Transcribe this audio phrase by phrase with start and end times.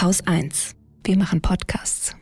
[0.00, 0.76] Haus 1.
[1.04, 2.16] Wir machen Podcasts.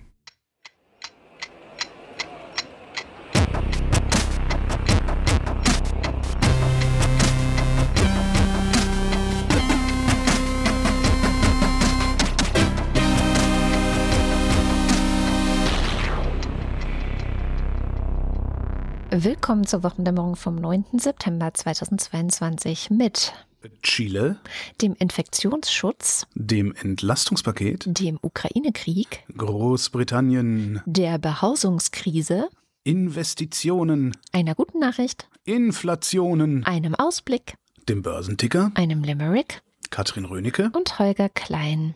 [19.11, 20.85] Willkommen zur Wochendämmerung vom 9.
[20.99, 23.33] September 2022 mit
[23.83, 24.41] Chile,
[24.81, 32.49] dem Infektionsschutz, dem Entlastungspaket, dem Ukraine-Krieg, Großbritannien, der Behausungskrise,
[32.85, 37.55] Investitionen, einer guten Nachricht, Inflationen, einem Ausblick,
[37.89, 39.63] dem Börsenticker, einem Limerick.
[39.91, 40.71] Katrin Rönecke.
[40.75, 41.95] Und Holger Klein.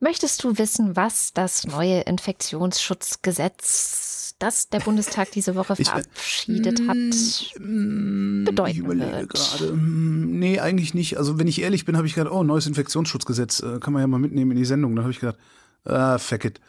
[0.00, 6.96] Möchtest du wissen, was das neue Infektionsschutzgesetz, das der Bundestag diese Woche Ich- verabschiedet hat,
[7.60, 9.30] Mm, bedeuten ich überlege wird?
[9.30, 9.72] gerade.
[9.72, 11.16] Mm, Nee, eigentlich nicht.
[11.16, 14.06] Also wenn ich ehrlich bin, habe ich gedacht, oh, neues Infektionsschutzgesetz, äh, kann man ja
[14.06, 14.94] mal mitnehmen in die Sendung.
[14.96, 15.38] Dann habe ich gedacht,
[15.84, 16.60] ah, fuck it.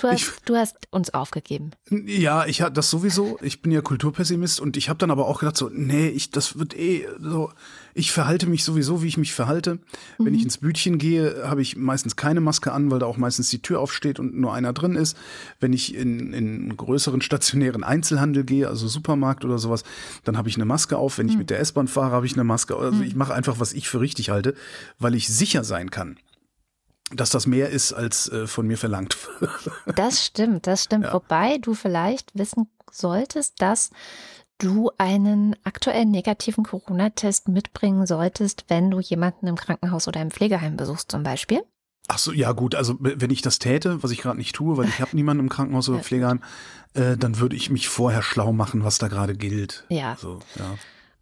[0.00, 1.72] Du Ich- hast, du hast uns aufgegeben.
[1.90, 3.38] Ja, ich hatte das sowieso.
[3.42, 6.58] Ich bin ja Kulturpessimist und ich habe dann aber auch gedacht so, nee, ich das
[6.58, 7.52] wird eh so.
[7.92, 9.78] Ich verhalte mich sowieso, wie ich mich verhalte.
[10.16, 13.50] Wenn ich ins Bütchen gehe, habe ich meistens keine Maske an, weil da auch meistens
[13.50, 15.18] die Tür aufsteht und nur einer drin ist.
[15.58, 19.84] Wenn ich in, in einen größeren stationären Einzelhandel gehe, also Supermarkt oder sowas,
[20.24, 21.18] dann habe ich eine Maske auf.
[21.18, 22.74] Wenn ich mit der S-Bahn fahre, habe ich eine Maske.
[22.76, 24.54] Also ich mache einfach, was ich für richtig halte,
[24.98, 26.16] weil ich sicher sein kann,
[27.12, 29.16] dass das mehr ist, als äh, von mir verlangt.
[29.96, 31.06] Das stimmt, das stimmt.
[31.06, 31.14] Ja.
[31.14, 33.90] Wobei du vielleicht wissen solltest, dass
[34.58, 40.76] du einen aktuellen negativen Corona-Test mitbringen solltest, wenn du jemanden im Krankenhaus oder im Pflegeheim
[40.76, 41.62] besuchst zum Beispiel.
[42.08, 44.88] Ach so, ja gut, also wenn ich das täte, was ich gerade nicht tue, weil
[44.88, 46.00] ich habe niemanden im Krankenhaus oder.
[46.00, 46.42] Pflegeheim,
[46.94, 49.84] äh, dann würde ich mich vorher schlau machen, was da gerade gilt.
[49.88, 50.16] Ja.
[50.20, 50.76] So, ja.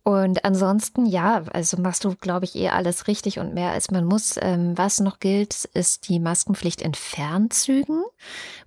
[0.09, 4.07] Und ansonsten, ja, also machst du, glaube ich, eh alles richtig und mehr als man
[4.07, 4.39] muss.
[4.41, 8.03] Ähm, was noch gilt, ist die Maskenpflicht in Fernzügen,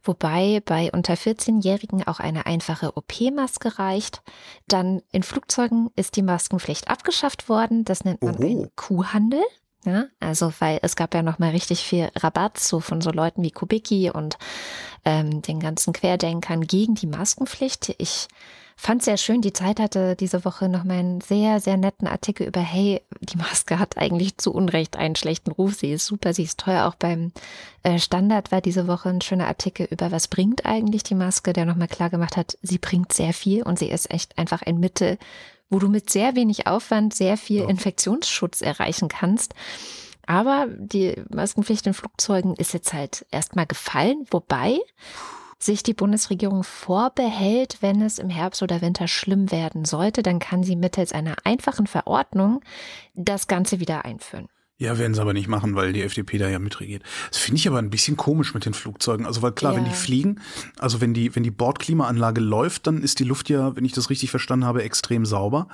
[0.03, 4.22] wobei bei unter 14-Jährigen auch eine einfache OP-Maske reicht.
[4.68, 7.85] Dann in Flugzeugen ist die Maskenpflicht abgeschafft worden.
[7.85, 8.44] Das nennt man Oho.
[8.44, 9.41] einen Kuhhandel.
[9.84, 13.41] Ja, also weil es gab ja noch mal richtig viel Rabatt so von so Leuten
[13.41, 14.38] wie Kubicki und
[15.06, 17.96] ähm, den ganzen Querdenkern gegen die Maskenpflicht.
[17.97, 18.28] Ich
[18.81, 22.47] fand sehr schön, die Zeit hatte diese Woche noch mal einen sehr, sehr netten Artikel
[22.47, 26.44] über, hey, die Maske hat eigentlich zu Unrecht einen schlechten Ruf, sie ist super, sie
[26.44, 26.88] ist teuer.
[26.88, 27.31] Auch beim
[27.84, 31.66] äh, Standard war diese Woche ein schöner Artikel über, was bringt eigentlich die Maske, der
[31.66, 35.20] nochmal klar gemacht hat, sie bringt sehr viel und sie ist echt einfach ein Mittel,
[35.70, 37.70] wo du mit sehr wenig Aufwand sehr viel.
[37.70, 39.53] Infektionsschutz erreichen kannst.
[40.25, 44.80] Aber die Maskenpflicht in Flugzeugen ist jetzt halt erstmal gefallen, wobei
[45.63, 50.63] sich die Bundesregierung vorbehält, wenn es im Herbst oder Winter schlimm werden sollte, dann kann
[50.63, 52.61] sie mittels einer einfachen Verordnung
[53.13, 54.47] das Ganze wieder einführen.
[54.77, 57.03] Ja, werden sie aber nicht machen, weil die FDP da ja mitregiert.
[57.29, 59.27] Das finde ich aber ein bisschen komisch mit den Flugzeugen.
[59.27, 59.89] Also weil klar, wenn Ja.
[59.89, 60.41] die fliegen,
[60.79, 64.09] also wenn die, wenn die Bordklimaanlage läuft, dann ist die Luft ja, wenn ich das
[64.09, 65.67] richtig verstanden habe, extrem sauber.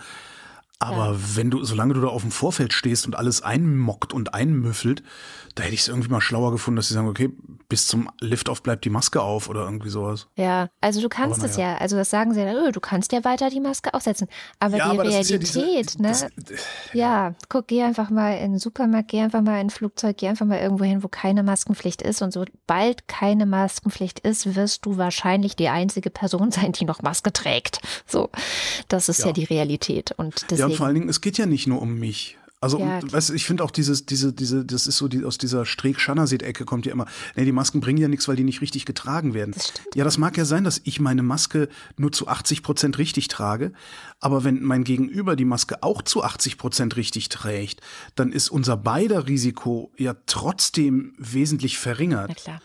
[0.80, 5.02] Aber wenn du, solange du da auf dem Vorfeld stehst und alles einmockt und einmüffelt,
[5.56, 7.32] da hätte ich es irgendwie mal schlauer gefunden, dass sie sagen, okay,
[7.68, 10.28] bis zum Liftoff bleibt die Maske auf oder irgendwie sowas.
[10.36, 11.72] Ja, also du kannst es naja.
[11.74, 14.28] ja, also das sagen sie ja, öh, du kannst ja weiter die Maske aufsetzen.
[14.60, 16.08] Aber Ja, die aber das ist ja Realität, diese- ne?
[16.10, 20.16] das- ja, guck, geh einfach mal in den Supermarkt, geh einfach mal in ein Flugzeug,
[20.18, 22.22] geh einfach mal irgendwo hin, wo keine Maskenpflicht ist.
[22.22, 27.34] Und sobald keine Maskenpflicht ist, wirst du wahrscheinlich die einzige Person sein, die noch Maske
[27.34, 27.82] trägt.
[28.06, 28.30] So,
[28.90, 29.32] das ist ja, Ja.
[29.34, 30.12] die Realität.
[30.18, 30.67] Und Ja, deswegen.
[30.68, 32.38] Und vor allen Dingen, es geht ja nicht nur um mich.
[32.60, 35.38] Also, Ja, und, weißt ich finde auch dieses, diese, diese, das ist so die, aus
[35.38, 37.06] dieser Streeck-Schannerseed-Ecke kommt ja immer,
[37.36, 39.52] nee, die Masken bringen ja nichts, weil die nicht richtig getragen werden.
[39.52, 39.74] Das.
[39.94, 43.74] Ja, das mag ja sein, dass ich meine Maske nur zu 80 Prozent richtig trage.
[44.20, 47.82] Aber wenn mein Gegenüber die Maske auch zu 80 Prozent richtig trägt,
[48.16, 52.30] dann ist unser beider Risiko ja trotzdem wesentlich verringert.
[52.30, 52.62] Na klar.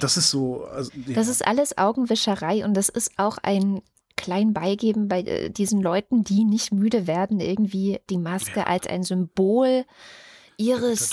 [0.00, 1.14] Das ist so, also, ja.
[1.14, 3.80] Das ist alles Augenwischerei und das ist auch ein
[4.20, 9.02] klein Beigeben bei äh, diesen Leuten, die nicht müde werden, irgendwie die Maske als ein
[9.02, 9.84] Symbol
[10.56, 11.10] ihres.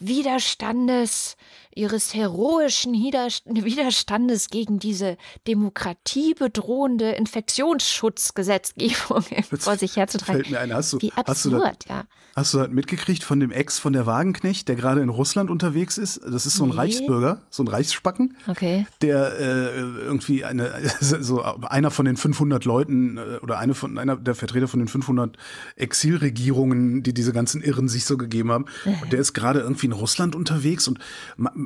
[0.00, 1.36] Widerstandes,
[1.78, 5.16] ihres heroischen Widerst- Widerstandes gegen diese
[5.46, 9.22] demokratiebedrohende Infektionsschutzgesetzgebung
[9.58, 10.40] vor sich herzutragen.
[10.42, 12.04] Fällt mir ein, hast du, Wie hast du das, absurd, ja.
[12.36, 15.98] Hast du das mitgekriegt von dem Ex von der Wagenknecht, der gerade in Russland unterwegs
[15.98, 16.20] ist?
[16.24, 16.76] Das ist so ein Nee.
[16.76, 18.86] Reichsbürger, so ein Reichsspacken, Okay.
[19.02, 24.16] der äh, irgendwie eine, so einer von den 500 Leuten äh, oder eine von einer
[24.16, 25.36] der Vertreter von den 500
[25.76, 28.66] Exilregierungen, die diese ganzen Irren sich so gegeben haben.
[29.02, 30.98] Und der ist gerade irgendwie in Russland unterwegs und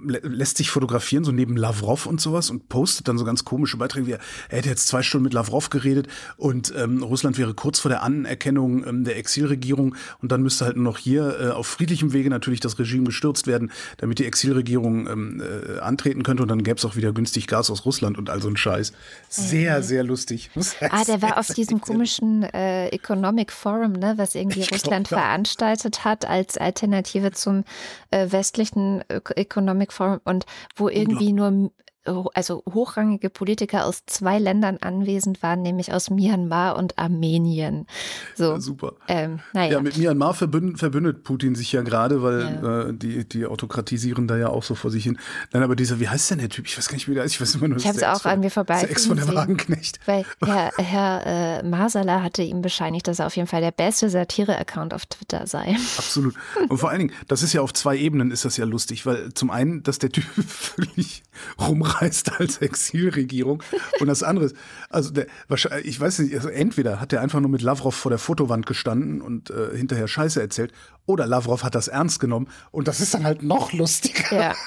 [0.04, 4.06] lässt sich fotografieren, so neben Lavrov und sowas und postet dann so ganz komische Beiträge
[4.06, 7.88] wie, er hätte jetzt zwei Stunden mit Lavrov geredet und ähm, Russland wäre kurz vor
[7.88, 12.12] der Anerkennung ähm, der Exilregierung und dann müsste halt nur noch hier äh, auf friedlichem
[12.12, 16.62] Wege natürlich das Regime gestürzt werden, damit die Exilregierung ähm, äh, antreten könnte und dann
[16.62, 18.92] gäbe es auch wieder günstig Gas aus Russland und all so ein Scheiß.
[19.28, 19.82] Sehr, mhm.
[19.82, 20.50] sehr lustig.
[20.90, 25.20] Ah, der war auf diesem komischen äh, Economic Forum, ne, was irgendwie ich Russland glaub,
[25.20, 27.64] veranstaltet hat als Alternative zum
[28.10, 30.44] äh, westlichen Economic Forum und
[30.76, 31.70] wo irgendwie nur
[32.04, 37.86] also hochrangige Politiker aus zwei Ländern anwesend waren, nämlich aus Myanmar und Armenien.
[38.34, 38.94] So, super.
[39.06, 39.72] Ähm, naja.
[39.72, 42.80] Ja, mit Myanmar verbündet, verbündet Putin sich ja gerade, weil ja.
[42.88, 45.18] Äh, die, die autokratisieren da ja auch so vor sich hin.
[45.52, 46.66] Nein, aber dieser, wie heißt denn der Typ?
[46.66, 47.34] Ich weiß gar nicht, wie der ist.
[47.34, 48.80] Ich weiß immer nur, ich habe es auch an mir vorbei.
[48.80, 50.00] Der Ex von der Wagenknecht.
[50.06, 54.10] Weil Herr, Herr äh, Masala hatte ihm bescheinigt, dass er auf jeden Fall der beste
[54.10, 55.76] Satire-Account auf Twitter sei.
[55.96, 56.34] Absolut.
[56.68, 59.32] Und vor allen Dingen, das ist ja auf zwei Ebenen ist das ja lustig, weil
[59.34, 61.22] zum einen, dass der Typ völlig
[61.60, 63.62] rumreißt eingereist als Exilregierung.
[64.00, 64.56] Und das andere ist,
[64.90, 68.10] also der, wahrscheinlich, ich weiß nicht, also entweder hat er einfach nur mit Lavrov vor
[68.10, 70.72] der Fotowand gestanden und äh, hinterher Scheiße erzählt,
[71.06, 74.34] oder Lavrov hat das ernst genommen und das ist dann halt noch lustiger.
[74.34, 74.54] Ja.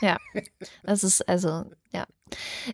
[0.00, 0.18] Ja,
[0.82, 2.04] das ist also, ja.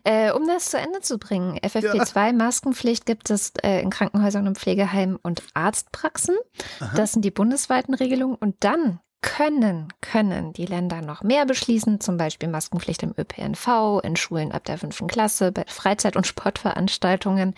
[0.03, 5.15] Äh, um das zu Ende zu bringen, FFP2-Maskenpflicht gibt es äh, in Krankenhäusern und Pflegeheimen
[5.15, 6.35] und Arztpraxen.
[6.79, 6.93] Aha.
[6.95, 8.35] Das sind die bundesweiten Regelungen.
[8.35, 14.15] Und dann können, können die Länder noch mehr beschließen, zum Beispiel Maskenpflicht im ÖPNV, in
[14.15, 17.55] Schulen ab der fünften Klasse, bei Freizeit- und Sportveranstaltungen.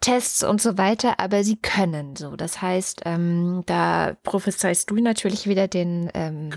[0.00, 2.36] Tests und so weiter, aber sie können so.
[2.36, 6.50] Das heißt, ähm, da prophezeist du natürlich wieder den ähm,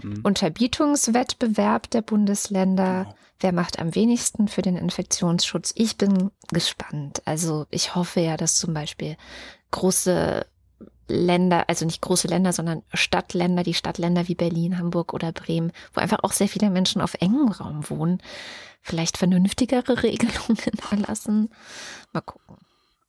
[0.00, 0.20] mhm.
[0.22, 3.04] Unterbietungswettbewerb der Bundesländer.
[3.04, 3.16] Genau.
[3.40, 5.72] Wer macht am wenigsten für den Infektionsschutz?
[5.74, 7.20] Ich bin gespannt.
[7.24, 9.16] Also ich hoffe ja, dass zum Beispiel
[9.72, 10.46] große
[11.08, 16.00] Länder, also nicht große Länder, sondern Stadtländer, die Stadtländer wie Berlin, Hamburg oder Bremen, wo
[16.00, 18.22] einfach auch sehr viele Menschen auf engem Raum wohnen,
[18.82, 20.58] vielleicht vernünftigere Regelungen
[20.90, 21.50] erlassen.
[22.12, 22.56] Mal gucken.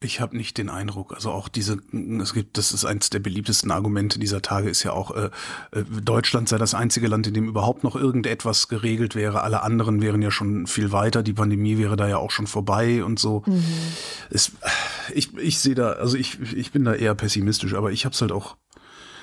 [0.06, 1.80] Ich habe nicht den Eindruck, also auch diese,
[2.22, 5.30] es gibt, das ist eines der beliebtesten Argumente dieser Tage, ist ja auch, äh,
[5.72, 9.42] äh, Deutschland sei das einzige Land, in dem überhaupt noch irgendetwas geregelt wäre.
[9.42, 13.04] Alle anderen wären ja schon viel weiter, die Pandemie wäre da ja auch schon vorbei
[13.04, 13.44] und so.
[13.46, 13.63] Mhm.
[14.30, 14.52] Es,
[15.13, 18.22] ich ich sehe da, also ich, ich bin da eher pessimistisch, aber ich habe es
[18.22, 18.56] halt auch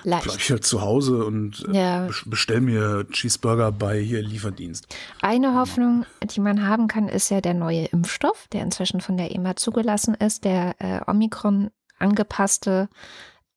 [0.05, 0.25] Leicht.
[0.25, 2.09] Bleib ich halt zu Hause und äh, ja.
[2.27, 4.87] bestell mir Cheeseburger bei hier Lieferdienst.
[5.21, 9.35] Eine Hoffnung, die man haben kann, ist ja der neue Impfstoff, der inzwischen von der
[9.35, 12.89] EMA zugelassen ist, der äh, Omikron angepasste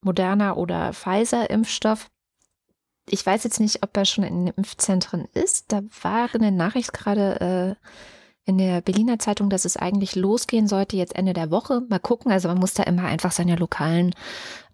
[0.01, 2.09] Moderna oder Pfizer-Impfstoff.
[3.09, 5.71] Ich weiß jetzt nicht, ob er schon in den Impfzentren ist.
[5.71, 7.87] Da war eine Nachricht gerade äh,
[8.45, 11.81] in der Berliner Zeitung, dass es eigentlich losgehen sollte, jetzt Ende der Woche.
[11.89, 12.31] Mal gucken.
[12.31, 14.13] Also man muss da immer einfach seine lokalen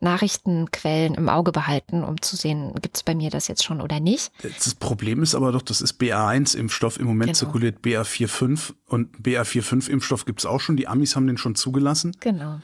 [0.01, 4.01] Nachrichtenquellen im Auge behalten, um zu sehen, gibt es bei mir das jetzt schon oder
[4.01, 4.31] nicht.
[4.41, 6.99] Das Problem ist aber doch, das ist BA1-Impfstoff.
[6.99, 7.37] Im Moment genau.
[7.37, 10.75] zirkuliert BA45 und BA45-Impfstoff gibt es auch schon.
[10.75, 12.15] Die Amis haben den schon zugelassen.
[12.19, 12.59] Genau.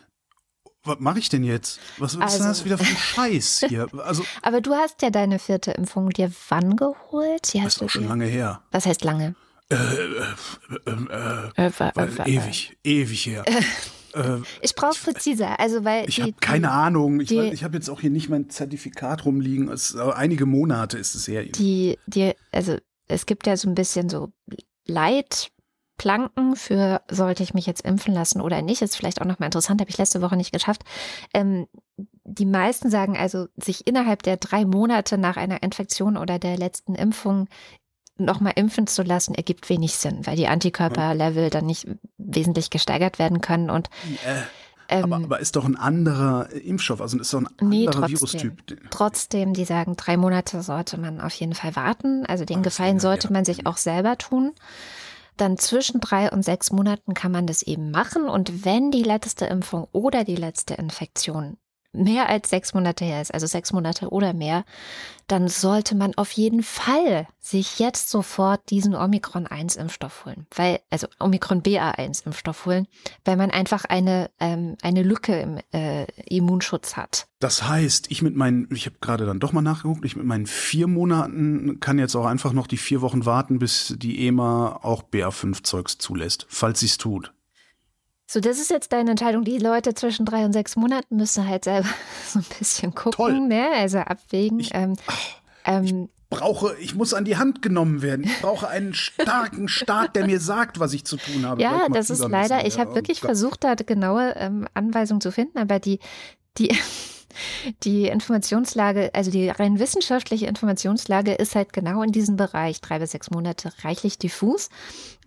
[0.83, 1.79] Was mache ich denn jetzt?
[1.99, 2.37] Was, also.
[2.37, 3.87] ist das wieder für ein Scheiß hier?
[4.03, 7.53] Also, aber du hast ja deine vierte Impfung dir wann geholt?
[7.53, 8.61] Die das ist auch schon lange her.
[8.71, 9.35] Was heißt lange?
[9.69, 10.91] Äh, äh,
[11.57, 13.43] äh, äh ewig, ewig her.
[14.61, 17.19] ich brauche präziser, also weil ich habe keine Ahnung.
[17.19, 19.69] Ich, ich habe jetzt auch hier nicht mein Zertifikat rumliegen.
[19.69, 21.43] Es, einige Monate ist es her.
[21.43, 22.77] Die, die, also
[23.07, 24.31] es gibt ja so ein bisschen so
[24.85, 29.81] Leitplanken für, sollte ich mich jetzt impfen lassen oder nicht, ist vielleicht auch nochmal interessant,
[29.81, 30.83] habe ich letzte Woche nicht geschafft.
[31.33, 31.67] Ähm,
[32.23, 36.95] die meisten sagen also, sich innerhalb der drei Monate nach einer Infektion oder der letzten
[36.95, 37.47] Impfung
[38.19, 43.41] nochmal impfen zu lassen, ergibt wenig Sinn, weil die Antikörperlevel dann nicht wesentlich gesteigert werden
[43.41, 43.89] können und
[44.25, 44.41] äh.
[44.89, 48.09] Ähm, aber, aber, ist doch ein anderer Impfstoff, also ist doch ein anderer nee, trotzdem,
[48.09, 48.89] Virustyp.
[48.89, 52.25] Trotzdem, die sagen, drei Monate sollte man auf jeden Fall warten.
[52.25, 53.33] Also den Ach, Gefallen sollte ja.
[53.33, 54.53] man sich auch selber tun.
[55.35, 58.29] Dann zwischen drei und sechs Monaten kann man das eben machen.
[58.29, 61.57] Und wenn die letzte Impfung oder die letzte Infektion
[61.97, 64.63] mehr als sechs Monate her ist, also sechs Monate oder mehr,
[65.27, 70.47] dann sollte man auf jeden Fall sich jetzt sofort diesen Omikron-1-Impfstoff holen.
[70.55, 72.87] Weil, also Omikron BA1-Impfstoff holen,
[73.25, 77.27] weil man einfach eine, ähm, eine Lücke im äh, Immunschutz hat.
[77.39, 80.47] Das heißt, ich mit meinen, ich habe gerade dann doch mal nachgeguckt, ich mit meinen
[80.47, 85.03] vier Monaten kann jetzt auch einfach noch die vier Wochen warten, bis die EMA auch
[85.03, 87.33] BA5-Zeugs zulässt, falls sie es tut.
[88.29, 89.45] So, das ist jetzt deine Entscheidung.
[89.45, 91.87] Die Leute zwischen drei und sechs Monaten müssen halt selber
[92.27, 93.39] so ein bisschen gucken, Toll.
[93.39, 93.69] ne?
[93.73, 94.59] Also abwägen.
[94.59, 94.97] Ich, ähm,
[95.63, 98.25] ähm, ich brauche, ich muss an die Hand genommen werden.
[98.25, 101.61] Ich brauche einen starken Staat, der mir sagt, was ich zu tun habe.
[101.61, 105.57] Ja, das ist leider, ich habe wirklich oh versucht, da genaue ähm, Anweisungen zu finden,
[105.57, 105.99] aber die,
[106.57, 106.75] die
[107.83, 113.11] Die Informationslage, also die rein wissenschaftliche Informationslage ist halt genau in diesem Bereich, drei bis
[113.11, 114.69] sechs Monate, reichlich diffus.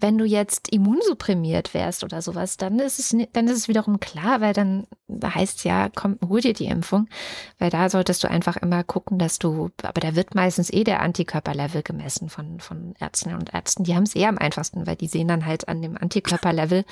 [0.01, 4.41] Wenn du jetzt immunsupprimiert wärst oder sowas, dann ist es, dann ist es wiederum klar,
[4.41, 4.87] weil dann
[5.23, 7.09] heißt es ja, komm, hol dir die Impfung,
[7.59, 11.01] weil da solltest du einfach immer gucken, dass du, aber da wird meistens eh der
[11.01, 13.85] Antikörperlevel gemessen von, von Ärztinnen und Ärzten.
[13.85, 16.85] Die haben es eher am einfachsten, weil die sehen dann halt an dem Antikörperlevel,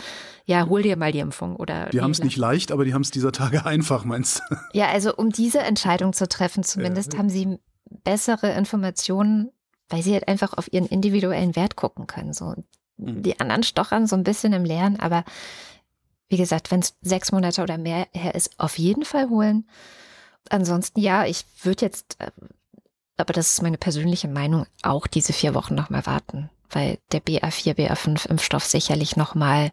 [0.45, 1.87] ja, hol dir mal die Impfung oder.
[1.91, 4.57] Die haben es nicht leicht, aber die haben es dieser Tage einfach, meinst du?
[4.73, 7.19] Ja, also um diese Entscheidung zu treffen, zumindest ja.
[7.19, 7.59] haben sie
[8.05, 9.51] bessere Informationen,
[9.89, 12.33] weil sie halt einfach auf ihren individuellen Wert gucken können.
[12.33, 12.55] So,
[12.99, 13.23] Mhm.
[13.23, 15.25] Die anderen stochern so ein bisschen im Lernen, aber
[16.29, 19.67] wie gesagt, wenn es sechs Monate oder mehr her ist, auf jeden Fall holen.
[20.51, 22.31] Ansonsten ja, ich würde jetzt, äh,
[23.17, 27.75] aber das ist meine persönliche Meinung, auch diese vier Wochen nochmal warten, weil der BA4,
[27.75, 29.71] BA5 Impfstoff sicherlich nochmal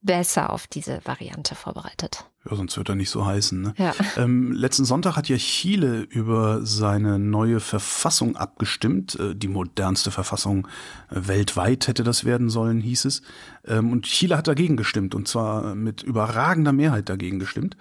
[0.00, 2.24] besser auf diese Variante vorbereitet.
[2.48, 3.60] Ja, sonst wird er nicht so heißen.
[3.60, 3.74] Ne?
[3.78, 3.94] Ja.
[4.16, 9.14] Ähm, letzten Sonntag hat ja Chile über seine neue Verfassung abgestimmt.
[9.20, 10.66] Äh, die modernste Verfassung
[11.10, 13.22] äh, weltweit hätte das werden sollen, hieß es.
[13.66, 17.76] Ähm, und Chile hat dagegen gestimmt und zwar mit überragender Mehrheit dagegen gestimmt.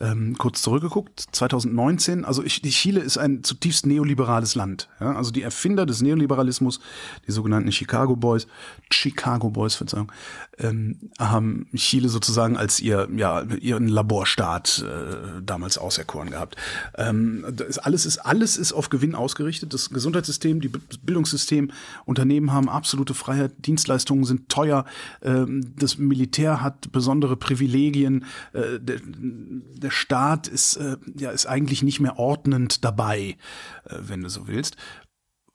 [0.00, 4.88] Ähm, kurz zurückgeguckt, 2019, also ich, Chile ist ein zutiefst neoliberales Land.
[4.98, 6.80] Also die Erfinder des Neoliberalismus,
[7.26, 8.46] die sogenannten Chicago Boys,
[8.90, 10.10] Chicago Boys, Verzeihung,
[10.58, 16.56] ähm, haben Chile sozusagen als ihr, ja, ihren Laborstaat äh, damals auserkoren gehabt.
[16.94, 19.72] Alles, ist, alles ist auf Gewinn ausgerichtet.
[19.74, 21.70] Das Gesundheitssystem, die Bildungssystem,
[22.04, 24.84] Unternehmen haben absolute Freiheit, Dienstleistungen sind teuer,
[25.20, 32.18] das Militär hat besondere Privilegien, äh, der, Staat ist, äh, ja, ist eigentlich nicht mehr
[32.18, 33.36] ordnend dabei,
[33.84, 34.76] äh, wenn du so willst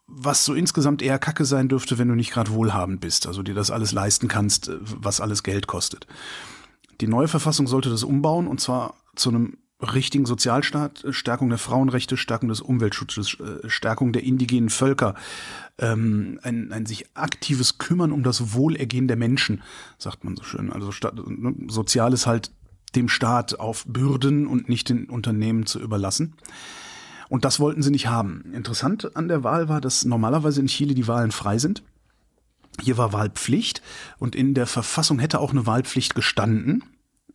[0.08, 3.56] was so insgesamt eher Kacke sein dürfte, wenn du nicht gerade wohlhabend bist, also dir
[3.56, 6.06] das alles leisten kannst, was alles Geld kostet.
[7.02, 11.58] Die neue Verfassung sollte das umbauen und zwar zu einem richtigen Sozialstaat, äh, Stärkung der
[11.58, 15.16] Frauenrechte, Stärkung des Umweltschutzes, äh, Stärkung der indigenen Völker,
[15.78, 19.62] ähm, ein, ein sich aktives Kümmern um das Wohlergehen der Menschen,
[19.98, 20.72] sagt man so schön.
[20.72, 22.52] Also ne, Soziales halt
[22.96, 26.36] dem Staat auf Bürden und nicht den Unternehmen zu überlassen.
[27.28, 28.52] Und das wollten sie nicht haben.
[28.54, 31.84] Interessant an der Wahl war, dass normalerweise in Chile die Wahlen frei sind.
[32.82, 33.82] Hier war Wahlpflicht
[34.20, 36.84] und in der Verfassung hätte auch eine Wahlpflicht gestanden.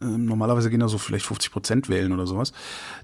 [0.00, 2.52] Ähm, normalerweise gehen da so vielleicht 50 Prozent wählen oder sowas.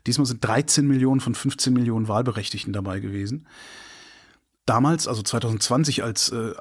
[0.07, 3.47] Diesmal sind 13 Millionen von 15 Millionen Wahlberechtigten dabei gewesen.
[4.67, 6.53] Damals, also 2020, als äh,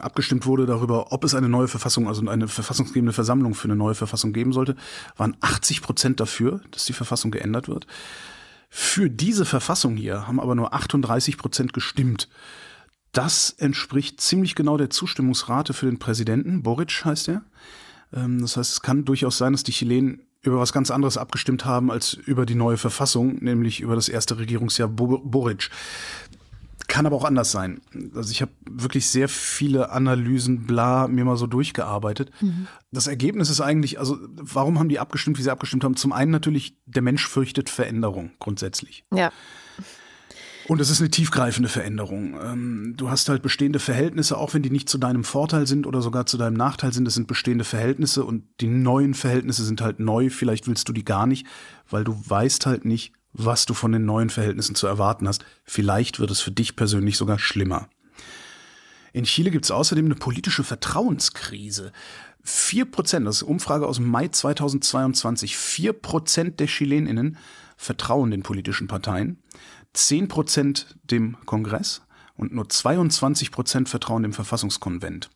[0.00, 3.94] abgestimmt wurde darüber, ob es eine neue Verfassung, also eine verfassungsgebende Versammlung für eine neue
[3.94, 4.74] Verfassung geben sollte,
[5.16, 7.86] waren 80 Prozent dafür, dass die Verfassung geändert wird.
[8.68, 12.28] Für diese Verfassung hier haben aber nur 38 Prozent gestimmt.
[13.12, 16.62] Das entspricht ziemlich genau der Zustimmungsrate für den Präsidenten.
[16.62, 17.42] Boric heißt er.
[18.12, 21.64] Ähm, das heißt, es kann durchaus sein, dass die Chilenen über was ganz anderes abgestimmt
[21.64, 25.70] haben als über die neue Verfassung, nämlich über das erste Regierungsjahr Boric.
[26.88, 27.80] Kann aber auch anders sein.
[28.14, 32.30] Also ich habe wirklich sehr viele Analysen, bla, mir mal so durchgearbeitet.
[32.40, 32.66] Mhm.
[32.90, 35.96] Das Ergebnis ist eigentlich, also warum haben die abgestimmt, wie sie abgestimmt haben?
[35.96, 39.04] Zum einen natürlich, der Mensch fürchtet Veränderung grundsätzlich.
[39.14, 39.30] Ja.
[40.68, 42.38] Und es ist eine tiefgreifende Veränderung.
[42.40, 46.02] Ähm, du hast halt bestehende Verhältnisse, auch wenn die nicht zu deinem Vorteil sind oder
[46.02, 47.04] sogar zu deinem Nachteil sind.
[47.04, 50.30] Das sind bestehende Verhältnisse und die neuen Verhältnisse sind halt neu.
[50.30, 51.46] Vielleicht willst du die gar nicht,
[51.90, 55.44] weil du weißt halt nicht, was du von den neuen Verhältnissen zu erwarten hast.
[55.64, 57.88] Vielleicht wird es für dich persönlich sogar schlimmer.
[59.12, 61.92] In Chile gibt es außerdem eine politische Vertrauenskrise.
[62.42, 67.36] Vier Prozent, das ist eine Umfrage aus Mai 2022, vier Prozent der Chileninnen
[67.76, 69.41] vertrauen den politischen Parteien.
[69.94, 72.02] 10 Prozent dem Kongress
[72.36, 75.30] und nur 22 Prozent vertrauen dem Verfassungskonvent.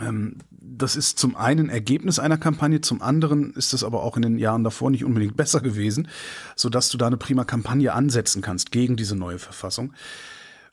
[0.00, 4.22] Ähm, das ist zum einen Ergebnis einer Kampagne, zum anderen ist es aber auch in
[4.22, 6.08] den Jahren davor nicht unbedingt besser gewesen,
[6.56, 9.92] sodass du da eine prima Kampagne ansetzen kannst gegen diese neue Verfassung.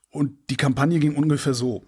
[0.10, 1.84] Und die Kampagne ging ungefähr so.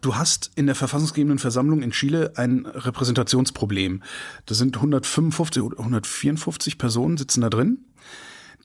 [0.00, 4.02] Du hast in der verfassungsgebenden Versammlung in Chile ein Repräsentationsproblem.
[4.44, 7.84] Das sind 155 oder 154 Personen sitzen da drin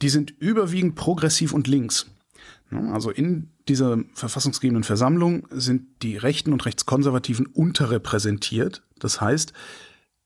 [0.01, 2.08] die sind überwiegend progressiv und links.
[2.72, 8.81] Also in dieser verfassungsgebenden Versammlung sind die Rechten und Rechtskonservativen unterrepräsentiert.
[9.00, 9.53] Das heißt,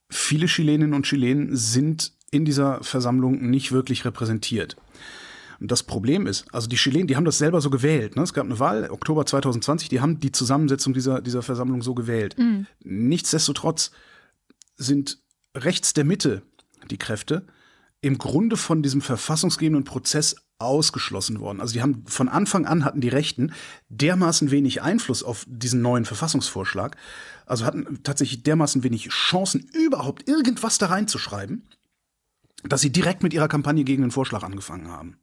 [0.08, 4.76] viele Chileninnen und Chilenen sind in dieser Versammlung nicht wirklich repräsentiert.
[5.58, 8.14] Und das Problem ist, also die Chilenen, die haben das selber so gewählt.
[8.14, 8.22] Ne?
[8.22, 12.36] Es gab eine Wahl, Oktober 2020, die haben die Zusammensetzung dieser, dieser Versammlung so gewählt.
[12.38, 12.66] Mhm.
[12.84, 13.90] Nichtsdestotrotz
[14.76, 15.18] sind
[15.56, 16.42] rechts der Mitte
[16.90, 17.46] die Kräfte,
[18.06, 21.60] im Grunde von diesem verfassungsgebenden Prozess ausgeschlossen worden.
[21.60, 23.52] Also die haben von Anfang an hatten die Rechten
[23.88, 26.96] dermaßen wenig Einfluss auf diesen neuen Verfassungsvorschlag,
[27.46, 31.68] also hatten tatsächlich dermaßen wenig Chancen, überhaupt irgendwas da reinzuschreiben,
[32.62, 35.18] dass sie direkt mit ihrer Kampagne gegen den Vorschlag angefangen haben.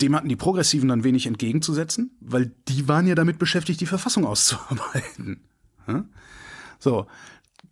[0.00, 4.24] Dem hatten die Progressiven dann wenig entgegenzusetzen, weil die waren ja damit beschäftigt, die Verfassung
[4.24, 5.44] auszuarbeiten.
[6.82, 7.06] So,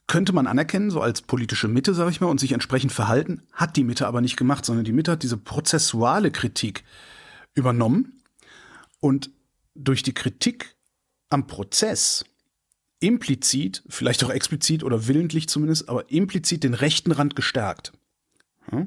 [0.09, 3.77] könnte man anerkennen, so als politische Mitte, sage ich mal, und sich entsprechend verhalten, hat
[3.77, 6.83] die Mitte aber nicht gemacht, sondern die Mitte hat diese prozessuale Kritik
[7.55, 8.21] übernommen
[9.01, 9.31] und
[9.75, 10.75] durch die Kritik
[11.29, 12.25] am Prozess
[13.01, 17.93] implizit, vielleicht auch explizit oder willentlich zumindest, aber implizit den rechten Rand gestärkt.
[18.73, 18.87] Ja?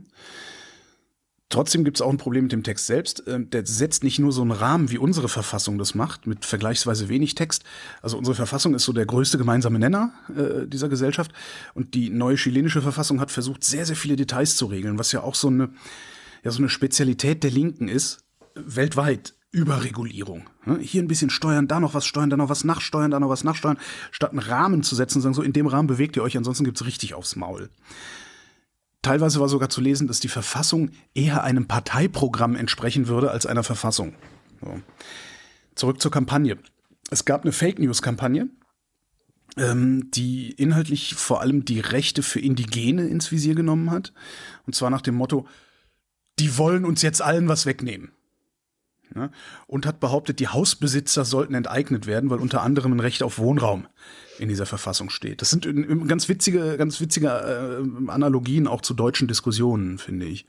[1.51, 3.23] Trotzdem gibt es auch ein Problem mit dem Text selbst.
[3.27, 7.09] Ähm, der setzt nicht nur so einen Rahmen, wie unsere Verfassung das macht, mit vergleichsweise
[7.09, 7.63] wenig Text.
[8.01, 11.31] Also unsere Verfassung ist so der größte gemeinsame Nenner äh, dieser Gesellschaft.
[11.73, 15.21] Und die neue chilenische Verfassung hat versucht, sehr, sehr viele Details zu regeln, was ja
[15.21, 15.69] auch so eine,
[16.43, 18.23] ja, so eine Spezialität der Linken ist,
[18.55, 19.35] weltweit.
[19.53, 20.49] Überregulierung.
[20.79, 23.43] Hier ein bisschen steuern, da noch was steuern, da noch was nachsteuern, da noch was
[23.43, 23.77] nachsteuern,
[24.11, 26.63] statt einen Rahmen zu setzen und sagen, so in dem Rahmen bewegt ihr euch, ansonsten
[26.63, 27.69] gibt's richtig aufs Maul.
[29.01, 33.63] Teilweise war sogar zu lesen, dass die Verfassung eher einem Parteiprogramm entsprechen würde als einer
[33.63, 34.13] Verfassung.
[34.61, 34.79] So.
[35.75, 36.57] Zurück zur Kampagne.
[37.09, 38.49] Es gab eine Fake News-Kampagne,
[39.57, 44.13] ähm, die inhaltlich vor allem die Rechte für Indigene ins Visier genommen hat.
[44.67, 45.47] Und zwar nach dem Motto,
[46.39, 48.11] die wollen uns jetzt allen was wegnehmen
[49.15, 49.31] ne?
[49.67, 53.87] und hat behauptet, die Hausbesitzer sollten enteignet werden, weil unter anderem ein Recht auf Wohnraum
[54.41, 55.41] in dieser Verfassung steht.
[55.41, 55.67] Das sind
[56.07, 60.45] ganz witzige, ganz witzige äh, Analogien auch zu deutschen Diskussionen, finde ich.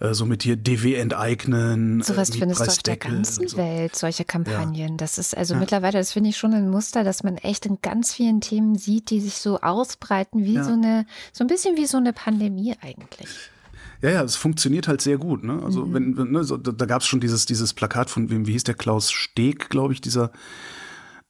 [0.00, 2.02] Äh, so mit hier DW enteignen.
[2.02, 3.56] Sowas äh, findest du auf der ganzen so.
[3.56, 4.74] Welt, solche Kampagnen.
[4.74, 4.96] Ja.
[4.96, 5.60] Das ist also ja.
[5.60, 9.10] mittlerweile, das finde ich schon ein Muster, dass man echt in ganz vielen Themen sieht,
[9.10, 10.64] die sich so ausbreiten wie ja.
[10.64, 13.28] so eine, so ein bisschen wie so eine Pandemie eigentlich.
[14.02, 15.44] Ja, ja, es funktioniert halt sehr gut.
[15.44, 15.62] Ne?
[15.64, 15.94] Also mhm.
[15.94, 18.52] wenn, wenn ne, so, da, da gab es schon dieses dieses Plakat von wem, wie
[18.52, 20.32] hieß der Klaus Steg, glaube ich, dieser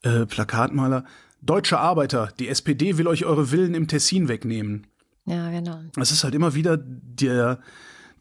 [0.02, 1.04] äh, Plakatmaler.
[1.42, 4.86] Deutsche Arbeiter, die SPD will euch eure Villen im Tessin wegnehmen.
[5.26, 5.80] Ja, genau.
[5.96, 7.60] Es ist halt immer wieder der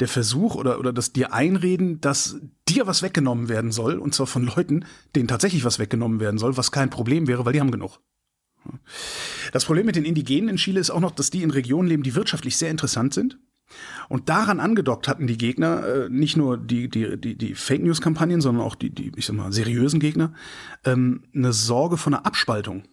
[0.02, 2.38] der Versuch oder, oder das dir einreden, dass
[2.68, 4.86] dir was weggenommen werden soll, und zwar von Leuten,
[5.16, 8.00] denen tatsächlich was weggenommen werden soll, was kein Problem wäre, weil die haben genug.
[9.54, 12.04] Das Problem mit den Indigenen in Chile ist auch noch, dass die in Regionen leben,
[12.04, 13.40] die wirtschaftlich sehr interessant sind.
[14.10, 18.42] Und daran angedockt hatten die Gegner, äh, nicht nur die, die, die, die Fake News-Kampagnen,
[18.42, 20.34] sondern auch die, die, ich sag mal, seriösen Gegner,
[20.84, 22.84] ähm, eine Sorge von einer Abspaltung.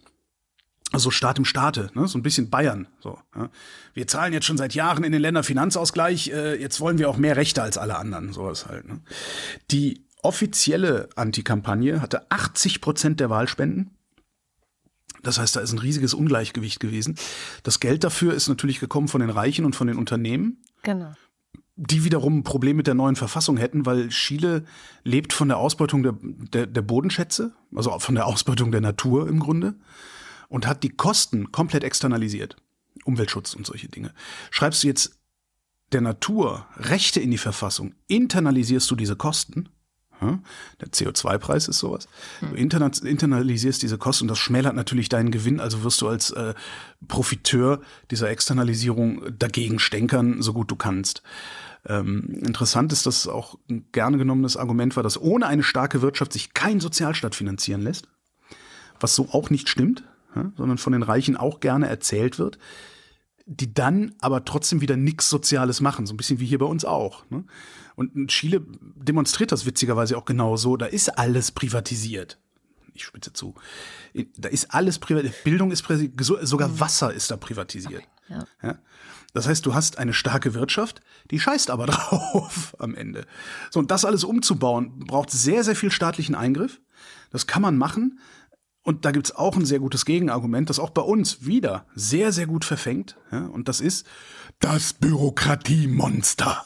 [0.91, 2.07] Also Staat im Staate, ne?
[2.07, 2.87] so ein bisschen Bayern.
[2.99, 3.49] So, ja?
[3.93, 7.17] Wir zahlen jetzt schon seit Jahren in den Ländern Finanzausgleich, äh, jetzt wollen wir auch
[7.17, 8.87] mehr Rechte als alle anderen, sowas halt.
[8.87, 8.99] Ne?
[9.69, 13.91] Die offizielle Antikampagne hatte 80 Prozent der Wahlspenden.
[15.23, 17.15] Das heißt, da ist ein riesiges Ungleichgewicht gewesen.
[17.63, 20.63] Das Geld dafür ist natürlich gekommen von den Reichen und von den Unternehmen.
[20.83, 21.13] Genau.
[21.75, 24.65] Die wiederum ein Problem mit der neuen Verfassung hätten, weil Chile
[25.03, 29.39] lebt von der Ausbeutung der, der, der Bodenschätze, also von der Ausbeutung der Natur im
[29.39, 29.75] Grunde,
[30.49, 32.57] und hat die Kosten komplett externalisiert.
[33.05, 34.13] Umweltschutz und solche Dinge.
[34.51, 35.17] Schreibst du jetzt
[35.93, 39.69] der Natur Rechte in die Verfassung, internalisierst du diese Kosten
[40.21, 42.07] der CO2-Preis ist sowas.
[42.41, 46.53] Du internalisierst diese Kosten und das schmälert natürlich deinen Gewinn, also wirst du als äh,
[47.07, 47.81] Profiteur
[48.11, 51.23] dieser Externalisierung dagegen stänkern, so gut du kannst.
[51.85, 56.33] Ähm, interessant ist, dass auch ein gerne genommenes Argument war, dass ohne eine starke Wirtschaft
[56.33, 58.07] sich kein Sozialstaat finanzieren lässt,
[58.99, 62.59] was so auch nicht stimmt, sondern von den Reichen auch gerne erzählt wird
[63.51, 66.85] die dann aber trotzdem wieder nichts Soziales machen, so ein bisschen wie hier bei uns
[66.85, 67.27] auch.
[67.31, 67.45] Ne?
[67.95, 68.61] Und Chile
[68.95, 70.77] demonstriert das witzigerweise auch genau so.
[70.77, 72.37] Da ist alles privatisiert.
[72.93, 73.55] Ich spitze zu.
[74.37, 75.43] Da ist alles privatisiert.
[75.43, 76.47] Bildung ist privatisiert.
[76.47, 76.79] Sogar mhm.
[76.79, 78.03] Wasser ist da privatisiert.
[78.29, 78.45] Ja.
[78.61, 78.77] ja.
[79.33, 83.25] Das heißt, du hast eine starke Wirtschaft, die scheißt aber drauf am Ende.
[83.71, 86.79] So, und das alles umzubauen, braucht sehr, sehr viel staatlichen Eingriff.
[87.31, 88.19] Das kann man machen.
[88.89, 92.47] Und da gibt's auch ein sehr gutes Gegenargument, das auch bei uns wieder sehr, sehr
[92.47, 93.17] gut verfängt.
[93.31, 94.07] Ja, und das ist
[94.57, 96.65] das Bürokratiemonster.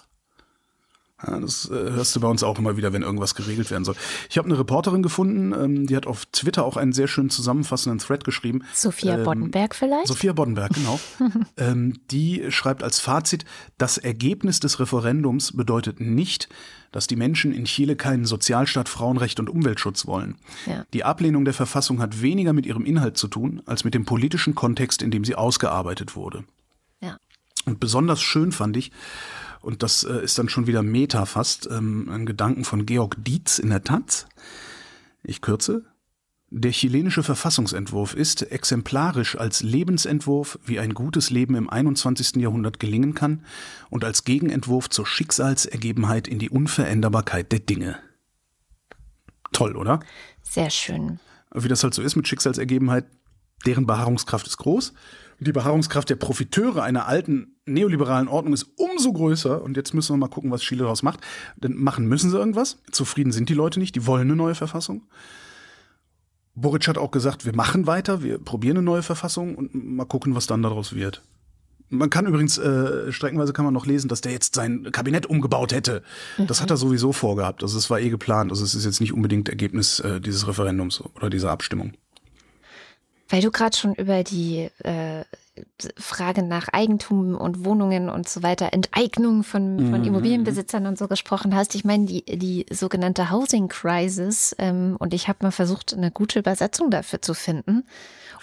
[1.26, 3.96] Ja, das äh, hörst du bei uns auch immer wieder, wenn irgendwas geregelt werden soll.
[4.30, 8.00] Ich habe eine Reporterin gefunden, ähm, die hat auf Twitter auch einen sehr schön zusammenfassenden
[8.00, 8.64] Thread geschrieben.
[8.74, 10.08] Sophia ähm, Boddenberg vielleicht?
[10.08, 11.00] Sophia Boddenberg, genau.
[11.58, 13.46] ähm, die schreibt als Fazit,
[13.78, 16.50] das Ergebnis des Referendums bedeutet nicht,
[16.92, 20.36] dass die Menschen in Chile keinen Sozialstaat, Frauenrecht und Umweltschutz wollen.
[20.66, 20.86] Ja.
[20.94, 24.56] Die Ablehnung der Verfassung hat weniger mit ihrem Inhalt zu tun, als mit dem politischen
[24.56, 26.44] Kontext, in dem sie ausgearbeitet wurde.
[27.02, 27.18] Ja.
[27.66, 28.92] Und besonders schön fand ich,
[29.64, 33.60] und das äh, ist dann schon wieder Meta fast, ähm, ein Gedanken von Georg Dietz
[33.60, 34.28] in der Taz.
[35.24, 35.86] Ich kürze.
[36.50, 42.36] Der chilenische Verfassungsentwurf ist exemplarisch als Lebensentwurf, wie ein gutes Leben im 21.
[42.36, 43.46] Jahrhundert gelingen kann
[43.90, 47.98] und als Gegenentwurf zur Schicksalsergebenheit in die Unveränderbarkeit der Dinge.
[49.54, 50.02] Toll, oder?
[50.44, 51.20] Sehr schön.
[51.56, 53.06] Wie das halt so ist mit Schicksalsergebenheit,
[53.66, 54.94] deren Beharrungskraft ist groß.
[55.44, 59.62] Die Beharrungskraft der Profiteure einer alten neoliberalen Ordnung ist umso größer.
[59.62, 61.20] Und jetzt müssen wir mal gucken, was Chile daraus macht.
[61.56, 62.78] Denn machen müssen sie irgendwas.
[62.92, 63.96] Zufrieden sind die Leute nicht.
[63.96, 65.04] Die wollen eine neue Verfassung.
[66.56, 70.36] Boric hat auch gesagt, wir machen weiter, wir probieren eine neue Verfassung und mal gucken,
[70.36, 71.24] was dann daraus wird.
[71.90, 75.74] Man kann übrigens, äh, streckenweise kann man noch lesen, dass der jetzt sein Kabinett umgebaut
[75.74, 76.02] hätte.
[76.48, 77.62] Das hat er sowieso vorgehabt.
[77.62, 78.52] Also es war eh geplant.
[78.52, 81.94] Also es ist jetzt nicht unbedingt Ergebnis äh, dieses Referendums oder dieser Abstimmung.
[83.30, 85.24] Weil du gerade schon über die äh,
[85.98, 90.08] Frage nach Eigentum und Wohnungen und so weiter, Enteignung von, von Mhm.
[90.08, 91.76] Immobilienbesitzern und so gesprochen hast.
[91.76, 96.40] Ich meine, die, die sogenannte Housing Crisis, ähm, und ich habe mal versucht, eine gute
[96.40, 97.86] Übersetzung dafür zu finden.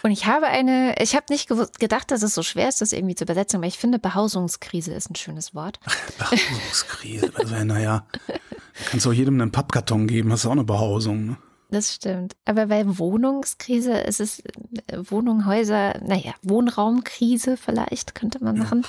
[0.03, 3.16] Und ich habe eine, ich habe nicht gedacht, dass es so schwer ist, das irgendwie
[3.16, 5.79] zu übersetzen, aber ich finde, Behausungskrise ist ein schönes Wort.
[6.19, 7.33] Behausungskrise.
[7.35, 11.27] Also, naja, du kannst auch jedem einen Pappkarton geben, hast auch eine Behausung.
[11.27, 11.37] Ne?
[11.70, 12.35] Das stimmt.
[12.44, 18.85] Aber bei Wohnungskrise ist es äh, Wohnung, Häuser, naja, Wohnraumkrise vielleicht könnte man machen.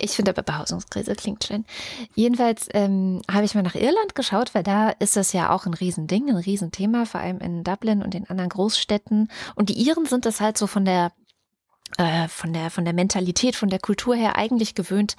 [0.00, 1.66] Ich finde aber Behausungskrise klingt schön.
[2.14, 5.74] Jedenfalls ähm, habe ich mal nach Irland geschaut, weil da ist das ja auch ein
[5.74, 9.28] Riesending, ein Riesenthema, vor allem in Dublin und in anderen Großstädten.
[9.54, 11.12] Und die Iren sind das halt so von der
[11.98, 15.16] äh, von der von der Mentalität, von der Kultur her eigentlich gewöhnt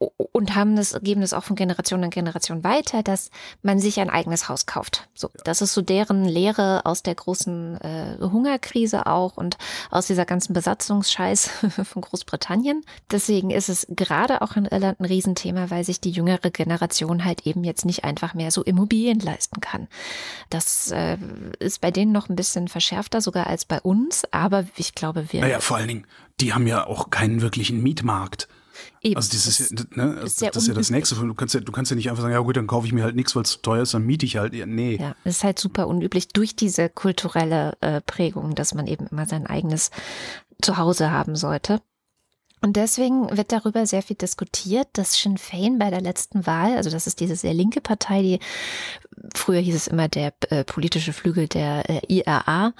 [0.00, 3.30] und haben das, geben das auch von Generation in Generation weiter, dass
[3.62, 5.08] man sich ein eigenes Haus kauft.
[5.14, 9.58] So, das ist so deren Lehre aus der großen äh, Hungerkrise auch und
[9.90, 11.50] aus dieser ganzen Besatzungsscheiß
[11.84, 12.82] von Großbritannien.
[13.10, 17.46] Deswegen ist es gerade auch in Irland ein Riesenthema, weil sich die jüngere Generation halt
[17.46, 19.86] eben jetzt nicht einfach mehr so Immobilien leisten kann.
[20.48, 21.18] Das äh,
[21.58, 25.42] ist bei denen noch ein bisschen verschärfter sogar als bei uns, aber ich glaube, wir.
[25.42, 26.06] Naja, vor allen Dingen,
[26.40, 28.48] die haben ja auch keinen wirklichen Mietmarkt.
[29.02, 31.14] Eben, Also das ist, das ja, ne, ist das, das ist ja das Nächste.
[31.14, 33.04] Du kannst ja, du kannst ja nicht einfach sagen, ja gut, dann kaufe ich mir
[33.04, 34.54] halt nichts, weil es zu teuer ist, dann miete ich halt.
[34.54, 34.96] Ja, nee.
[35.00, 39.26] Ja, es ist halt super unüblich durch diese kulturelle äh, Prägung, dass man eben immer
[39.26, 39.90] sein eigenes
[40.60, 41.80] Zuhause haben sollte.
[42.62, 46.90] Und deswegen wird darüber sehr viel diskutiert, dass Sinn Fein bei der letzten Wahl, also
[46.90, 48.38] das ist diese sehr linke Partei, die
[49.34, 52.74] früher hieß es immer der äh, politische Flügel der äh, IRA,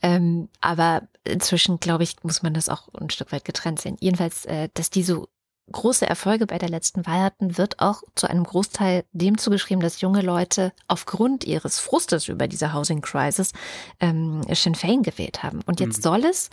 [0.00, 3.98] ähm, aber inzwischen glaube ich muss man das auch ein Stück weit getrennt sehen.
[4.00, 5.28] Jedenfalls, äh, dass die so
[5.72, 10.00] große Erfolge bei der letzten Wahl hatten, wird auch zu einem Großteil dem zugeschrieben, dass
[10.00, 13.52] junge Leute aufgrund ihres Frustes über diese Housing Crisis
[14.00, 15.60] ähm, Sinn Fein gewählt haben.
[15.66, 16.50] Und jetzt soll es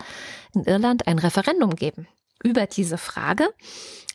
[0.53, 2.07] in Irland ein Referendum geben
[2.43, 3.47] über diese Frage.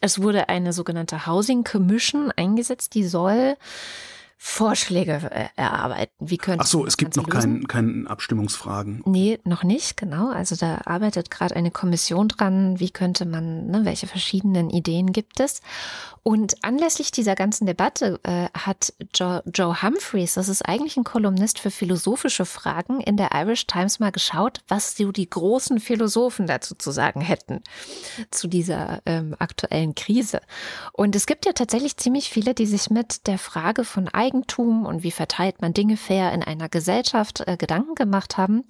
[0.01, 3.57] Es wurde eine sogenannte Housing Commission eingesetzt, die soll
[4.43, 6.15] Vorschläge äh, erarbeiten.
[6.19, 9.03] Wie könnte Ach so, es gibt noch keinen keinen Abstimmungsfragen.
[9.05, 10.31] Nee, noch nicht, genau.
[10.31, 15.41] Also da arbeitet gerade eine Kommission dran, wie könnte man, ne, welche verschiedenen Ideen gibt
[15.41, 15.61] es.
[16.23, 21.59] Und anlässlich dieser ganzen Debatte äh, hat Joe, Joe Humphreys, das ist eigentlich ein Kolumnist
[21.59, 26.75] für philosophische Fragen, in der Irish Times mal geschaut, was so die großen Philosophen dazu
[26.75, 27.63] zu sagen hätten,
[28.31, 30.41] zu dieser ähm, aktuellen Krise.
[30.93, 35.03] Und es gibt ja tatsächlich ziemlich viele, die sich mit der Frage von Eigentum und
[35.03, 38.63] wie verteilt man Dinge fair in einer Gesellschaft äh, Gedanken gemacht haben.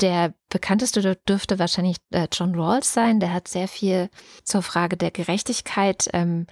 [0.00, 3.20] Der bekannteste dür- dürfte wahrscheinlich äh, John Rawls sein.
[3.20, 4.08] Der hat sehr viel
[4.44, 6.46] zur Frage der Gerechtigkeit ähm,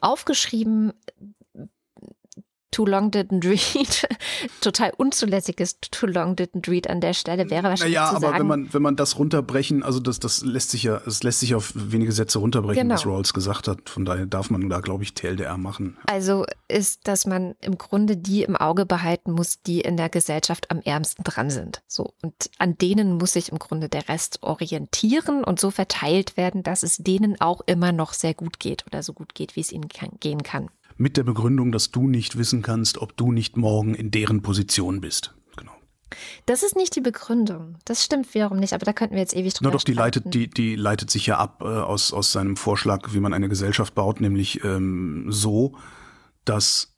[0.00, 0.92] aufgeschrieben.
[2.74, 4.08] Too long didn't read.
[4.60, 8.38] Total unzulässiges Too long didn't read an der Stelle wäre wahrscheinlich Naja, zu aber sagen.
[8.40, 11.54] wenn man, wenn man das runterbrechen, also das, das lässt sich ja, es lässt sich
[11.54, 12.94] auf wenige Sätze runterbrechen, Genau.
[12.96, 13.88] was Rawls gesagt hat.
[13.88, 15.96] Von daher darf man da, glaube ich, TLDR machen.
[16.10, 20.72] Also ist, dass man im Grunde die im Auge behalten muss, die in der Gesellschaft
[20.72, 21.80] am ärmsten dran sind.
[21.86, 22.12] So.
[22.22, 26.82] Und an denen muss sich im Grunde der Rest orientieren und so verteilt werden, dass
[26.82, 29.88] es denen auch immer noch sehr gut geht oder so gut geht, wie es ihnen
[29.88, 30.70] kann, gehen kann.
[30.96, 35.00] Mit der Begründung, dass du nicht wissen kannst, ob du nicht morgen in deren Position
[35.00, 35.34] bist.
[35.56, 35.72] Genau.
[36.46, 37.76] Das ist nicht die Begründung.
[37.84, 40.20] Das stimmt wiederum nicht, aber da könnten wir jetzt ewig drüber Na doch, die streiten.
[40.20, 43.48] leitet, die, die leitet sich ja ab äh, aus, aus seinem Vorschlag, wie man eine
[43.48, 45.76] Gesellschaft baut, nämlich ähm, so,
[46.44, 46.94] dass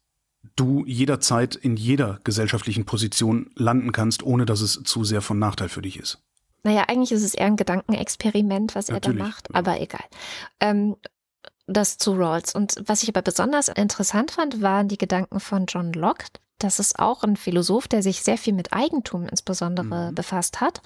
[0.56, 5.68] du jederzeit in jeder gesellschaftlichen Position landen kannst, ohne dass es zu sehr von Nachteil
[5.68, 6.18] für dich ist.
[6.62, 9.54] Naja, eigentlich ist es eher ein Gedankenexperiment, was er da Natürlich, macht, ja.
[9.54, 10.04] aber egal.
[10.60, 10.96] Ähm,
[11.66, 12.54] das zu Rawls.
[12.54, 16.26] Und was ich aber besonders interessant fand, waren die Gedanken von John Locke.
[16.58, 20.14] Das ist auch ein Philosoph, der sich sehr viel mit Eigentum insbesondere Mhm.
[20.14, 20.80] befasst hat.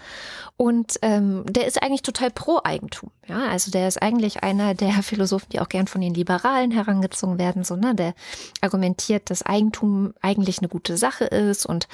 [0.57, 3.13] Und ähm, der ist eigentlich total pro Eigentum.
[3.29, 7.39] Ja, also der ist eigentlich einer der Philosophen, die auch gern von den Liberalen herangezogen
[7.39, 7.63] werden.
[7.63, 7.95] So, ne?
[7.95, 8.15] Der
[8.61, 11.87] argumentiert, dass Eigentum eigentlich eine gute Sache ist und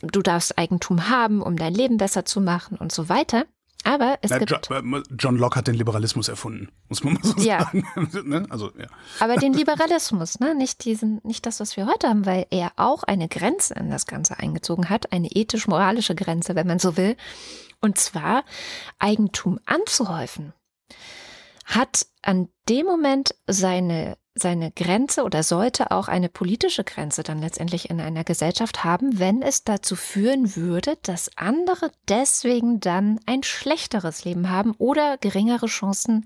[0.00, 3.46] du darfst Eigentum haben, um dein Leben besser zu machen und so weiter.
[3.84, 4.82] Aber es Na, gibt äh,
[5.18, 7.60] John Locke hat den Liberalismus erfunden, muss man mal so Ja.
[7.60, 7.86] sagen.
[8.24, 8.46] Ne?
[8.48, 8.86] Also, ja.
[9.20, 10.54] Aber den Liberalismus, ne?
[10.54, 14.06] nicht diesen, nicht das, was wir heute haben, weil er auch eine Grenze in das
[14.06, 17.16] Ganze eingezogen hat, eine ethisch-moralische Grenze, wenn man so will.
[17.80, 18.44] Und zwar
[18.98, 20.54] Eigentum anzuhäufen.
[21.64, 27.88] Hat an dem Moment seine seine Grenze oder sollte auch eine politische Grenze dann letztendlich
[27.88, 34.24] in einer Gesellschaft haben, wenn es dazu führen würde, dass andere deswegen dann ein schlechteres
[34.24, 36.24] Leben haben oder geringere Chancen,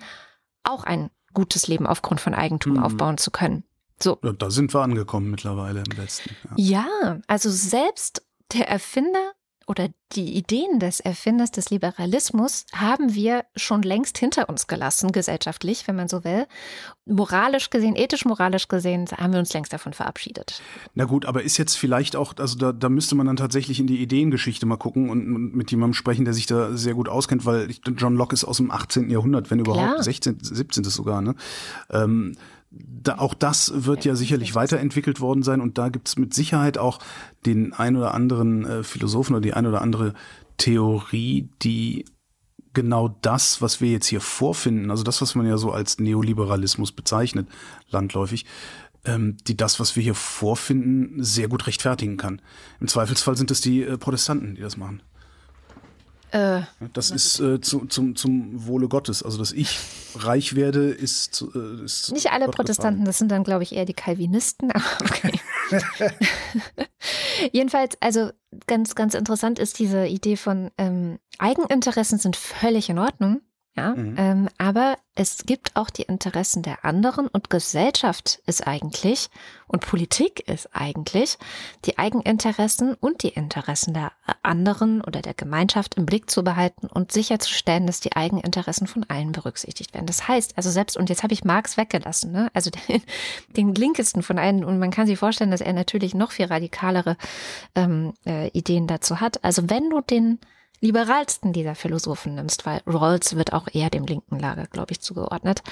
[0.62, 2.82] auch ein gutes Leben aufgrund von Eigentum mhm.
[2.82, 3.64] aufbauen zu können.
[4.02, 4.16] So.
[4.16, 6.30] Da sind wir angekommen mittlerweile im letzten.
[6.56, 6.86] Ja.
[6.86, 9.32] ja, also selbst der Erfinder
[9.68, 15.86] oder die Ideen des Erfinders des Liberalismus haben wir schon längst hinter uns gelassen, gesellschaftlich,
[15.86, 16.46] wenn man so will.
[17.04, 20.62] Moralisch gesehen, ethisch-moralisch gesehen, haben wir uns längst davon verabschiedet.
[20.94, 23.86] Na gut, aber ist jetzt vielleicht auch, also da, da müsste man dann tatsächlich in
[23.86, 27.44] die Ideengeschichte mal gucken und, und mit jemandem sprechen, der sich da sehr gut auskennt,
[27.44, 29.10] weil John Locke ist aus dem 18.
[29.10, 30.02] Jahrhundert, wenn überhaupt, Klar.
[30.02, 30.84] 16., 17.
[30.84, 31.34] sogar, ne?
[31.90, 32.36] Ähm,
[32.70, 36.78] da, auch das wird ja sicherlich weiterentwickelt worden sein und da gibt es mit Sicherheit
[36.78, 36.98] auch
[37.46, 40.14] den ein oder anderen äh, Philosophen oder die ein oder andere
[40.58, 42.04] Theorie, die
[42.74, 46.92] genau das, was wir jetzt hier vorfinden, also das, was man ja so als Neoliberalismus
[46.92, 47.48] bezeichnet,
[47.90, 48.44] landläufig,
[49.04, 52.42] ähm, die das, was wir hier vorfinden, sehr gut rechtfertigen kann.
[52.80, 55.02] Im Zweifelsfall sind es die äh, Protestanten, die das machen.
[56.30, 56.60] Äh,
[56.92, 59.22] das ist äh, zu, zum, zum Wohle Gottes.
[59.22, 59.78] Also, dass ich
[60.16, 61.44] reich werde, ist.
[61.54, 63.06] Äh, ist Nicht alle Gott Protestanten, gefallen.
[63.06, 64.72] das sind dann, glaube ich, eher die Calvinisten.
[65.00, 65.32] Okay.
[67.52, 68.30] Jedenfalls, also
[68.66, 73.40] ganz, ganz interessant ist diese Idee von ähm, Eigeninteressen sind völlig in Ordnung.
[73.78, 74.14] Ja, mhm.
[74.18, 79.30] ähm, aber es gibt auch die Interessen der anderen und Gesellschaft ist eigentlich
[79.66, 81.38] und Politik ist eigentlich
[81.84, 84.12] die Eigeninteressen und die Interessen der
[84.42, 89.32] anderen oder der Gemeinschaft im Blick zu behalten und sicherzustellen, dass die Eigeninteressen von allen
[89.32, 90.06] berücksichtigt werden.
[90.06, 92.50] Das heißt, also selbst, und jetzt habe ich Marx weggelassen, ne?
[92.54, 93.02] also den,
[93.56, 97.16] den linkesten von allen, und man kann sich vorstellen, dass er natürlich noch viel radikalere
[97.74, 99.42] ähm, äh, Ideen dazu hat.
[99.44, 100.38] Also wenn du den
[100.80, 105.62] liberalsten dieser Philosophen nimmst, weil Rawls wird auch eher dem linken Lager, glaube ich, zugeordnet,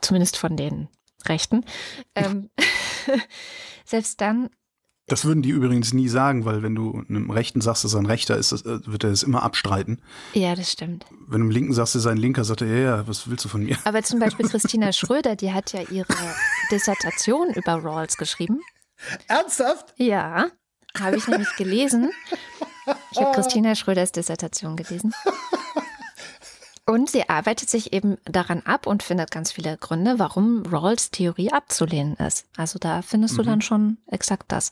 [0.00, 0.88] zumindest von den
[1.26, 1.64] Rechten.
[2.14, 2.50] Ähm,
[3.84, 4.50] selbst dann.
[5.06, 8.06] Das würden die übrigens nie sagen, weil wenn du einem Rechten sagst, dass er ein
[8.06, 10.00] Rechter ist, äh, wird er das immer abstreiten.
[10.32, 11.04] Ja, das stimmt.
[11.10, 13.44] Wenn du einem Linken sagst, dass er ein Linker, sagt er, ja, ja, was willst
[13.44, 13.76] du von mir?
[13.84, 16.14] Aber zum Beispiel Christina Schröder, die hat ja ihre
[16.70, 18.60] Dissertation über Rawls geschrieben.
[19.28, 19.92] Ernsthaft?
[19.98, 20.50] Ja,
[20.98, 22.10] habe ich nämlich gelesen.
[23.10, 25.14] Ich habe Christina Schröders Dissertation gelesen.
[26.86, 31.50] Und sie arbeitet sich eben daran ab und findet ganz viele Gründe, warum Rawls Theorie
[31.50, 32.46] abzulehnen ist.
[32.58, 33.38] Also da findest mhm.
[33.38, 34.70] du dann schon exakt das.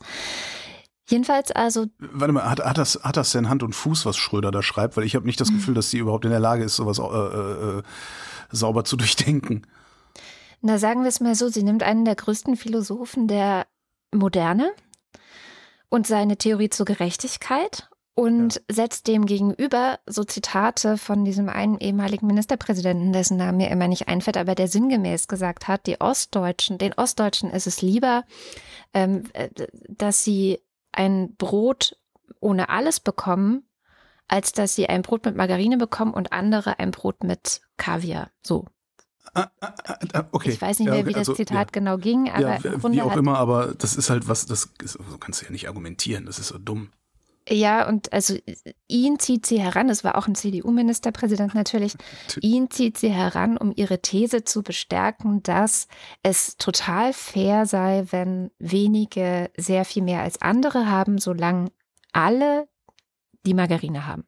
[1.08, 1.86] Jedenfalls also.
[1.98, 4.96] Warte mal, hat, hat, das, hat das denn Hand und Fuß, was Schröder da schreibt?
[4.96, 5.56] Weil ich habe nicht das mhm.
[5.56, 7.82] Gefühl, dass sie überhaupt in der Lage ist, sowas äh, äh, äh,
[8.50, 9.66] sauber zu durchdenken.
[10.60, 13.66] Na, sagen wir es mal so, sie nimmt einen der größten Philosophen der
[14.14, 14.70] Moderne
[15.88, 18.60] und seine Theorie zur Gerechtigkeit und ja.
[18.70, 24.08] setzt dem gegenüber so Zitate von diesem einen ehemaligen Ministerpräsidenten, dessen Name mir immer nicht
[24.08, 28.24] einfällt, aber der sinngemäß gesagt hat, die Ostdeutschen, den Ostdeutschen ist es lieber,
[28.92, 29.48] ähm, äh,
[29.88, 30.60] dass sie
[30.92, 31.96] ein Brot
[32.40, 33.64] ohne alles bekommen,
[34.28, 38.30] als dass sie ein Brot mit Margarine bekommen und andere ein Brot mit Kaviar.
[38.42, 38.66] So.
[39.34, 39.72] Ah, ah,
[40.12, 40.50] ah, okay.
[40.50, 41.70] Ich weiß nicht mehr, ja, wie das also, Zitat ja.
[41.72, 45.40] genau ging, aber ja, wie auch immer, aber das ist halt was, das so kannst
[45.40, 46.90] du ja nicht argumentieren, das ist so dumm.
[47.48, 48.36] Ja, und also
[48.86, 51.94] ihn zieht sie heran, es war auch ein CDU-Ministerpräsident natürlich,
[52.40, 55.88] ihn zieht sie heran, um ihre These zu bestärken, dass
[56.22, 61.72] es total fair sei, wenn wenige sehr viel mehr als andere haben, solange
[62.12, 62.68] alle
[63.44, 64.24] die Margarine haben.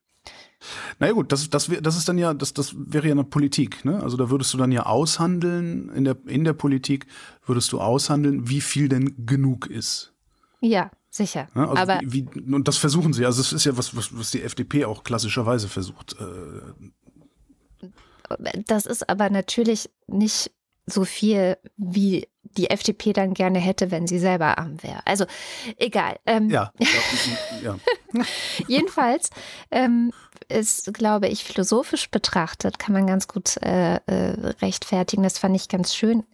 [0.99, 3.85] Naja gut, das, das, das ist dann ja, das, das wäre ja eine Politik.
[3.85, 4.03] Ne?
[4.03, 7.07] Also da würdest du dann ja aushandeln, in der, in der Politik
[7.45, 10.15] würdest du aushandeln, wie viel denn genug ist.
[10.61, 11.47] Ja, Sicher.
[11.55, 13.25] Ja, also aber wie, und das versuchen sie.
[13.25, 16.17] Also es ist ja was, was, was die FDP auch klassischerweise versucht.
[16.19, 17.93] Äh.
[18.67, 20.51] Das ist aber natürlich nicht
[20.87, 25.07] so viel, wie die FDP dann gerne hätte, wenn sie selber arm wäre.
[25.07, 25.25] Also
[25.77, 26.19] egal.
[26.27, 26.73] Ähm, ja.
[27.63, 27.79] ja.
[28.67, 29.31] Jedenfalls
[29.71, 30.13] ähm,
[30.49, 35.23] ist, glaube ich, philosophisch betrachtet, kann man ganz gut äh, äh, rechtfertigen.
[35.23, 36.25] Das fand ich ganz schön.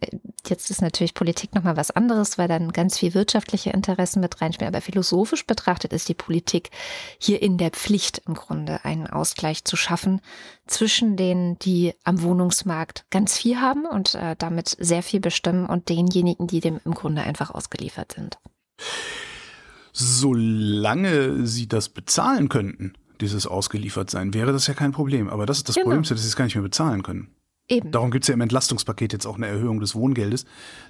[0.47, 4.73] Jetzt ist natürlich Politik nochmal was anderes, weil dann ganz viel wirtschaftliche Interessen mit reinspielen.
[4.73, 6.69] Aber philosophisch betrachtet ist die Politik
[7.17, 10.21] hier in der Pflicht im Grunde, einen Ausgleich zu schaffen
[10.67, 15.89] zwischen denen, die am Wohnungsmarkt ganz viel haben und äh, damit sehr viel bestimmen und
[15.89, 18.37] denjenigen, die dem im Grunde einfach ausgeliefert sind.
[19.93, 25.29] Solange sie das bezahlen könnten, dieses Ausgeliefertsein, wäre das ja kein Problem.
[25.29, 25.85] Aber das ist das genau.
[25.85, 27.35] Problem, dass sie es gar nicht mehr bezahlen können.
[27.67, 27.91] Eben.
[27.91, 30.45] Darum gibt es ja im Entlastungspaket jetzt auch eine Erhöhung des Wohngeldes,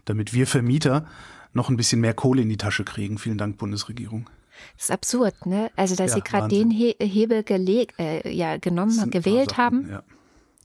[0.05, 1.05] damit wir Vermieter
[1.53, 3.17] noch ein bisschen mehr Kohle in die Tasche kriegen.
[3.17, 4.29] Vielen Dank, Bundesregierung.
[4.75, 5.71] Das ist absurd, ne?
[5.75, 9.89] Also, dass ja, sie gerade den He Hebel gelegt, äh, ja, genommen, gewählt Sachen, haben.
[9.89, 10.03] Ja.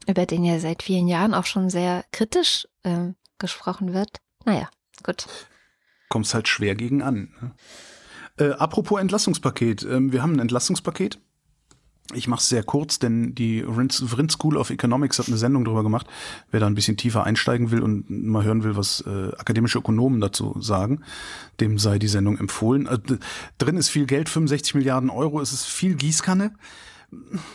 [0.06, 4.18] über den ja seit vielen Jahren auch schon sehr kritisch äh, gesprochen wird.
[4.44, 4.68] Naja,
[5.02, 5.26] gut.
[6.08, 7.34] Kommst halt schwer gegen an.
[7.40, 7.54] Ne?
[8.38, 9.82] Äh, apropos Entlastungspaket.
[9.82, 11.18] Ähm, wir haben ein Entlastungspaket.
[12.14, 15.82] Ich mache es sehr kurz, denn die Vrind School of Economics hat eine Sendung darüber
[15.82, 16.06] gemacht.
[16.50, 20.20] Wer da ein bisschen tiefer einsteigen will und mal hören will, was äh, akademische Ökonomen
[20.20, 21.00] dazu sagen,
[21.60, 22.86] dem sei die Sendung empfohlen.
[22.86, 22.98] Äh,
[23.58, 26.52] drin ist viel Geld, 65 Milliarden Euro, es ist viel Gießkanne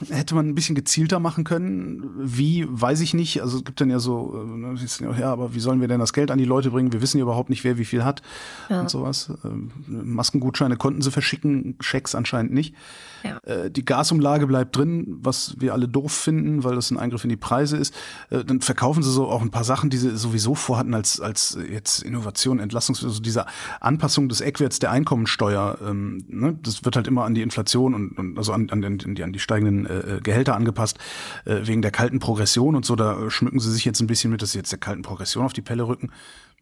[0.10, 2.10] hätte man ein bisschen gezielter machen können.
[2.18, 3.42] Wie, weiß ich nicht.
[3.42, 6.32] Also es gibt dann ja so, äh, ja, aber wie sollen wir denn das Geld
[6.32, 6.94] an die Leute bringen?
[6.94, 8.22] Wir wissen ja überhaupt nicht, wer wie viel hat
[8.70, 8.82] ja.
[8.82, 9.32] und sowas.
[9.44, 12.76] Ähm, Maskengutscheine konnten sie verschicken, Schecks anscheinend nicht.
[13.24, 13.38] Ja.
[13.44, 17.30] Äh, die Gasumlage bleibt drin, was wir alle doof finden, weil das ein Eingriff in
[17.30, 17.94] die Preise ist.
[18.30, 21.58] Äh, dann verkaufen sie so auch ein paar Sachen, die sie sowieso vorhatten als, als
[21.70, 23.46] jetzt Innovation, Entlastungs, also diese
[23.80, 25.78] Anpassung des Eckwerts der Einkommensteuer.
[25.86, 26.58] Ähm, ne?
[26.64, 29.40] Das wird halt immer an die Inflation und, und also an, an, die, an die
[29.42, 30.98] steigenden äh, Gehälter angepasst,
[31.46, 32.96] äh, wegen der kalten Progression und so.
[32.96, 35.54] Da schmücken sie sich jetzt ein bisschen mit, dass sie jetzt der kalten Progression auf
[35.54, 36.12] die Pelle rücken,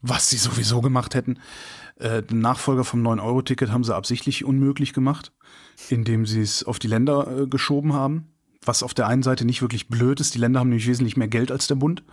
[0.01, 1.39] was sie sowieso gemacht hätten.
[1.97, 5.31] Äh, den Nachfolger vom 9-Euro-Ticket haben sie absichtlich unmöglich gemacht,
[5.89, 8.31] indem sie es auf die Länder äh, geschoben haben.
[8.65, 10.35] Was auf der einen Seite nicht wirklich blöd ist.
[10.35, 12.03] Die Länder haben nämlich wesentlich mehr Geld als der Bund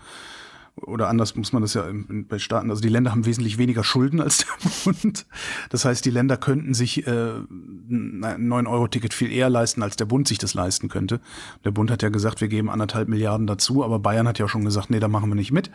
[0.82, 1.84] oder anders muss man das ja
[2.28, 4.46] bei Staaten, also die Länder haben wesentlich weniger Schulden als der
[4.84, 5.26] Bund.
[5.70, 10.28] Das heißt, die Länder könnten sich äh, ein 9-Euro-Ticket viel eher leisten, als der Bund
[10.28, 11.20] sich das leisten könnte.
[11.64, 14.64] Der Bund hat ja gesagt, wir geben anderthalb Milliarden dazu, aber Bayern hat ja schon
[14.64, 15.70] gesagt, nee, da machen wir nicht mit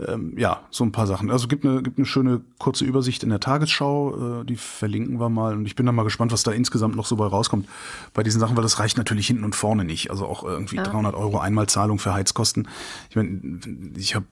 [0.00, 1.30] ähm, ja, so ein paar Sachen.
[1.30, 5.28] Also gibt eine, gibt eine schöne kurze Übersicht in der Tagesschau, äh, die verlinken wir
[5.28, 5.54] mal.
[5.54, 7.68] Und ich bin dann mal gespannt, was da insgesamt noch so bei rauskommt
[8.12, 10.10] bei diesen Sachen, weil das reicht natürlich hinten und vorne nicht.
[10.10, 10.82] Also auch irgendwie ja.
[10.82, 12.66] 300 Euro Einmalzahlung für Heizkosten.
[13.08, 13.60] Ich meine,
[13.96, 14.26] ich habe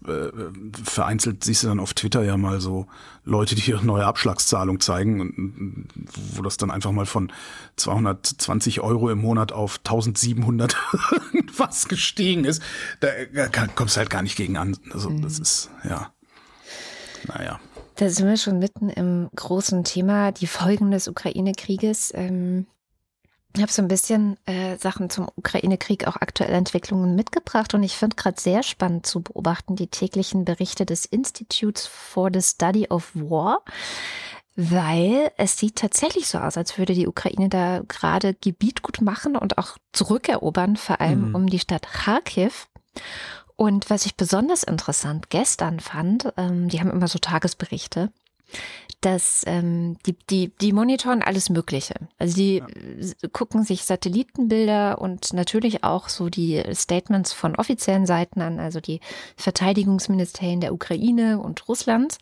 [0.52, 2.88] äh, vereinzelt, siehst du dann auf Twitter ja mal so
[3.24, 5.86] Leute, die ihre neue Abschlagszahlung zeigen, und,
[6.34, 7.30] wo das dann einfach mal von
[7.76, 10.76] 220 Euro im Monat auf 1700
[11.56, 12.60] was gestiegen ist.
[12.98, 13.08] Da
[13.76, 14.76] kommst du halt gar nicht gegen an.
[14.92, 15.42] Also das mhm.
[15.42, 16.12] ist ist, ja,
[17.28, 17.60] naja.
[17.96, 22.12] Da sind wir schon mitten im großen Thema, die Folgen des Ukraine-Krieges.
[22.14, 22.66] Ähm,
[23.54, 27.96] ich habe so ein bisschen äh, Sachen zum Ukraine-Krieg, auch aktuelle Entwicklungen mitgebracht und ich
[27.96, 33.10] finde gerade sehr spannend zu beobachten die täglichen Berichte des Institutes for the Study of
[33.14, 33.62] War,
[34.56, 39.36] weil es sieht tatsächlich so aus, als würde die Ukraine da gerade Gebiet gut machen
[39.36, 41.34] und auch zurückerobern, vor allem mhm.
[41.34, 42.68] um die Stadt Kharkiv.
[43.56, 48.10] Und was ich besonders interessant gestern fand, ähm, die haben immer so Tagesberichte,
[49.00, 51.94] dass ähm, die, die, die monitoren alles Mögliche.
[52.18, 53.28] Also die ja.
[53.32, 59.00] gucken sich Satellitenbilder und natürlich auch so die Statements von offiziellen Seiten an, also die
[59.36, 62.18] Verteidigungsministerien der Ukraine und Russlands.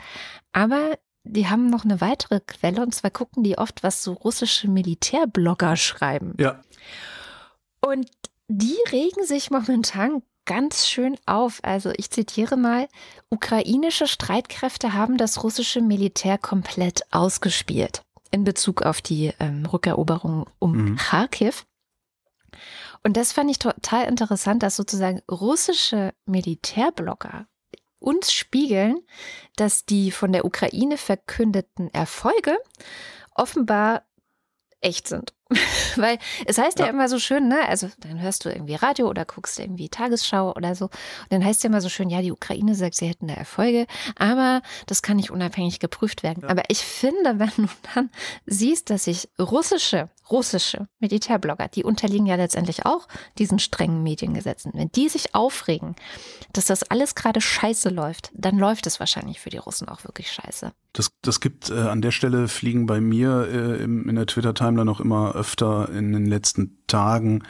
[0.53, 4.69] Aber die haben noch eine weitere Quelle und zwar gucken die oft, was so russische
[4.69, 6.35] Militärblogger schreiben.
[6.38, 6.61] Ja.
[7.81, 8.09] Und
[8.49, 11.61] die regen sich momentan ganz schön auf.
[11.63, 12.89] Also ich zitiere mal,
[13.29, 20.73] ukrainische Streitkräfte haben das russische Militär komplett ausgespielt in Bezug auf die ähm, Rückeroberung um
[20.73, 20.97] mhm.
[20.97, 21.67] Kharkiv.
[23.05, 27.47] Und das fand ich total interessant, dass sozusagen russische Militärblogger
[28.01, 28.99] uns spiegeln,
[29.55, 32.59] dass die von der Ukraine verkündeten Erfolge
[33.37, 34.03] offenbar
[34.81, 35.33] echt sind.
[35.97, 36.87] Weil es heißt ja.
[36.87, 36.91] ja.
[36.91, 37.69] immer so schön, ne?
[37.69, 40.87] Also dann hörst du irgendwie Radio oder guckst irgendwie Tagesschau oder so.
[40.87, 40.93] Und
[41.31, 43.87] dann heißt es ja immer so schön, ja, die Ukraine sagt, sie hätten da Erfolge,
[44.17, 46.43] aber das kann nicht unabhängig geprüft werden.
[46.43, 46.49] Ja.
[46.49, 48.11] Aber ich finde, wenn du dann
[48.47, 54.90] siehst, dass sich russische, russische Militärblogger, die unterliegen ja letztendlich auch diesen strengen Mediengesetzen, wenn
[54.93, 55.97] die sich aufregen,
[56.53, 60.33] dass das alles gerade scheiße läuft, dann läuft es wahrscheinlich für die Russen auch wirklich
[60.33, 60.73] scheiße.
[60.93, 64.85] Das, das gibt äh, an der Stelle fliegen bei mir äh, im, in der Twitter-Timeline
[64.85, 67.45] noch immer öfter in den letzten Tagen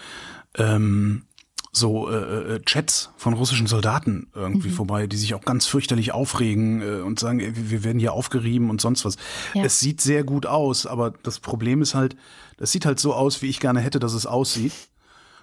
[0.56, 1.26] ähm,
[1.72, 4.74] so äh, äh, Chats von russischen Soldaten irgendwie mhm.
[4.74, 8.80] vorbei, die sich auch ganz fürchterlich aufregen äh, und sagen, wir werden hier aufgerieben und
[8.80, 9.16] sonst was.
[9.54, 9.64] Ja.
[9.64, 12.16] Es sieht sehr gut aus, aber das Problem ist halt,
[12.56, 14.72] das sieht halt so aus, wie ich gerne hätte, dass es aussieht.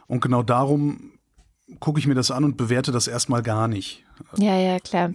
[0.07, 1.11] Und genau darum
[1.79, 4.03] gucke ich mir das an und bewerte das erstmal gar nicht.
[4.37, 5.11] Ja, ja, klar.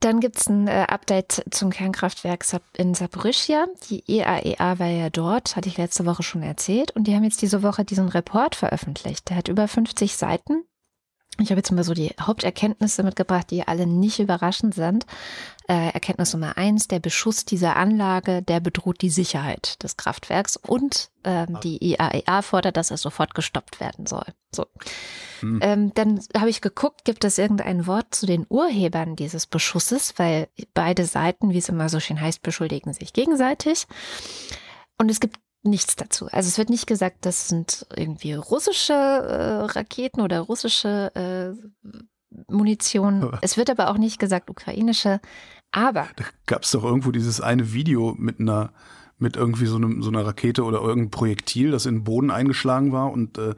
[0.00, 2.44] Dann gibt es ein äh, Update zum Kernkraftwerk
[2.76, 3.66] in Saporischia.
[3.88, 6.90] Die EAEA e war ja dort, hatte ich letzte Woche schon erzählt.
[6.92, 9.30] Und die haben jetzt diese Woche diesen Report veröffentlicht.
[9.30, 10.64] Der hat über 50 Seiten.
[11.38, 15.06] Ich habe jetzt mal so die Haupterkenntnisse mitgebracht, die alle nicht überraschend sind.
[15.68, 21.10] Äh, Erkenntnis Nummer eins, der Beschuss dieser Anlage, der bedroht die Sicherheit des Kraftwerks und
[21.24, 24.26] ähm, die IAEA e fordert, dass er sofort gestoppt werden soll.
[24.54, 24.66] So.
[25.40, 25.58] Hm.
[25.62, 30.48] Ähm, dann habe ich geguckt, gibt es irgendein Wort zu den Urhebern dieses Beschusses, weil
[30.72, 33.86] beide Seiten, wie es immer so schön heißt, beschuldigen sich gegenseitig.
[34.98, 36.26] Und es gibt nichts dazu.
[36.32, 41.88] Also es wird nicht gesagt, das sind irgendwie russische äh, Raketen oder russische äh,
[42.48, 43.36] Munition.
[43.40, 45.20] Es wird aber auch nicht gesagt ukrainische.
[45.72, 46.08] Aber.
[46.16, 48.72] Da gab es doch irgendwo dieses eine Video mit einer
[49.18, 52.92] mit irgendwie so, einem, so einer Rakete oder irgendeinem Projektil, das in den Boden eingeschlagen
[52.92, 53.54] war und äh,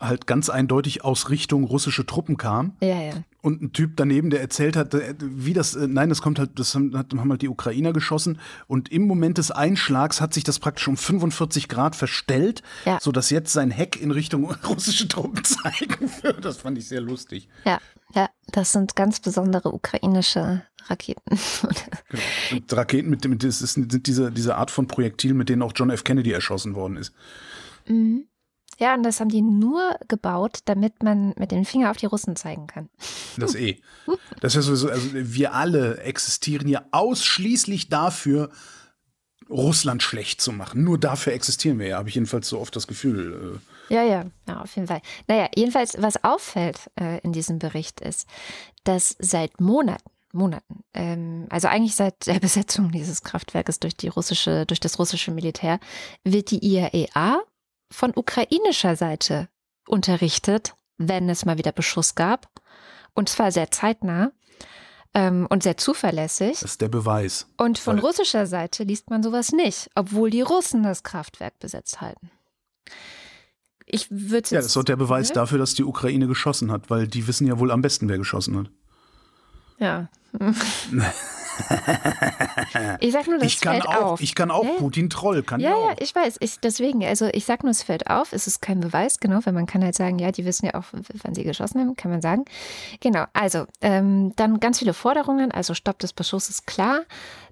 [0.00, 2.76] halt ganz eindeutig aus Richtung russische Truppen kam.
[2.80, 3.12] Ja, ja.
[3.42, 6.74] Und ein Typ daneben, der erzählt hat, wie das, äh, nein, das kommt halt, das
[6.74, 10.88] haben, haben halt die Ukrainer geschossen und im Moment des Einschlags hat sich das praktisch
[10.88, 12.98] um 45 Grad verstellt, ja.
[13.00, 16.40] sodass jetzt sein Heck in Richtung russische Truppen zeigen würde.
[16.40, 17.48] Das fand ich sehr lustig.
[17.64, 17.78] Ja,
[18.14, 21.38] ja, das sind ganz besondere ukrainische Raketen.
[22.08, 22.62] genau.
[22.70, 25.90] Raketen mit dem, das ist, sind diese, diese Art von Projektil, mit denen auch John
[25.90, 26.04] F.
[26.04, 27.12] Kennedy erschossen worden ist.
[27.86, 28.26] Mhm.
[28.78, 32.36] Ja, und das haben die nur gebaut, damit man mit dem Finger auf die Russen
[32.36, 32.88] zeigen kann.
[33.36, 33.80] Das eh.
[34.40, 38.50] Das ist sowieso, also wir alle existieren ja ausschließlich dafür,
[39.50, 40.84] Russland schlecht zu machen.
[40.84, 43.60] Nur dafür existieren wir ja, habe ich jedenfalls so oft das Gefühl.
[43.90, 43.94] Äh.
[43.94, 45.02] Ja, ja, ja, auf jeden Fall.
[45.26, 48.28] Naja, jedenfalls, was auffällt äh, in diesem Bericht ist,
[48.84, 54.64] dass seit Monaten, Monaten, ähm, also eigentlich seit der Besetzung dieses Kraftwerkes durch die russische,
[54.66, 55.78] durch das russische Militär,
[56.22, 57.42] wird die IAEA
[57.94, 59.48] von ukrainischer Seite
[59.86, 62.48] unterrichtet, wenn es mal wieder Beschuss gab.
[63.14, 64.32] Und zwar sehr zeitnah
[65.14, 66.60] ähm, und sehr zuverlässig.
[66.60, 67.46] Das ist der Beweis.
[67.56, 72.00] Und von Weil russischer Seite liest man sowas nicht, obwohl die Russen das Kraftwerk besetzt
[72.00, 72.30] halten.
[73.86, 75.34] Ich würde Ja, das ist doch der Beweis ne?
[75.34, 78.56] dafür, dass die Ukraine geschossen hat, weil die wissen ja wohl am besten, wer geschossen
[78.56, 78.70] hat.
[79.78, 80.08] Ja.
[83.00, 84.20] ich sag nur, das ich kann fällt auch, auf.
[84.20, 86.36] Ich kann auch ja, Putin Troll, kann ja, ja, ja, ich weiß.
[86.40, 88.32] Ich, deswegen, also ich sag nur, es fällt auf.
[88.32, 90.84] Es ist kein Beweis, genau, weil man kann halt sagen, ja, die wissen ja auch,
[90.92, 92.44] wann sie geschossen haben, kann man sagen.
[93.00, 97.00] Genau, also ähm, dann ganz viele Forderungen, also Stopp des Beschusses, klar.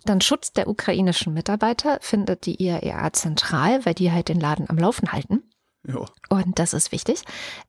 [0.04, 4.78] Dann Schutz der ukrainischen Mitarbeiter findet die IAEA zentral, weil die halt den Laden am
[4.78, 5.42] Laufen halten.
[5.86, 6.04] Ja.
[6.28, 7.22] Und das ist wichtig.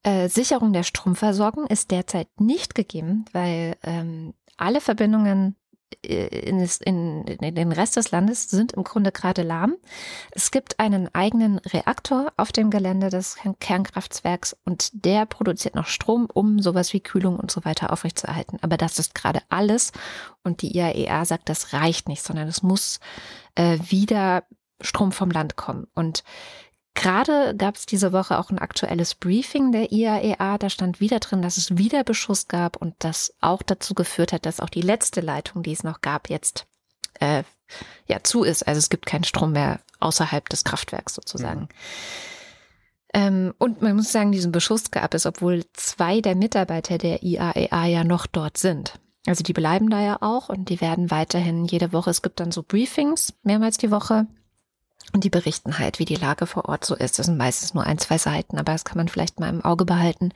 [0.04, 5.56] Äh, Sicherung der Stromversorgung ist derzeit nicht gegeben, weil ähm, alle Verbindungen
[6.02, 9.76] in, in, in, den Rest des Landes sind im Grunde gerade lahm.
[10.32, 16.28] Es gibt einen eigenen Reaktor auf dem Gelände des Kernkraftwerks und der produziert noch Strom,
[16.34, 18.60] um sowas wie Kühlung und so weiter aufrechtzuerhalten.
[18.62, 19.92] Aber das ist gerade alles
[20.44, 23.00] und die IAEA sagt, das reicht nicht, sondern es muss
[23.56, 24.44] äh, wieder
[24.82, 25.88] Strom vom Land kommen.
[25.94, 26.24] Und
[26.96, 30.58] Gerade gab es diese Woche auch ein aktuelles Briefing der IAEA.
[30.58, 34.46] Da stand wieder drin, dass es wieder Beschuss gab und das auch dazu geführt hat,
[34.46, 36.68] dass auch die letzte Leitung, die es noch gab, jetzt
[37.20, 37.44] äh,
[38.08, 38.68] ja zu ist.
[38.68, 41.62] Also es gibt keinen Strom mehr außerhalb des Kraftwerks sozusagen.
[41.62, 41.68] Mhm.
[43.16, 47.86] Ähm, und man muss sagen, diesen Beschuss gab es, obwohl zwei der Mitarbeiter der IAEA
[47.86, 49.00] ja noch dort sind.
[49.26, 52.52] Also die bleiben da ja auch und die werden weiterhin jede Woche, es gibt dann
[52.52, 54.28] so Briefings mehrmals die Woche,
[55.12, 57.20] und die berichten halt, wie die Lage vor Ort so ist.
[57.20, 59.86] Das sind meistens nur ein, zwei Seiten, aber das kann man vielleicht mal im Auge
[59.86, 60.32] behalten.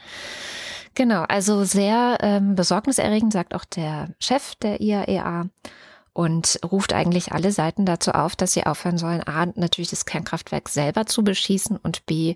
[0.95, 5.69] Genau, also sehr ähm, besorgniserregend, sagt auch der Chef der IAEA e
[6.13, 10.69] und ruft eigentlich alle Seiten dazu auf, dass sie aufhören sollen, A, natürlich das Kernkraftwerk
[10.69, 12.35] selber zu beschießen und B,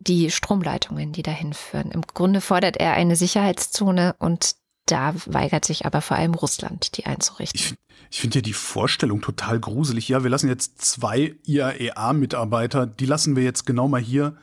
[0.00, 1.92] die Stromleitungen, die dahin führen.
[1.92, 4.56] Im Grunde fordert er eine Sicherheitszone und
[4.86, 7.58] da weigert sich aber vor allem Russland, die einzurichten.
[7.58, 7.74] Ich,
[8.10, 10.08] ich finde ja die Vorstellung total gruselig.
[10.08, 14.36] Ja, wir lassen jetzt zwei IAEA-Mitarbeiter, die lassen wir jetzt genau mal hier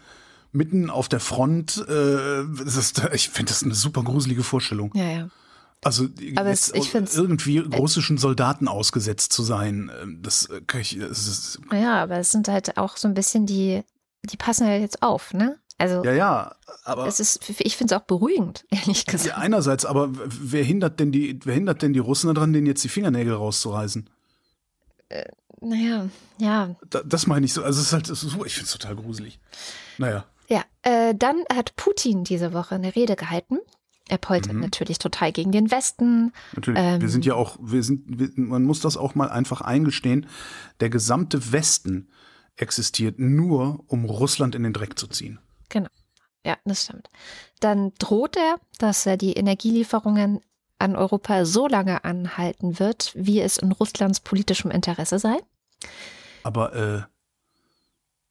[0.52, 1.86] mitten auf der Front.
[1.88, 4.92] Äh, ist, ich finde das eine super gruselige Vorstellung.
[4.96, 5.30] Ja, ja.
[5.82, 11.00] Also Aber es, irgendwie russischen Soldaten ausgesetzt zu sein, ähm, das äh, kann ich.
[11.00, 13.84] Das ist, ja, aber es sind halt auch so ein bisschen die,
[14.26, 15.58] die passen ja jetzt auf, ne?
[15.80, 19.30] Also ja, ja, aber es ist, ich finde es auch beruhigend, ehrlich gesagt.
[19.30, 22.84] Ja, einerseits, aber wer hindert denn die, wer hindert denn die Russen daran, denen jetzt
[22.84, 24.10] die Fingernägel rauszureißen?
[25.08, 25.24] Äh,
[25.62, 26.76] naja, ja.
[26.90, 27.64] Da, das meine ich so.
[27.64, 29.40] Also es ist halt, so, ich finde es total gruselig.
[29.98, 30.26] Naja.
[30.50, 33.60] Ja, äh, dann hat Putin diese Woche eine Rede gehalten.
[34.10, 34.62] Er poltert mhm.
[34.62, 36.34] natürlich total gegen den Westen.
[36.56, 36.82] Natürlich.
[36.82, 40.26] Ähm, wir sind ja auch, wir sind, wir, man muss das auch mal einfach eingestehen.
[40.80, 42.10] Der gesamte Westen
[42.56, 45.40] existiert nur, um Russland in den Dreck zu ziehen.
[45.70, 45.90] Genau.
[46.46, 47.10] Ja, das stimmt.
[47.60, 50.42] Dann droht er, dass er die Energielieferungen
[50.80, 55.38] an Europa so lange anhalten wird, wie es in Russlands politischem Interesse sei.
[56.44, 57.02] Aber äh,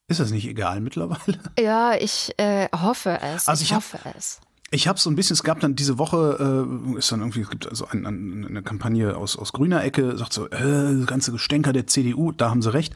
[0.09, 1.39] ist das nicht egal mittlerweile?
[1.59, 3.47] Ja, ich äh, hoffe es.
[3.47, 4.41] Also ich, ich hoffe hab, es.
[4.71, 7.49] Ich habe so ein bisschen, es gab dann diese Woche, äh, ist dann irgendwie, es
[7.49, 11.73] gibt also ein, ein, eine Kampagne aus, aus grüner Ecke, sagt so, äh, ganze Gestänker
[11.73, 12.95] der CDU, da haben sie recht.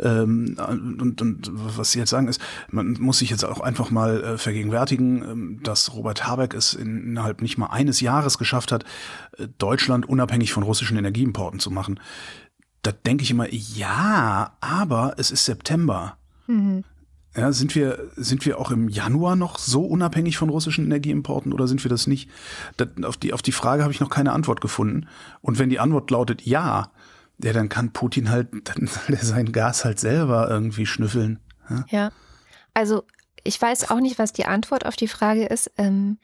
[0.00, 4.24] Ähm, und, und was sie jetzt sagen ist, man muss sich jetzt auch einfach mal
[4.24, 8.84] äh, vergegenwärtigen, äh, dass Robert Habeck es in, innerhalb nicht mal eines Jahres geschafft hat,
[9.38, 12.00] äh, Deutschland unabhängig von russischen Energieimporten zu machen.
[12.82, 16.16] Da denke ich immer, ja, aber es ist September.
[16.48, 16.82] Mhm.
[17.34, 21.66] Ja, sind wir, sind wir auch im Januar noch so unabhängig von russischen Energieimporten oder
[21.66, 22.28] sind wir das nicht?
[22.76, 25.08] Das, auf, die, auf die Frage habe ich noch keine Antwort gefunden.
[25.40, 26.90] Und wenn die Antwort lautet ja,
[27.42, 31.40] ja, dann kann Putin halt, dann soll er sein Gas halt selber irgendwie schnüffeln.
[31.70, 32.12] Ja, ja.
[32.74, 33.04] also
[33.44, 36.18] ich weiß auch nicht, was die Antwort auf die Frage ist, ähm,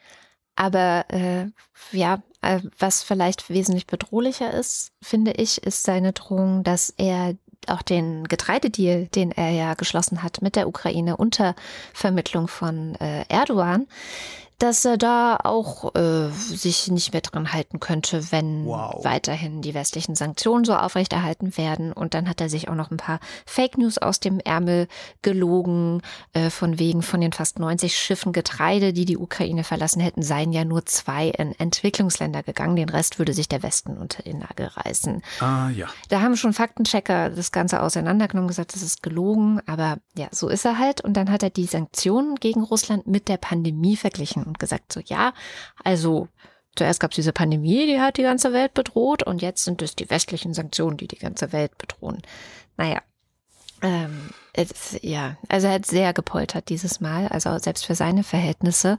[0.56, 1.46] aber äh,
[1.92, 7.36] ja, äh, was vielleicht wesentlich bedrohlicher ist, finde ich, ist seine Drohung, dass er
[7.70, 11.54] auch den Getreidedeal, den er ja geschlossen hat mit der Ukraine unter
[11.92, 13.86] Vermittlung von äh, Erdogan,
[14.58, 19.04] dass er da auch äh, sich nicht mehr dran halten könnte, wenn wow.
[19.04, 21.92] weiterhin die westlichen Sanktionen so aufrechterhalten werden.
[21.92, 24.88] Und dann hat er sich auch noch ein paar Fake News aus dem Ärmel
[25.22, 26.02] gelogen,
[26.32, 30.52] äh, von wegen von den fast 90 Schiffen Getreide, die die Ukraine verlassen hätten, seien
[30.52, 32.74] ja nur zwei in Entwicklungsländer gegangen.
[32.74, 35.22] Den Rest würde sich der Westen unter den Nagel reißen.
[35.38, 35.86] Ah, ja.
[36.08, 39.60] Da haben schon Faktenchecker das Ganze auseinandergenommen, gesagt, das ist gelogen.
[39.66, 41.00] Aber ja, so ist er halt.
[41.00, 45.00] Und dann hat er die Sanktionen gegen Russland mit der Pandemie verglichen und gesagt, so
[45.04, 45.32] ja,
[45.84, 46.28] also
[46.76, 49.94] zuerst gab es diese Pandemie, die hat die ganze Welt bedroht und jetzt sind es
[49.94, 52.22] die westlichen Sanktionen, die die ganze Welt bedrohen.
[52.76, 53.02] Naja,
[53.82, 58.98] ähm, es, ja, also er hat sehr gepoltert dieses Mal, also selbst für seine Verhältnisse.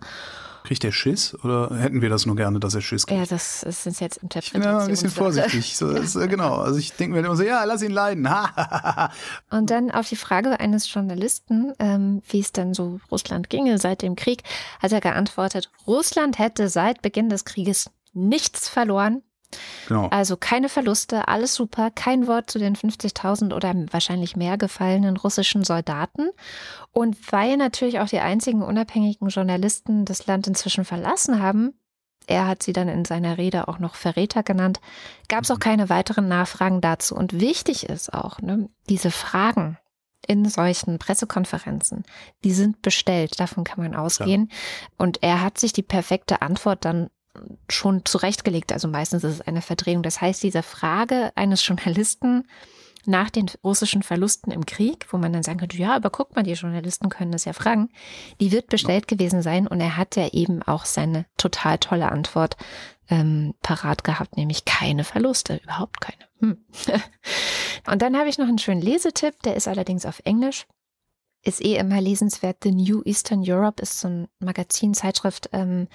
[0.64, 3.20] Kriegt er Schiss oder hätten wir das nur gerne, dass er Schiss kriegt?
[3.20, 4.78] Ja, das, das sind jetzt Interpretationen.
[4.78, 5.76] Ja, ein bisschen vorsichtig.
[5.78, 6.56] So, ist, äh, genau.
[6.56, 8.28] Also ich denke mir immer so, ja, lass ihn leiden.
[9.50, 14.02] Und dann auf die Frage eines Journalisten, ähm, wie es dann so Russland ginge seit
[14.02, 14.44] dem Krieg,
[14.82, 19.24] hat er geantwortet, Russland hätte seit Beginn des Krieges nichts verloren,
[19.88, 20.08] Genau.
[20.10, 25.64] Also keine Verluste, alles super, kein Wort zu den 50.000 oder wahrscheinlich mehr gefallenen russischen
[25.64, 26.30] Soldaten.
[26.92, 31.74] Und weil natürlich auch die einzigen unabhängigen Journalisten das Land inzwischen verlassen haben,
[32.28, 34.80] er hat sie dann in seiner Rede auch noch Verräter genannt,
[35.28, 35.62] gab es auch mhm.
[35.62, 37.16] keine weiteren Nachfragen dazu.
[37.16, 39.80] Und wichtig ist auch, ne, diese Fragen
[40.28, 42.04] in solchen Pressekonferenzen,
[42.44, 44.50] die sind bestellt, davon kann man ausgehen.
[44.50, 44.88] Ja.
[44.98, 47.10] Und er hat sich die perfekte Antwort dann
[47.70, 48.72] schon zurechtgelegt.
[48.72, 50.04] Also meistens ist es eine Verdrehung.
[50.04, 52.46] Das heißt, diese Frage eines Journalisten
[53.06, 56.44] nach den russischen Verlusten im Krieg, wo man dann sagen könnte, ja, aber guck mal,
[56.44, 57.90] die Journalisten können das ja fragen,
[58.40, 62.58] die wird bestellt gewesen sein und er hat ja eben auch seine total tolle Antwort
[63.10, 66.28] ähm, parat gehabt, nämlich keine Verluste, überhaupt keine.
[66.40, 66.58] Hm.
[67.92, 70.68] und dann habe ich noch einen schönen Lesetipp, der ist allerdings auf Englisch.
[71.42, 72.58] Ist eh immer lesenswert.
[72.64, 75.88] The New Eastern Europe ist so ein Magazin, Zeitschrift, ähm,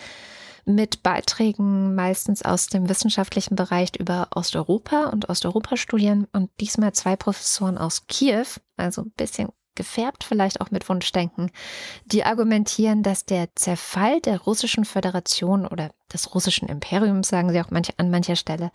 [0.67, 7.79] mit Beiträgen meistens aus dem wissenschaftlichen Bereich über Osteuropa und Osteuropa-Studien und diesmal zwei Professoren
[7.79, 8.47] aus Kiew,
[8.77, 11.51] also ein bisschen gefärbt vielleicht auch mit Wunschdenken,
[12.05, 17.71] die argumentieren, dass der Zerfall der russischen Föderation oder des russischen Imperiums, sagen sie auch
[17.71, 18.71] manch, an mancher Stelle,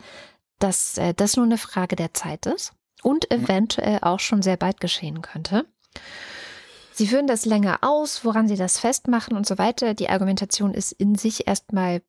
[0.60, 4.82] dass äh, das nur eine Frage der Zeit ist und eventuell auch schon sehr bald
[4.82, 5.66] geschehen könnte.
[7.00, 9.94] Sie führen das länger aus, woran Sie das festmachen und so weiter.
[9.94, 12.02] Die Argumentation ist in sich erstmal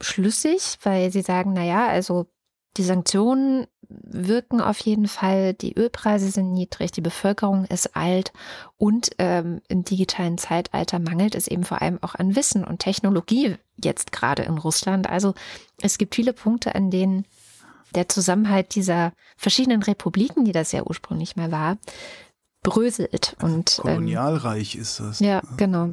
[0.00, 2.24] schlüssig, weil Sie sagen, naja, also
[2.78, 8.32] die Sanktionen wirken auf jeden Fall, die Ölpreise sind niedrig, die Bevölkerung ist alt
[8.78, 13.56] und ähm, im digitalen Zeitalter mangelt es eben vor allem auch an Wissen und Technologie
[13.76, 15.10] jetzt gerade in Russland.
[15.10, 15.34] Also
[15.82, 17.26] es gibt viele Punkte, an denen
[17.94, 21.76] der Zusammenhalt dieser verschiedenen Republiken, die das ja ursprünglich mal war,
[22.62, 23.36] bröselt.
[23.40, 25.20] Und, ähm, Kolonialreich ähm, ist das.
[25.20, 25.90] Ja, genau.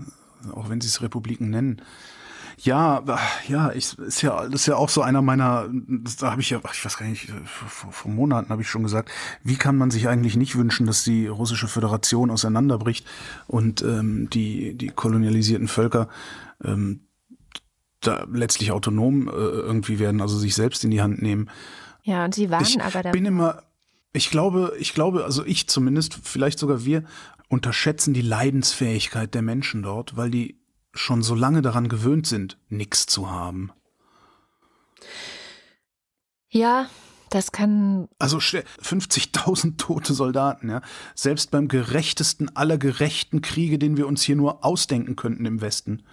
[0.54, 1.82] Auch wenn sie es Republiken nennen.
[2.58, 3.04] Ja,
[3.48, 6.50] ja, ich, ist ja, das ist ja auch so einer meiner, das, da habe ich
[6.52, 9.12] ja, ich weiß gar nicht, vor, vor Monaten habe ich schon gesagt,
[9.44, 13.06] wie kann man sich eigentlich nicht wünschen, dass die russische Föderation auseinanderbricht
[13.48, 16.08] und ähm, die, die kolonialisierten Völker
[16.64, 17.02] ähm,
[18.00, 21.50] da letztlich autonom äh, irgendwie werden, also sich selbst in die Hand nehmen.
[22.04, 23.10] Ja, und sie waren ich aber da.
[23.10, 23.64] Ich bin immer,
[24.16, 27.04] ich glaube, ich glaube, also ich zumindest, vielleicht sogar wir,
[27.50, 30.60] unterschätzen die Leidensfähigkeit der Menschen dort, weil die
[30.94, 33.72] schon so lange daran gewöhnt sind, nichts zu haben.
[36.50, 36.90] Ja,
[37.30, 38.08] das kann.
[38.18, 40.82] Also 50.000 tote Soldaten, ja.
[41.14, 46.04] Selbst beim gerechtesten aller gerechten Kriege, den wir uns hier nur ausdenken könnten im Westen.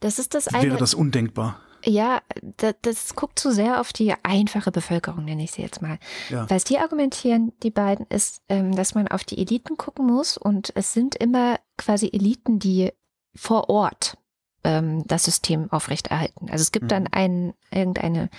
[0.00, 0.62] Das ist das eine.
[0.64, 1.60] Wäre das undenkbar.
[1.84, 2.22] Ja,
[2.58, 5.98] das, das guckt zu sehr auf die einfache Bevölkerung, nenne ich sie jetzt mal.
[6.30, 6.48] Ja.
[6.48, 10.72] Was die argumentieren, die beiden, ist, ähm, dass man auf die Eliten gucken muss und
[10.76, 12.92] es sind immer quasi Eliten, die
[13.34, 14.16] vor Ort
[14.64, 16.50] ähm, das System aufrechterhalten.
[16.50, 16.88] Also es gibt mhm.
[16.88, 18.30] dann ein, irgendeine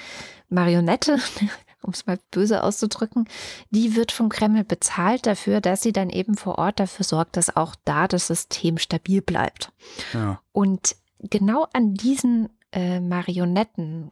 [0.49, 1.19] Marionette,
[1.81, 3.27] um es mal böse auszudrücken,
[3.71, 7.55] die wird vom Kreml bezahlt dafür, dass sie dann eben vor Ort dafür sorgt, dass
[7.55, 9.71] auch da das System stabil bleibt.
[10.13, 10.39] Ja.
[10.53, 14.09] Und genau an diesen äh, Marionetten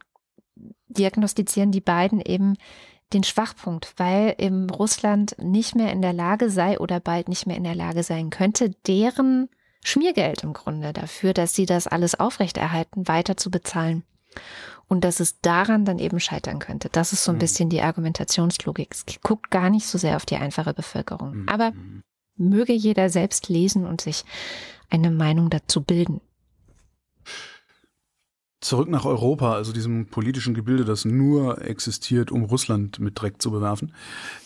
[0.88, 2.56] diagnostizieren die beiden eben,
[3.12, 7.56] den Schwachpunkt, weil eben Russland nicht mehr in der Lage sei oder bald nicht mehr
[7.56, 9.48] in der Lage sein könnte, deren
[9.84, 14.04] Schmiergeld im Grunde dafür, dass sie das alles aufrechterhalten, weiter zu bezahlen.
[14.88, 16.88] Und dass es daran dann eben scheitern könnte.
[16.90, 17.40] Das ist so ein mhm.
[17.40, 18.92] bisschen die Argumentationslogik.
[18.92, 21.42] Es guckt gar nicht so sehr auf die einfache Bevölkerung.
[21.42, 21.48] Mhm.
[21.48, 21.72] Aber
[22.36, 24.24] möge jeder selbst lesen und sich
[24.90, 26.20] eine Meinung dazu bilden
[28.62, 33.50] zurück nach Europa, also diesem politischen Gebilde, das nur existiert, um Russland mit Dreck zu
[33.50, 33.92] bewerfen.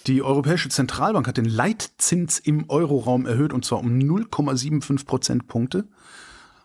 [0.06, 5.86] Die Europäische Zentralbank hat den Leitzins im Euroraum erhöht und zwar um 0,75 Prozentpunkte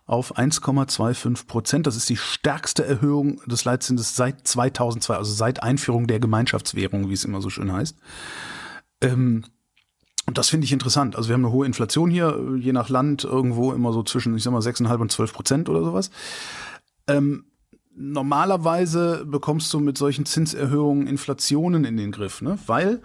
[0.06, 1.88] auf 1,25 Prozent.
[1.88, 7.14] Das ist die stärkste Erhöhung des Leitzinses seit 2002, also seit Einführung der Gemeinschaftswährung, wie
[7.14, 7.98] es immer so schön heißt.
[9.02, 9.44] Ähm,
[10.28, 11.16] und das finde ich interessant.
[11.16, 14.44] Also wir haben eine hohe Inflation hier, je nach Land irgendwo immer so zwischen, ich
[14.44, 16.12] sag mal, 6,5 und 12 Prozent oder sowas.
[17.08, 17.46] Ähm,
[17.96, 22.58] normalerweise bekommst du mit solchen Zinserhöhungen Inflationen in den Griff, ne?
[22.68, 23.02] weil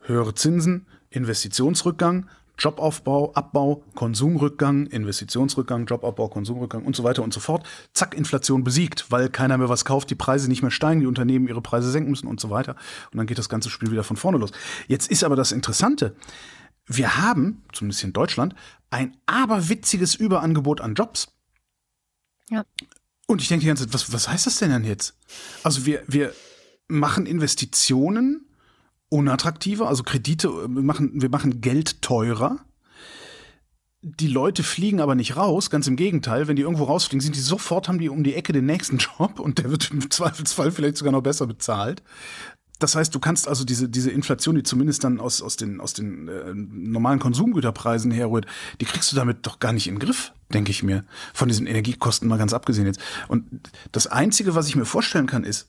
[0.00, 2.26] höhere Zinsen, Investitionsrückgang,
[2.58, 7.66] Jobaufbau, Abbau, Konsumrückgang, Investitionsrückgang, Jobabbau, Konsumrückgang und so weiter und so fort.
[7.92, 11.48] Zack, Inflation besiegt, weil keiner mehr was kauft, die Preise nicht mehr steigen, die Unternehmen
[11.48, 12.76] ihre Preise senken müssen und so weiter.
[13.10, 14.52] Und dann geht das ganze Spiel wieder von vorne los.
[14.86, 16.14] Jetzt ist aber das Interessante.
[16.86, 18.54] Wir haben, zumindest in Deutschland,
[18.90, 21.34] ein aberwitziges Überangebot an Jobs.
[22.50, 22.64] Ja.
[23.26, 25.14] Und ich denke die ganze Zeit, was, was heißt das denn dann jetzt?
[25.62, 26.34] Also wir, wir
[26.88, 28.46] machen Investitionen
[29.08, 32.58] unattraktiver, also Kredite, wir machen, wir machen Geld teurer.
[34.02, 37.40] Die Leute fliegen aber nicht raus, ganz im Gegenteil, wenn die irgendwo rausfliegen, sind die
[37.40, 40.96] sofort, haben die um die Ecke den nächsten Job und der wird im Zweifelsfall vielleicht
[40.96, 42.02] sogar noch besser bezahlt.
[42.82, 45.92] Das heißt, du kannst also diese, diese Inflation, die zumindest dann aus, aus den, aus
[45.92, 48.46] den äh, normalen Konsumgüterpreisen herrührt,
[48.80, 51.04] die kriegst du damit doch gar nicht in den Griff, denke ich mir.
[51.32, 53.00] Von diesen Energiekosten mal ganz abgesehen jetzt.
[53.28, 55.68] Und das Einzige, was ich mir vorstellen kann, ist,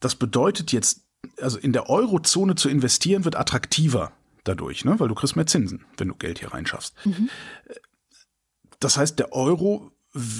[0.00, 1.02] das bedeutet jetzt,
[1.40, 4.10] also in der Eurozone zu investieren, wird attraktiver
[4.42, 4.98] dadurch, ne?
[4.98, 6.94] weil du kriegst mehr Zinsen, wenn du Geld hier reinschaffst.
[7.04, 7.28] Mhm.
[8.80, 9.92] Das heißt, der Euro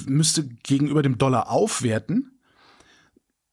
[0.07, 2.38] müsste gegenüber dem Dollar aufwerten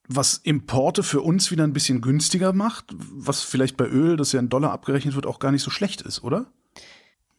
[0.07, 4.39] was Importe für uns wieder ein bisschen günstiger macht, was vielleicht bei Öl, das ja
[4.39, 6.45] in Dollar abgerechnet wird, auch gar nicht so schlecht ist, oder?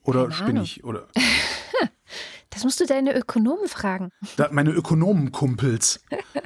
[0.02, 0.84] Oder spinne ich?
[0.84, 1.08] Oder?
[2.50, 4.12] Das musst du deine Ökonomen fragen.
[4.36, 6.00] Da, meine Ökonomenkumpels.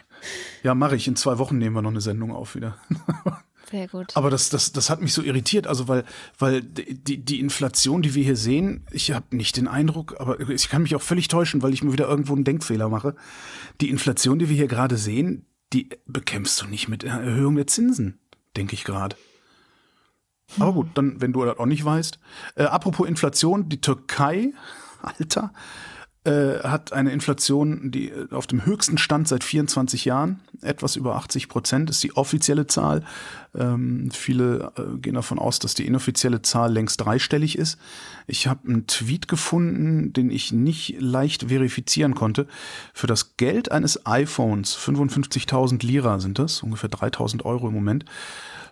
[0.64, 1.06] ja, mache ich.
[1.06, 2.78] In zwei Wochen nehmen wir noch eine Sendung auf wieder.
[3.70, 4.16] Sehr gut.
[4.16, 6.02] Aber das, das, das hat mich so irritiert, also weil,
[6.36, 10.68] weil die, die Inflation, die wir hier sehen, ich habe nicht den Eindruck, aber ich
[10.68, 13.14] kann mich auch völlig täuschen, weil ich mir wieder irgendwo einen Denkfehler mache.
[13.80, 18.18] Die Inflation, die wir hier gerade sehen, die bekämpfst du nicht mit Erhöhung der Zinsen,
[18.56, 19.16] denke ich gerade.
[20.58, 22.18] Aber gut, dann, wenn du das auch nicht weißt.
[22.56, 24.52] Äh, apropos Inflation, die Türkei,
[25.02, 25.52] Alter,
[26.24, 31.16] äh, hat eine Inflation, die äh, auf dem höchsten Stand seit 24 Jahren, etwas über
[31.16, 33.04] 80 Prozent ist die offizielle Zahl.
[33.54, 37.78] Ähm, viele äh, gehen davon aus, dass die inoffizielle Zahl längst dreistellig ist.
[38.26, 42.46] Ich habe einen Tweet gefunden, den ich nicht leicht verifizieren konnte.
[42.92, 48.04] Für das Geld eines iPhones, 55.000 Lira sind das, ungefähr 3.000 Euro im Moment.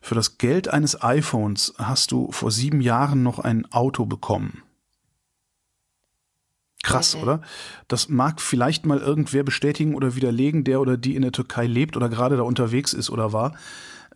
[0.03, 4.63] Für das Geld eines iPhones hast du vor sieben Jahren noch ein Auto bekommen.
[6.89, 7.23] Krass, mhm.
[7.23, 7.43] oder?
[7.89, 11.97] Das mag vielleicht mal irgendwer bestätigen oder widerlegen, der oder die in der Türkei lebt
[11.97, 13.55] oder gerade da unterwegs ist oder war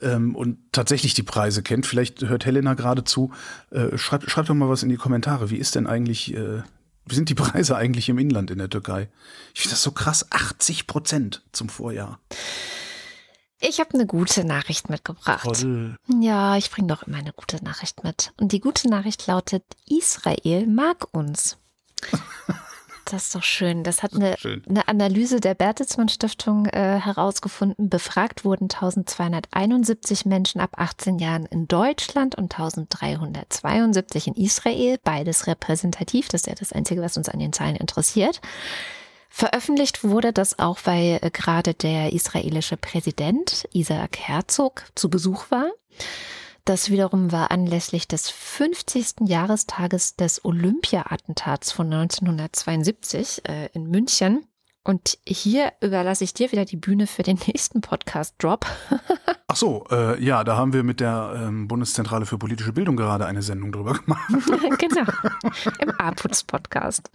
[0.03, 1.87] ähm, und tatsächlich die Preise kennt.
[1.87, 3.33] Vielleicht hört Helena gerade zu.
[3.71, 5.51] Äh, schreibt, schreibt doch mal was in die Kommentare.
[5.51, 6.63] Wie ist denn eigentlich, äh,
[7.07, 9.09] wie sind die Preise eigentlich im Inland in der Türkei?
[9.55, 10.27] Ich finde das so krass.
[10.31, 12.19] 80 Prozent zum Vorjahr.
[13.65, 15.63] Ich habe eine gute Nachricht mitgebracht.
[15.63, 15.97] Toll.
[16.21, 18.33] Ja, ich bringe doch immer eine gute Nachricht mit.
[18.41, 21.59] Und die gute Nachricht lautet, Israel mag uns.
[23.13, 23.85] Das ist doch schön.
[23.85, 24.63] Das hat eine, schön.
[24.67, 27.91] eine Analyse der Bertelsmann Stiftung äh, herausgefunden.
[27.91, 34.99] Befragt wurden 1271 Menschen ab 18 Jahren in Deutschland und 1372 in Israel.
[35.05, 36.29] Beides repräsentativ.
[36.29, 38.41] Das ist ja das Einzige, was uns an den Zahlen interessiert.
[39.29, 45.71] Veröffentlicht wurde das auch, weil äh, gerade der israelische Präsident Isaac Herzog zu Besuch war.
[46.65, 49.29] Das wiederum war anlässlich des 50.
[49.29, 54.47] Jahrestages des Olympia-Attentats von 1972 äh, in München.
[54.85, 58.67] Und hier überlasse ich dir wieder die Bühne für den nächsten Podcast-Drop.
[59.47, 63.27] Ach so, äh, ja, da haben wir mit der ähm, Bundeszentrale für politische Bildung gerade
[63.27, 64.29] eine Sendung drüber gemacht.
[64.79, 65.05] genau,
[65.79, 67.11] im APUTS-Podcast.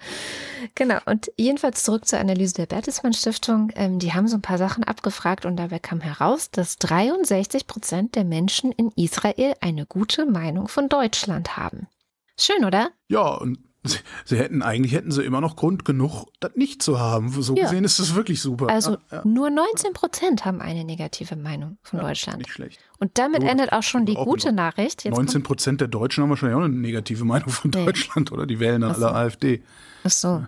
[0.75, 3.71] Genau, und jedenfalls zurück zur Analyse der Bertelsmann Stiftung.
[3.75, 8.15] Ähm, die haben so ein paar Sachen abgefragt und dabei kam heraus, dass 63 Prozent
[8.15, 11.87] der Menschen in Israel eine gute Meinung von Deutschland haben.
[12.39, 12.91] Schön, oder?
[13.07, 13.57] Ja, und
[13.87, 17.29] Sie, sie, hätten eigentlich hätten sie immer noch Grund genug, das nicht zu haben.
[17.41, 17.63] So Ja.
[17.63, 18.67] gesehen ist das wirklich super.
[18.69, 19.21] Also ja, ja.
[19.25, 22.39] nur 19 Prozent haben eine negative Meinung von Deutschland.
[22.39, 22.79] Nicht schlecht.
[22.99, 24.55] Und damit Gut, endet auch schon die auch gute noch.
[24.55, 25.03] Nachricht.
[25.03, 27.85] Jetzt 19 Prozent der Deutschen haben wahrscheinlich auch eine negative Meinung von Nee.
[27.85, 28.45] Deutschland, oder?
[28.45, 28.87] Die wählen so.
[28.87, 29.63] alle AfD.
[30.03, 30.45] Ach so.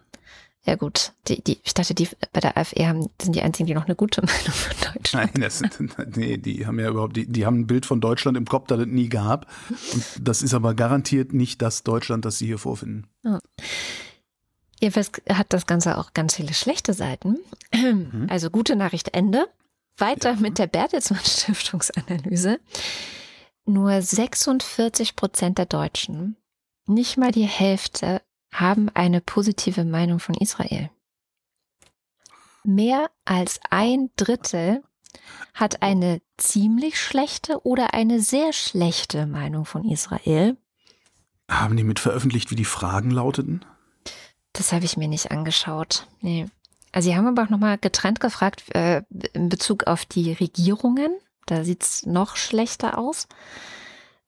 [0.70, 3.74] Ja gut, die, die, ich dachte, die bei der AfE haben, sind die einzigen, die
[3.74, 7.26] noch eine gute Meinung von Deutschland Nein, das sind, nee, die haben ja überhaupt, die,
[7.26, 9.47] die haben ein Bild von Deutschland im Kopf, das es nie gab.
[9.93, 13.07] Und das ist aber garantiert nicht das Deutschland, das sie hier vorfinden.
[14.80, 17.39] Jedenfalls hat das Ganze auch ganz viele schlechte Seiten.
[18.28, 19.47] Also gute Nachricht Ende.
[19.97, 20.39] Weiter Ja.
[20.39, 22.59] mit der Bertelsmann Stiftungsanalyse.
[23.65, 26.38] Nur 46 Prozent der Deutschen,
[26.86, 28.22] nicht mal die Hälfte,
[28.52, 30.89] haben eine positive Meinung von Israel.
[32.64, 34.84] Mehr als ein Drittel
[35.54, 40.58] hat eine ziemlich schlechte oder eine sehr schlechte Meinung von Israel.
[41.50, 43.66] Haben die mit veröffentlicht, wie die Fragen lauteten?
[44.54, 46.08] Das habe ich mir nicht angeschaut.
[46.22, 46.47] Nee.
[46.91, 51.12] Also sie haben aber auch nochmal getrennt gefragt äh, in Bezug auf die Regierungen.
[51.45, 53.28] Da sieht's noch schlechter aus.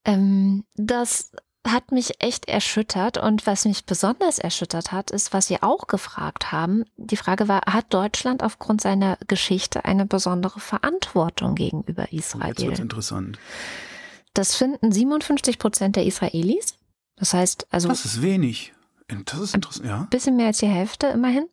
[0.05, 1.31] Ähm, das
[1.67, 3.17] hat mich echt erschüttert.
[3.17, 6.85] Und was mich besonders erschüttert hat, ist, was sie auch gefragt haben.
[6.97, 12.59] Die Frage war, hat Deutschland aufgrund seiner Geschichte eine besondere Verantwortung gegenüber Und jetzt wird's
[12.63, 12.79] Israel?
[12.81, 13.39] interessant.
[14.33, 16.75] Das finden 57 Prozent der Israelis.
[17.17, 18.73] Das heißt, also Das ist wenig.
[19.25, 20.07] Das ist interessant, ja.
[20.09, 21.47] bisschen mehr als die Hälfte immerhin.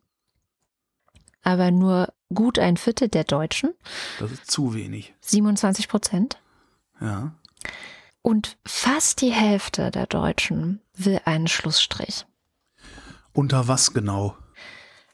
[1.43, 3.73] Aber nur gut ein Viertel der Deutschen,
[4.19, 5.13] Das ist zu wenig.
[5.21, 6.37] 27 Prozent.
[7.01, 7.33] Ja.
[8.21, 12.25] Und fast die Hälfte der Deutschen will einen Schlussstrich.
[13.33, 14.35] Unter was genau?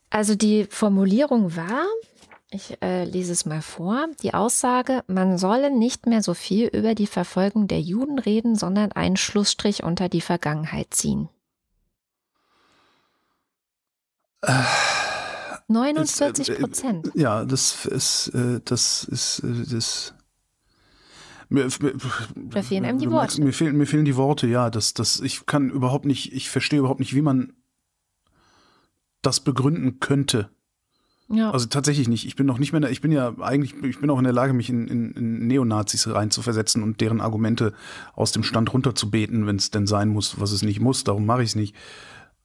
[0.10, 1.86] Also die Formulierung war,
[2.49, 6.95] ich äh, lese es mal vor, die Aussage, man solle nicht mehr so viel über
[6.95, 11.30] die Verfolgung der Juden reden, sondern einen Schlussstrich unter die Vergangenheit ziehen.
[14.41, 14.64] Äh,
[15.68, 17.12] 49 Prozent.
[17.16, 20.14] Ja, das ist, äh, das ist, äh, das.
[21.50, 21.68] Mir,
[22.36, 23.41] Da fehlen einem die Worte.
[23.41, 24.70] Mir fehlen, mir fehlen die Worte, ja.
[24.70, 27.54] Das, das, ich kann überhaupt nicht, ich verstehe überhaupt nicht, wie man
[29.22, 30.50] das begründen könnte.
[31.28, 31.50] Ja.
[31.52, 32.26] Also tatsächlich nicht.
[32.26, 34.54] Ich bin noch nicht mehr, ich bin ja eigentlich, ich bin auch in der Lage,
[34.54, 37.74] mich in, in, in Neonazis reinzuversetzen und deren Argumente
[38.14, 41.04] aus dem Stand runterzubeten, wenn es denn sein muss, was es nicht muss.
[41.04, 41.76] Darum mache ich es nicht.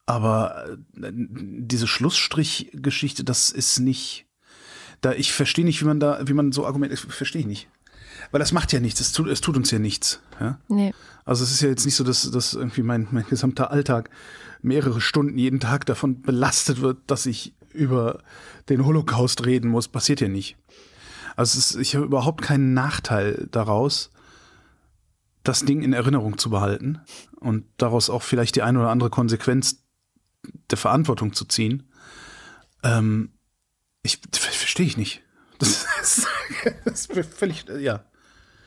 [0.07, 4.27] Aber äh, diese Schlussstrich-Geschichte, das ist nicht.
[5.03, 7.01] Da ich verstehe nicht, wie man da, wie man so argumentiert.
[7.01, 7.69] Verstehe ich nicht.
[8.31, 9.01] Weil das macht ja nichts.
[9.01, 10.21] Es tut, es tut uns ja nichts.
[10.41, 10.59] Ja?
[10.69, 10.95] nee.
[11.25, 14.11] Also es ist ja jetzt nicht so, dass, dass irgendwie mein, mein gesamter Alltag
[14.63, 18.23] mehrere Stunden jeden Tag davon belastet wird, dass ich über
[18.69, 19.87] den Holocaust reden muss.
[19.89, 20.57] Passiert ja nicht.
[21.37, 24.11] Also ist, ich habe überhaupt keinen Nachteil daraus,
[25.45, 27.01] das Ding in Erinnerung zu behalten
[27.39, 29.83] und daraus auch vielleicht die eine oder andere Konsequenz
[30.71, 31.85] der Verantwortung zu ziehen.
[32.83, 33.31] Ähm,
[34.03, 35.23] ich ver- verstehe ich nicht.
[35.59, 36.27] Das ist,
[36.85, 38.05] das ist völlig, ja.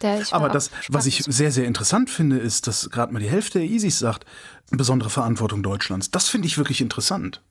[0.03, 3.59] Der, Aber das, was ich sehr, sehr interessant finde, ist, dass gerade mal die Hälfte
[3.59, 4.25] der Isis sagt,
[4.69, 6.11] besondere Verantwortung Deutschlands.
[6.11, 7.41] Das finde ich wirklich interessant.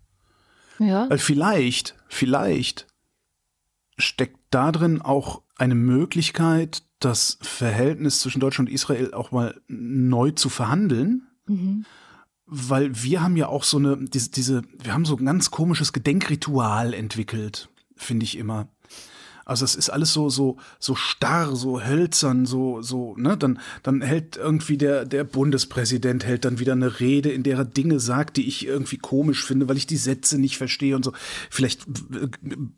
[0.78, 1.08] Ja.
[1.08, 2.86] Weil vielleicht, vielleicht
[3.96, 10.30] steckt da drin auch eine Möglichkeit, das Verhältnis zwischen Deutschland und Israel auch mal neu
[10.32, 11.26] zu verhandeln.
[11.46, 11.84] Mhm.
[12.46, 15.92] Weil wir haben ja auch so eine, diese, diese, wir haben so ein ganz komisches
[15.92, 18.68] Gedenkritual entwickelt, finde ich immer.
[19.52, 24.00] Also es ist alles so, so, so starr, so hölzern, so, so, ne, dann, dann
[24.00, 28.38] hält irgendwie der, der Bundespräsident hält dann wieder eine Rede, in der er Dinge sagt,
[28.38, 31.12] die ich irgendwie komisch finde, weil ich die Sätze nicht verstehe und so.
[31.50, 31.86] Vielleicht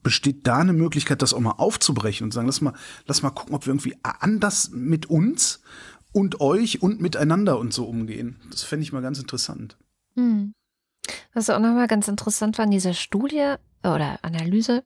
[0.03, 2.75] besteht da eine Möglichkeit, das auch mal aufzubrechen und sagen, lass mal,
[3.07, 5.63] lass mal gucken, ob wir irgendwie anders mit uns
[6.13, 8.41] und euch und miteinander und so umgehen.
[8.51, 9.79] Das fände ich mal ganz interessant.
[10.17, 10.53] Hm.
[11.33, 14.85] Was auch nochmal ganz interessant war in dieser Studie oder Analyse,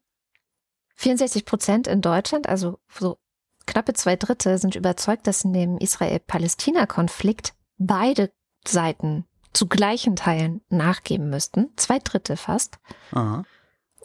[0.98, 3.18] 64 Prozent in Deutschland, also so
[3.66, 8.32] knappe zwei Drittel, sind überzeugt, dass in dem Israel-Palästina-Konflikt beide
[8.66, 11.70] Seiten zu gleichen Teilen nachgeben müssten.
[11.76, 12.78] Zwei Drittel fast.
[13.12, 13.44] Aha.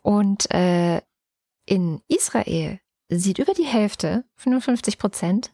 [0.01, 1.01] Und äh,
[1.65, 2.79] in Israel
[3.09, 5.51] sieht über die Hälfte, 55 Prozent,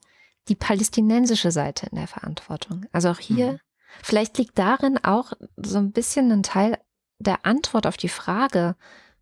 [0.47, 2.85] die palästinensische Seite in der Verantwortung.
[2.91, 3.59] Also auch hier, Mhm.
[4.03, 6.77] vielleicht liegt darin auch so ein bisschen ein Teil
[7.19, 8.75] der Antwort auf die Frage,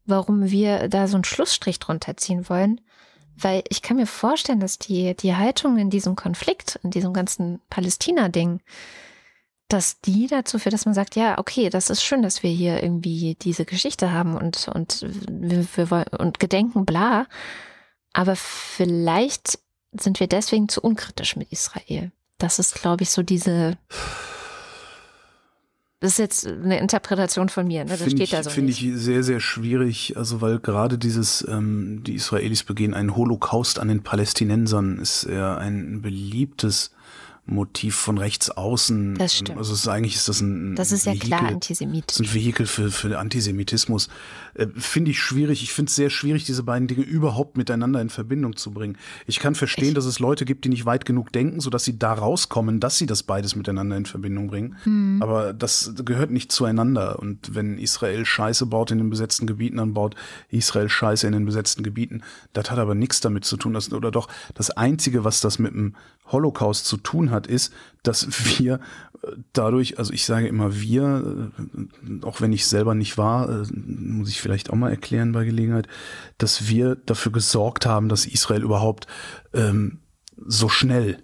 [0.07, 2.81] warum wir da so einen Schlussstrich drunter ziehen wollen.
[3.39, 7.61] Weil ich kann mir vorstellen, dass die, die Haltung in diesem Konflikt, in diesem ganzen
[7.69, 8.61] Palästina-Ding,
[9.67, 12.81] dass die dazu führt, dass man sagt, ja, okay, das ist schön, dass wir hier
[12.81, 17.27] irgendwie diese Geschichte haben und, und wir, wir wollen und gedenken, bla.
[18.13, 19.59] Aber vielleicht
[19.91, 22.11] sind wir deswegen zu unkritisch mit Israel.
[22.37, 23.77] Das ist, glaube ich, so diese,
[25.99, 27.89] Das ist jetzt eine Interpretation von mir, ne?
[27.89, 31.45] Das Finde steht ich, da so finde ich sehr, sehr schwierig, also weil gerade dieses,
[31.49, 36.91] ähm, die Israelis begehen einen Holocaust an den Palästinensern, ist eher ein beliebtes
[37.47, 39.15] Motiv von rechts außen.
[39.15, 39.57] Das stimmt.
[39.57, 42.19] Also es ist, eigentlich ist das ein Das ist ja Vehikel, klar Das ist antisemitisch.
[42.19, 44.09] ein Vehikel für, für Antisemitismus.
[44.53, 45.63] Äh, finde ich schwierig.
[45.63, 48.97] Ich finde es sehr schwierig, diese beiden Dinge überhaupt miteinander in Verbindung zu bringen.
[49.25, 51.97] Ich kann verstehen, Ich- dass es Leute gibt, die nicht weit genug denken, sodass sie
[51.97, 54.75] da rauskommen, dass sie das beides miteinander in Verbindung bringen.
[54.83, 55.19] Hm.
[55.21, 57.19] Aber das gehört nicht zueinander.
[57.19, 60.15] Und wenn Israel Scheiße baut in den besetzten Gebieten, dann baut
[60.49, 62.23] Israel Scheiße in den besetzten Gebieten.
[62.53, 63.73] Das hat aber nichts damit zu tun.
[63.73, 65.95] Dass, oder doch das Einzige, was das mit dem
[66.31, 67.71] Holocaust zu tun hat, ist,
[68.01, 68.27] dass
[68.59, 68.79] wir
[69.21, 73.65] äh, dadurch, also ich sage immer wir, äh, auch wenn ich selber nicht war, äh,
[73.71, 75.87] muss ich vielleicht auch mal erklären bei Gelegenheit,
[76.39, 79.05] dass wir dafür gesorgt haben, dass Israel überhaupt
[79.53, 79.99] ähm,
[80.35, 81.19] so schnell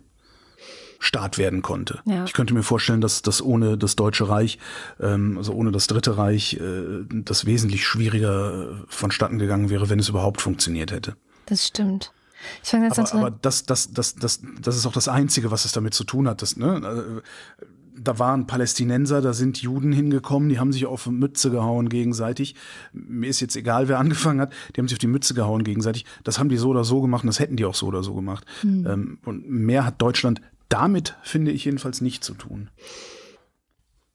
[1.04, 2.00] Staat werden konnte.
[2.06, 2.24] Ja.
[2.24, 4.58] Ich könnte mir vorstellen, dass das ohne das Deutsche Reich,
[5.02, 10.08] ähm, also ohne das Dritte Reich, äh, das wesentlich schwieriger vonstatten gegangen wäre, wenn es
[10.08, 11.18] überhaupt funktioniert hätte.
[11.46, 12.14] Das stimmt.
[12.64, 15.08] Ich fange jetzt an zu Aber, aber das, das, das, das, das ist auch das
[15.08, 16.42] Einzige, was es damit zu tun hat.
[16.42, 17.22] Das, ne,
[17.62, 17.66] äh,
[17.96, 22.56] da waren Palästinenser, da sind Juden hingekommen, die haben sich auf die Mütze gehauen gegenseitig.
[22.92, 26.06] Mir ist jetzt egal, wer angefangen hat, die haben sich auf die Mütze gehauen gegenseitig.
[26.24, 28.14] Das haben die so oder so gemacht und das hätten die auch so oder so
[28.14, 28.46] gemacht.
[28.64, 32.70] Ähm, und mehr hat Deutschland damit, finde ich jedenfalls, nicht zu tun.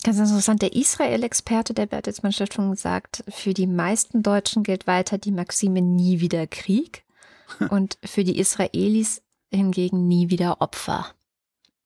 [0.05, 5.33] Ganz interessant, der Israel-Experte der Bertelsmann Stiftung sagt, für die meisten Deutschen gilt weiter die
[5.33, 7.05] Maxime nie wieder Krieg
[7.71, 11.07] und für die Israelis hingegen nie wieder Opfer.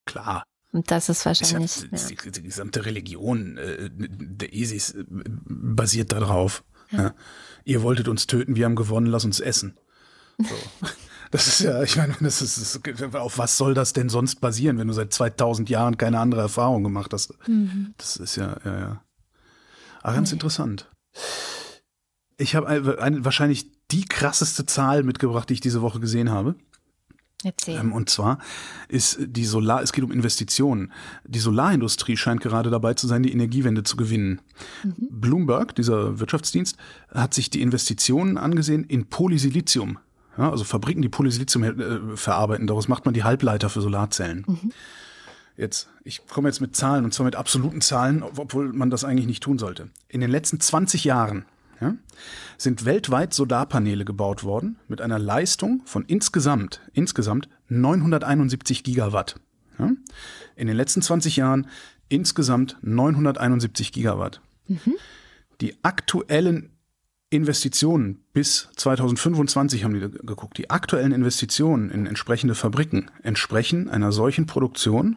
[0.05, 0.45] Klar.
[0.73, 1.83] Und das ist ja, wahrscheinlich.
[1.91, 1.99] Ja.
[2.09, 6.65] die, die gesamte Religion äh, der ISIS äh, basiert darauf.
[6.91, 7.15] Ja.
[7.65, 9.79] Ihr wolltet uns töten, wir haben gewonnen, lass uns essen.
[10.39, 10.55] So.
[11.33, 14.77] Das ist ja, ich meine, das ist, das, auf was soll das denn sonst basieren,
[14.77, 17.33] wenn du seit 2000 Jahren keine andere Erfahrung gemacht hast?
[17.49, 17.95] Mhm.
[17.97, 19.05] Das ist ja, ja, ja.
[20.03, 20.91] Aber ganz interessant.
[22.37, 26.55] Ich habe ein, ein, wahrscheinlich die krasseste Zahl mitgebracht, die ich diese Woche gesehen habe.
[27.66, 28.38] Ähm, und zwar
[28.88, 30.93] ist die Solar, es geht um Investitionen.
[31.26, 34.40] Die Solarindustrie scheint gerade dabei zu sein, die Energiewende zu gewinnen.
[35.11, 36.76] Bloomberg, dieser Wirtschaftsdienst,
[37.11, 39.99] hat sich die Investitionen angesehen in Polysilizium.
[40.38, 42.66] Ja, also Fabriken, die Polysilizium äh, verarbeiten.
[42.66, 44.47] Daraus macht man die Halbleiter für Solarzellen.
[45.57, 49.26] Jetzt, ich komme jetzt mit Zahlen und zwar mit absoluten Zahlen, obwohl man das eigentlich
[49.26, 49.90] nicht tun sollte.
[50.09, 51.45] In den letzten 20 Jahren
[51.83, 51.97] ja,
[52.57, 59.41] sind weltweit Solarpaneele gebaut worden mit einer Leistung von insgesamt, insgesamt 971 Gigawatt.
[59.78, 59.91] Ja.
[60.57, 61.66] In den letzten 20 Jahren
[62.09, 64.41] insgesamt 971 Gigawatt.
[65.61, 66.70] Die aktuellen
[67.30, 70.59] Investitionen bis 2025 haben die geguckt.
[70.59, 75.16] Die aktuellen Investitionen in entsprechende Fabriken entsprechen einer solchen Produktion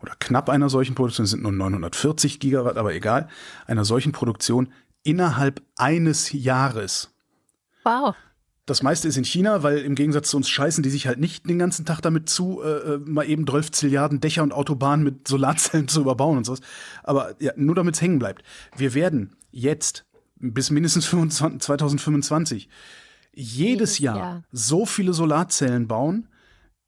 [0.00, 3.28] oder knapp einer solchen Produktion, sind nur 940 Gigawatt, aber egal,
[3.66, 4.68] einer solchen Produktion
[5.06, 7.14] innerhalb eines Jahres.
[7.84, 8.14] Wow.
[8.66, 11.48] Das meiste ist in China, weil im Gegensatz zu uns scheißen die sich halt nicht
[11.48, 15.86] den ganzen Tag damit zu, äh, mal eben 12 Zilliarden Dächer und Autobahnen mit Solarzellen
[15.88, 16.60] zu überbauen und sowas.
[17.04, 18.42] Aber ja, nur damit es hängen bleibt.
[18.76, 20.04] Wir werden jetzt
[20.38, 22.68] bis mindestens 25, 2025
[23.32, 24.42] jedes Jahr, Jahr.
[24.50, 26.28] so viele Solarzellen bauen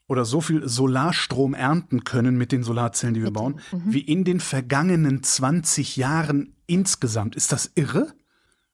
[0.09, 4.41] oder so viel Solarstrom ernten können mit den Solarzellen, die wir bauen, wie in den
[4.41, 7.37] vergangenen 20 Jahren insgesamt.
[7.37, 8.13] Ist das irre?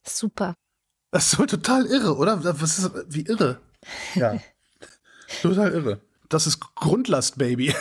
[0.05, 0.55] Super.
[1.11, 2.43] Das ist total irre, oder?
[2.61, 3.61] Was ist, wie irre?
[4.15, 4.39] Ja.
[5.43, 6.01] total irre.
[6.29, 7.75] Das ist Grundlast, Baby.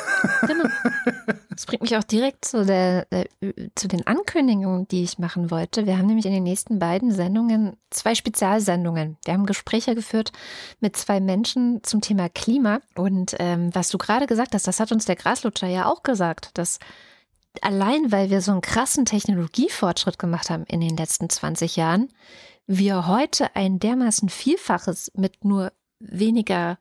[0.47, 0.65] Genau.
[1.49, 3.28] Das bringt mich auch direkt zu, der, der,
[3.76, 5.86] zu den Ankündigungen, die ich machen wollte.
[5.86, 9.17] Wir haben nämlich in den nächsten beiden Sendungen zwei Spezialsendungen.
[9.26, 10.32] Wir haben Gespräche geführt
[10.80, 12.80] mit zwei Menschen zum Thema Klima.
[12.95, 16.57] Und ähm, was du gerade gesagt hast, das hat uns der Graslutscher ja auch gesagt,
[16.57, 16.80] dass
[17.61, 22.09] allein weil wir so einen krassen Technologiefortschritt gemacht haben in den letzten 20 Jahren,
[22.65, 26.78] wir heute ein dermaßen Vielfaches mit nur weniger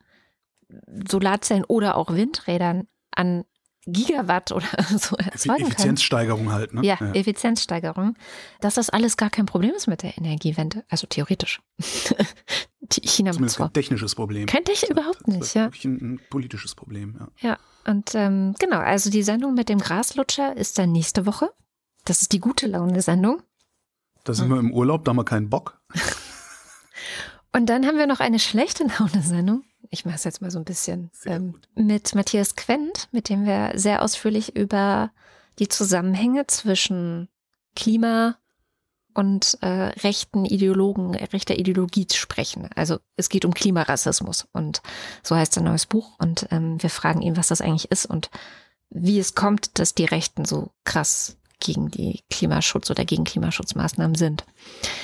[1.09, 3.45] Solarzellen oder auch Windrädern an
[3.87, 4.67] Gigawatt oder
[4.99, 5.67] so erzeugen.
[5.67, 6.85] Effizienzsteigerung halt, ne?
[6.85, 8.17] Ja, Effizienzsteigerung,
[8.61, 10.85] dass das alles gar kein Problem ist mit der Energiewende.
[10.89, 11.61] Also theoretisch.
[12.81, 14.47] Die China Zumindest kein technisches Problem.
[14.47, 15.65] Kein Technik überhaupt Das nicht, ja.
[15.65, 17.49] wirklich ein, ein politisches Problem, ja.
[17.49, 17.59] Ja,
[17.91, 21.51] und ähm, genau, also die Sendung mit dem Graslutscher ist dann nächste Woche.
[22.05, 23.43] Das ist die gute Laune-Sendung.
[24.25, 25.81] Da sind wir im Urlaub, da haben wir keinen Bock.
[27.53, 29.65] Und dann haben wir noch eine schlechte Laune-Sendung.
[29.91, 33.73] Ich mache es jetzt mal so ein bisschen ähm, mit Matthias Quent, mit dem wir
[33.75, 35.11] sehr ausführlich über
[35.59, 37.29] die Zusammenhänge zwischen
[37.75, 38.37] Klima
[39.15, 42.71] und äh, rechten Ideologen, rechter Ideologie sprechen.
[42.75, 44.83] Also es geht um Klimarassismus und
[45.23, 46.17] so heißt sein neues Buch.
[46.19, 48.31] Und ähm, wir fragen ihn, was das eigentlich ist und
[48.91, 54.45] wie es kommt, dass die Rechten so krass gegen die Klimaschutz oder gegen Klimaschutzmaßnahmen sind.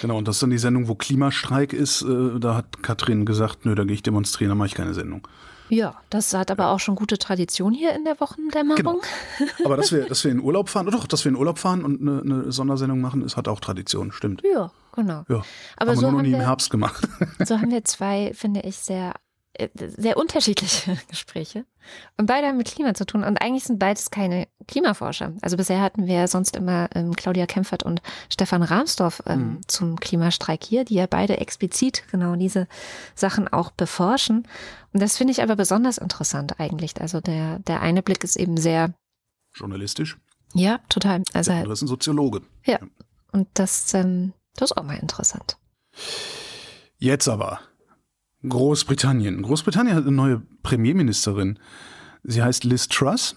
[0.03, 2.03] Genau, und das ist dann die Sendung, wo Klimastreik ist.
[2.03, 5.27] Äh, da hat Katrin gesagt, nö, da gehe ich demonstrieren, da mache ich keine Sendung.
[5.71, 8.77] Ja, das hat aber auch schon gute Tradition hier in der Wochendämmerung.
[8.77, 9.01] Genau.
[9.67, 12.01] Aber dass wir, dass wir in Urlaub fahren, doch, dass wir in Urlaub fahren und
[12.01, 14.41] eine, eine Sondersendung machen, ist hat auch Tradition, stimmt.
[14.51, 15.25] Ja, genau.
[15.29, 15.43] Ja,
[15.77, 17.07] aber haben so wir nur noch haben nie im wir- Herbst gemacht.
[17.45, 19.13] So haben wir zwei, finde ich, sehr,
[19.53, 21.67] äh, sehr unterschiedliche Gespräche.
[22.17, 23.23] Und beide haben mit Klima zu tun.
[23.23, 25.33] Und eigentlich sind beides keine Klimaforscher.
[25.43, 28.01] Also bisher hatten wir sonst immer ähm, Claudia Kempfert und
[28.33, 29.61] Stefan Rahmsdorf ähm, Mhm.
[29.67, 32.69] zum Klimastreik hier, die ja beide explizit genau diese
[33.17, 34.47] Sachen auch beforschen.
[34.93, 37.01] Und das finde ich aber besonders interessant eigentlich.
[37.01, 38.93] Also der, der eine Blick ist eben sehr,
[39.55, 40.17] Journalistisch.
[40.55, 41.23] ja, total.
[41.33, 42.43] Also, Der andere ist ein Soziologe.
[43.33, 45.57] und das, ähm, das ist auch mal interessant.
[46.99, 47.61] Jetzt aber.
[48.49, 49.43] Großbritannien.
[49.43, 51.59] Großbritannien hat eine neue Premierministerin.
[52.23, 53.35] Sie heißt Liz Truss.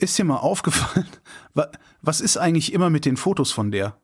[0.00, 1.06] Ist dir mal aufgefallen,
[1.54, 1.70] wa-
[2.02, 3.96] was ist eigentlich immer mit den Fotos von der?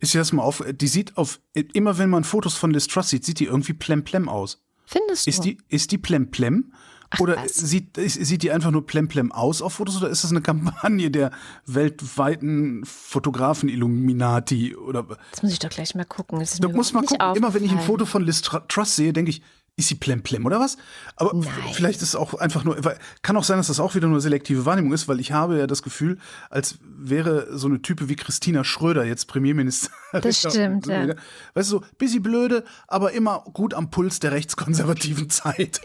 [0.00, 0.62] Ist dir das mal auf?
[0.70, 4.28] Die sieht auf, immer wenn man Fotos von Liz Truss sieht, sieht die irgendwie plemplem
[4.28, 4.62] aus.
[4.86, 5.30] Findest du?
[5.30, 6.72] Ist die, ist die plemplem?
[7.10, 7.54] Ach, Oder was?
[7.54, 11.30] sieht, sieht die einfach nur plemplem aus auf Fotos oder ist das eine Kampagne der
[11.66, 14.76] weltweiten Fotografen-Illuminati?
[14.76, 16.38] Oder das muss ich doch gleich mal gucken.
[16.40, 17.80] Das ist Du musst mal gucken, immer wenn ich ein.
[17.80, 19.42] Foto von Liz Tr- Truss sehe, denke ich,
[19.78, 20.76] ist sie plemplem oder was?
[21.14, 21.48] Aber Nein.
[21.72, 24.20] vielleicht ist es auch einfach nur, weil- kann auch sein, dass das auch wieder nur
[24.20, 26.18] selektive Wahrnehmung ist, weil ich habe ja das Gefühl,
[26.50, 29.94] als wäre so eine Type wie Christina Schröder jetzt Premierministerin.
[30.22, 31.06] Das stimmt, ja.
[31.54, 35.80] Weißt du, so, bisschen blöde, aber immer gut am Puls der rechtskonservativen Zeit.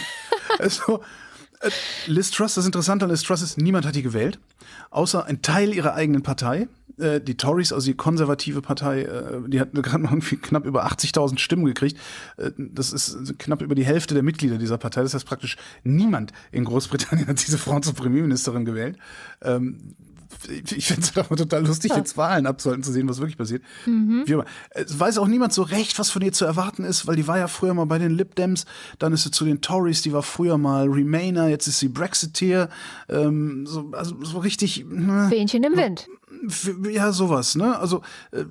[0.58, 1.02] also,
[2.06, 4.38] Liz Truss, das Interessante an Liz Truss ist, niemand hat die gewählt,
[4.90, 6.68] außer ein Teil ihrer eigenen Partei.
[6.98, 10.86] Äh, Die Tories, also die konservative Partei, äh, die hat gerade mal irgendwie knapp über
[10.86, 11.98] 80.000 Stimmen gekriegt.
[12.36, 15.02] Äh, Das ist knapp über die Hälfte der Mitglieder dieser Partei.
[15.02, 18.98] Das heißt praktisch niemand in Großbritannien hat diese Frau zur Premierministerin gewählt.
[20.48, 23.62] Ich finde es aber total lustig, jetzt Wahlen abzuhalten, zu sehen, was wirklich passiert.
[24.26, 24.44] Wie immer.
[24.70, 27.38] Es weiß auch niemand so recht, was von ihr zu erwarten ist, weil die war
[27.38, 28.66] ja früher mal bei den Lib Dems,
[28.98, 32.68] dann ist sie zu den Tories, die war früher mal Remainer, jetzt ist sie Brexiteer.
[33.08, 34.84] Ähm, so, also so richtig.
[34.88, 36.08] ne, Fähnchen im Wind.
[36.90, 37.78] Ja, sowas, ne?
[37.78, 38.44] Also äh,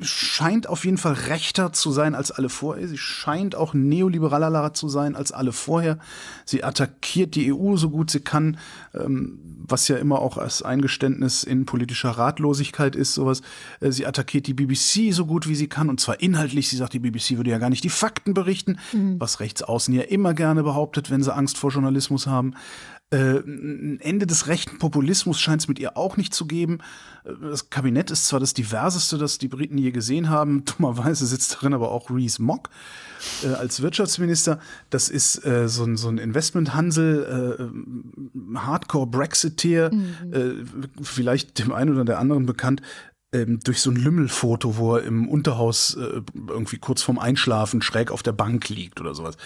[0.00, 2.88] scheint auf jeden Fall rechter zu sein als alle vorher.
[2.88, 5.98] Sie scheint auch neoliberaler zu sein als alle vorher.
[6.44, 8.56] Sie attackiert die EU so gut sie kann,
[8.94, 13.42] ähm, was ja immer auch als Eingeständnis in politischer Ratlosigkeit ist, sowas.
[13.80, 16.68] Äh, sie attackiert die BBC so gut wie sie kann und zwar inhaltlich.
[16.68, 18.78] Sie sagt, die BBC würde ja gar nicht die Fakten berichten,
[19.18, 22.54] was Rechtsaußen ja immer gerne behauptet, wenn sie Angst vor Journalismus haben.
[23.10, 26.78] Äh, ein Ende des rechten Populismus scheint es mit ihr auch nicht zu geben.
[27.24, 30.64] Äh, Das Kabinett ist zwar das diverseste, das die Briten je gesehen haben.
[30.78, 32.70] Dummerweise sitzt darin aber auch Rees Mogg
[33.44, 34.58] äh, als Wirtschaftsminister.
[34.90, 37.70] Das ist äh, so ein, so ein Investmenthansel,
[38.54, 39.92] äh, Hardcore-Brexiteer,
[40.32, 40.50] äh,
[41.02, 42.80] vielleicht dem einen oder der anderen bekannt.
[43.32, 48.10] Ähm, durch so ein Lümmelfoto, wo er im Unterhaus äh, irgendwie kurz vorm Einschlafen schräg
[48.10, 49.36] auf der Bank liegt oder sowas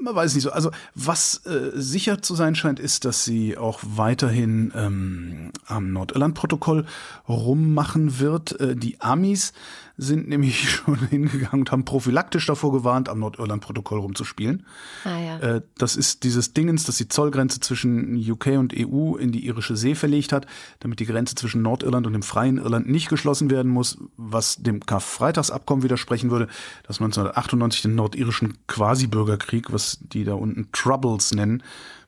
[0.00, 0.50] man weiß nicht so.
[0.50, 6.86] Also was äh, sicher zu sein scheint, ist, dass sie auch weiterhin ähm, am Nordirland-Protokoll
[7.28, 8.60] rummachen wird.
[8.60, 9.52] Äh, die Amis
[9.98, 14.66] sind nämlich schon hingegangen und haben prophylaktisch davor gewarnt, am Nordirland-Protokoll rumzuspielen.
[15.04, 15.38] Ah ja.
[15.38, 19.76] Äh, das ist dieses Dingens, das die Zollgrenze zwischen UK und EU in die irische
[19.76, 20.46] See verlegt hat,
[20.80, 24.80] damit die Grenze zwischen Nordirland und dem freien Irland nicht geschlossen werden muss, was dem
[24.80, 26.48] Karfreitagsabkommen widersprechen würde,
[26.86, 31.62] das 1998 den nordirischen Quasi-Bürgerkrieg, was die da unten Troubles nennen,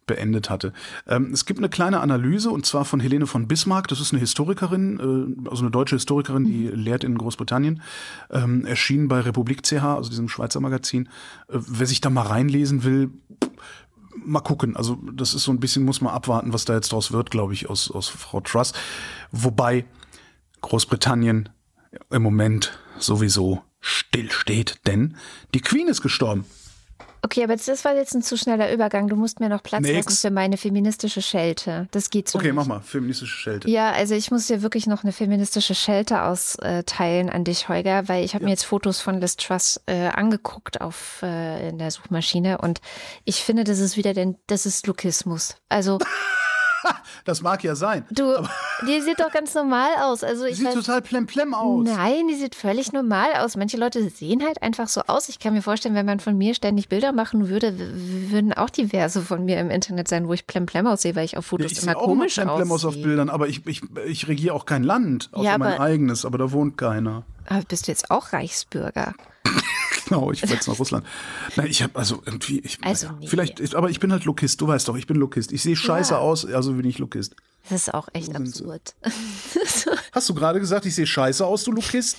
[0.09, 0.73] beendet hatte.
[1.07, 3.87] Ähm, es gibt eine kleine Analyse und zwar von Helene von Bismarck.
[3.87, 7.81] Das ist eine Historikerin, äh, also eine deutsche Historikerin, die lehrt in Großbritannien.
[8.31, 11.09] Ähm, erschienen bei Republik CH, also diesem Schweizer Magazin.
[11.49, 13.11] Äh, wer sich da mal reinlesen will,
[14.25, 14.75] mal gucken.
[14.75, 17.53] Also das ist so ein bisschen, muss man abwarten, was da jetzt draus wird, glaube
[17.53, 18.73] ich, aus, aus Frau Truss.
[19.31, 19.85] Wobei
[20.61, 21.51] Großbritannien
[22.11, 25.17] im Moment sowieso still steht, denn
[25.55, 26.45] die Queen ist gestorben.
[27.29, 29.07] Okay, aber das war jetzt ein zu schneller Übergang.
[29.07, 30.07] Du musst mir noch Platz Nix.
[30.07, 31.87] lassen für meine feministische Schelte.
[31.91, 32.55] Das geht so Okay, nicht.
[32.55, 33.69] mach mal, feministische Schelte.
[33.69, 38.25] Ja, also ich muss dir wirklich noch eine feministische Schelte austeilen an dich, Holger, weil
[38.25, 42.57] ich habe mir jetzt Fotos von Liz Truss äh, angeguckt auf äh, in der Suchmaschine
[42.59, 42.81] und
[43.27, 45.57] ich finde, das ist wieder denn das ist Lukismus.
[45.69, 45.99] Also
[47.25, 48.05] Das mag ja sein.
[48.11, 48.35] du,
[48.87, 50.25] die sieht doch ganz normal aus.
[50.25, 51.85] Also ich Sieht weiß, total plemplem aus.
[51.87, 53.57] Nein, die sieht völlig normal aus.
[53.57, 55.29] Manche Leute sehen halt einfach so aus.
[55.29, 57.75] Ich kann mir vorstellen, wenn man von mir ständig Bilder machen würde,
[58.31, 61.45] würden auch diverse von mir im Internet sein, wo ich plemplem aussehe, weil ich auf
[61.45, 62.95] Ja, Fotos ich immer auch immer komisch plemplem aus auf.
[62.95, 66.39] Bildern, aber ich, ich, ich regiere auch kein Land, außer Ja, mein aber- eigenes, aber
[66.39, 67.25] da wohnt keiner.
[67.49, 69.15] Aber bist du jetzt auch Reichsbürger?
[70.09, 71.07] Genau, ich fahre jetzt nach Russland.
[71.57, 73.27] Nein, ich habe also irgendwie, ich, Also nee.
[73.27, 75.53] vielleicht, ich, aber ich bin halt Lokist, du weißt doch, ich bin Lokist.
[75.53, 76.19] Ich sehe scheiße Ja.
[76.21, 77.35] aus, also bin ich Lokist.
[77.69, 78.95] Das ist auch echt absurd.
[80.13, 82.19] Hast du gerade gesagt, ich sehe scheiße aus, du Lukist?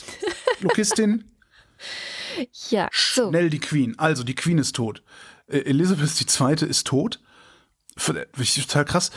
[0.60, 1.24] Lukistin?
[2.70, 3.30] ja, so.
[3.30, 3.98] Schnell die Queen.
[3.98, 5.02] Also, die Queen ist tot.
[5.48, 6.68] Äh, Elisabeth II.
[6.70, 7.20] ist tot.
[7.98, 9.12] Total krass.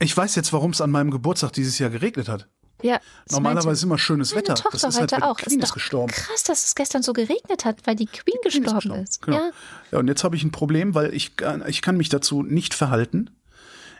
[0.00, 2.48] Ich weiß jetzt, warum es an meinem Geburtstag dieses Jahr geregnet hat.
[2.84, 4.54] Ja, Normalerweise ist immer schönes meine Wetter.
[4.56, 5.36] Tochter das ist halt, heute auch.
[5.38, 6.12] die Queen ist ist, gestorben.
[6.12, 9.22] krass, dass es gestern so geregnet hat, weil die Queen, Die Queen gestorben ist.
[9.22, 9.38] Genau.
[9.38, 9.50] Ja.
[9.92, 12.74] ja, und jetzt habe ich ein Problem, weil ich, kann- ich kann mich dazu nicht
[12.74, 13.30] verhalten.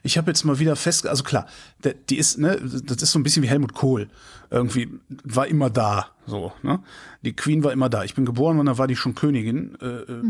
[0.02, 1.46] Ich habe jetzt mal wieder fest, also klar,
[1.82, 4.10] der, die ist, ne, das ist so ein bisschen wie Helmut Kohl.
[4.50, 4.90] Irgendwie
[5.24, 6.80] war immer da, so, ne?
[7.22, 8.04] Die Queen war immer da.
[8.04, 9.78] Ich bin geboren und da war die schon Königin.
[9.80, 10.22] Äh, äh,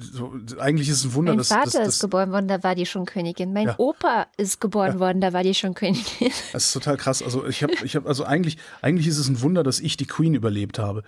[0.00, 2.62] so, eigentlich ist es ein Wunder, Mein dass, Vater dass, ist dass geboren worden, da
[2.62, 3.52] war die schon Königin.
[3.52, 3.74] Mein Ja.
[3.78, 6.32] Opa ist geboren worden, da war die schon Königin.
[6.52, 7.22] Das ist total krass.
[7.22, 10.06] Also ich habe, ich habe, also eigentlich, eigentlich ist es ein Wunder, dass ich die
[10.06, 11.02] Queen überlebt habe.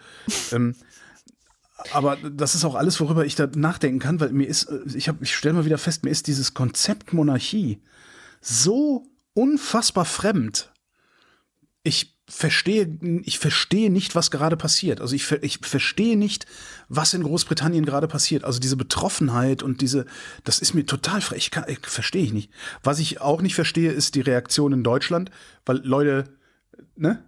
[0.53, 0.75] ähm,
[1.91, 5.09] aber das ist auch alles, worüber ich da nachdenken kann, weil mir ist, äh, ich
[5.09, 7.83] habe, ich stelle mal wieder fest, mir ist dieses Konzept Monarchie
[8.41, 10.73] so unfassbar fremd.
[11.83, 15.01] Ich verstehe, ich verstehe nicht, was gerade passiert.
[15.01, 16.47] Also ich, ich verstehe nicht,
[16.89, 18.45] was in Großbritannien gerade passiert.
[18.45, 20.07] Also diese Betroffenheit und diese,
[20.45, 21.37] das ist mir total frei.
[21.37, 22.51] Ich, kann- ich verstehe ich nicht.
[22.83, 25.31] Was ich auch nicht verstehe, ist die Reaktion in Deutschland,
[25.67, 26.25] weil Leute,
[26.97, 27.23] ne?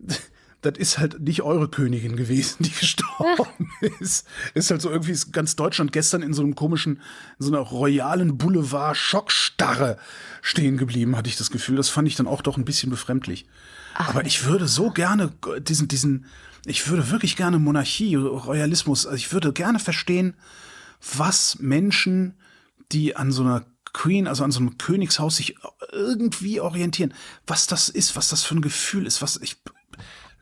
[0.60, 4.26] Das ist halt nicht eure Königin gewesen, die gestorben ist.
[4.54, 6.94] Ist halt so irgendwie ist ganz Deutschland gestern in so einem komischen,
[7.38, 9.98] in so einer royalen Boulevard-Schockstarre
[10.42, 11.76] stehen geblieben, hatte ich das Gefühl.
[11.76, 13.46] Das fand ich dann auch doch ein bisschen befremdlich.
[14.06, 16.26] Aber ich würde so gerne diesen, diesen,
[16.64, 20.36] ich würde wirklich gerne Monarchie, Royalismus, also ich würde gerne verstehen,
[21.16, 22.38] was Menschen,
[22.92, 25.56] die an so einer Queen, also an so einem Königshaus sich
[25.90, 27.12] irgendwie orientieren,
[27.46, 29.56] was das ist, was das für ein Gefühl ist, was ich,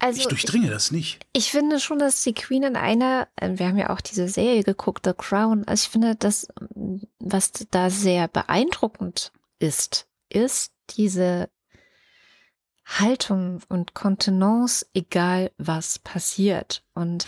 [0.01, 1.25] Also ich durchdringe das nicht.
[1.33, 4.65] Ich finde schon, dass die Queen in einer, äh, wir haben ja auch diese Serie
[4.65, 11.49] geguckt, The Crown, also ich finde, dass mm, was da sehr beeindruckend ist, ist diese
[12.87, 16.83] Haltung und Kontenance, egal was passiert.
[16.95, 17.27] Und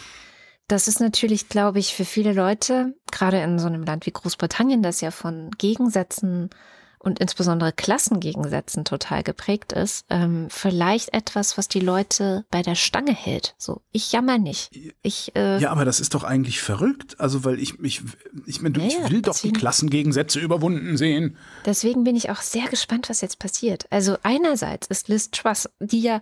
[0.68, 4.82] das ist natürlich, glaube ich, für viele Leute, gerade in so einem Land wie Großbritannien,
[4.82, 6.50] das ja von Gegensätzen
[6.98, 13.14] und insbesondere Klassengegensätzen total geprägt ist, ähm, vielleicht etwas, was die Leute bei der Stange
[13.14, 13.54] hält.
[13.58, 14.70] So, ich jammer nicht.
[15.02, 17.20] Ich, äh, Ja, aber das ist doch eigentlich verrückt.
[17.20, 18.02] Also, weil ich, ich,
[18.46, 21.36] ich, meine, ich Ja, ja, will doch die Klassengegensätze überwunden sehen.
[21.64, 23.86] Deswegen bin ich auch sehr gespannt, was jetzt passiert.
[23.90, 26.20] Also einerseits ist Liz Truss, die ja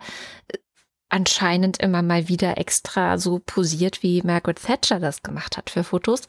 [0.49, 0.59] äh,
[1.09, 6.22] anscheinend immer mal wieder extra so posiert, wie Margaret Thatcher das gemacht hat für Fotos,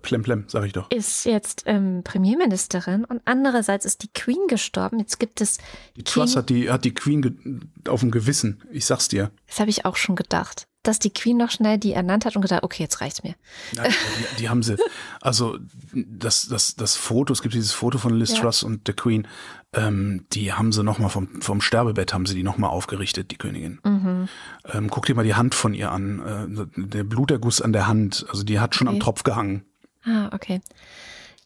[0.00, 0.90] Plem, plem, sag ich doch.
[0.90, 4.98] ist jetzt ähm, Premierministerin und andererseits ist die Queen gestorben.
[4.98, 5.58] Jetzt gibt es,
[5.96, 8.62] Die Truss hat die, hat die Queen auf dem Gewissen.
[8.70, 9.30] Ich sag's dir.
[9.46, 12.42] das habe ich auch schon gedacht, dass die Queen noch schnell die ernannt hat und
[12.42, 13.34] gedacht, okay, jetzt reicht's mir.
[13.76, 14.76] Nein, die, die haben sie.
[15.20, 15.58] Also
[15.94, 18.40] das, das, das Foto, es gibt dieses Foto von Liz Ja.
[18.40, 19.28] Truss und der Queen.
[19.74, 23.30] Ähm, die haben sie noch mal vom, vom Sterbebett haben sie die noch mal aufgerichtet,
[23.30, 23.78] die Königin.
[23.84, 24.28] Mhm.
[24.72, 26.66] Ähm, guck dir mal die Hand von ihr an.
[26.76, 28.26] Äh, der Bluterguss an der Hand.
[28.30, 29.04] Also die hat schon am Okay.
[29.04, 29.64] Tropf gehangen.
[30.04, 30.60] Ah, okay.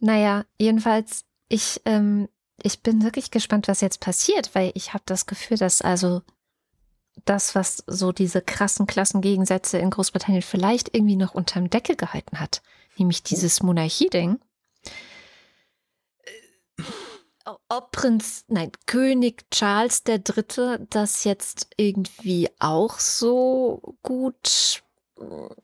[0.01, 2.29] Naja, jedenfalls, ich, ähm,
[2.63, 6.23] ich bin wirklich gespannt, was jetzt passiert, weil ich habe das Gefühl, dass also
[7.25, 12.63] das, was so diese krassen Klassengegensätze in Großbritannien vielleicht irgendwie noch unterm Deckel gehalten hat,
[12.99, 14.39] nämlich dieses Monarchie-Ding.
[16.27, 24.83] Äh, Ob Prinz, nein, König Charles Dritte das jetzt irgendwie auch so gut
[25.19, 25.55] äh,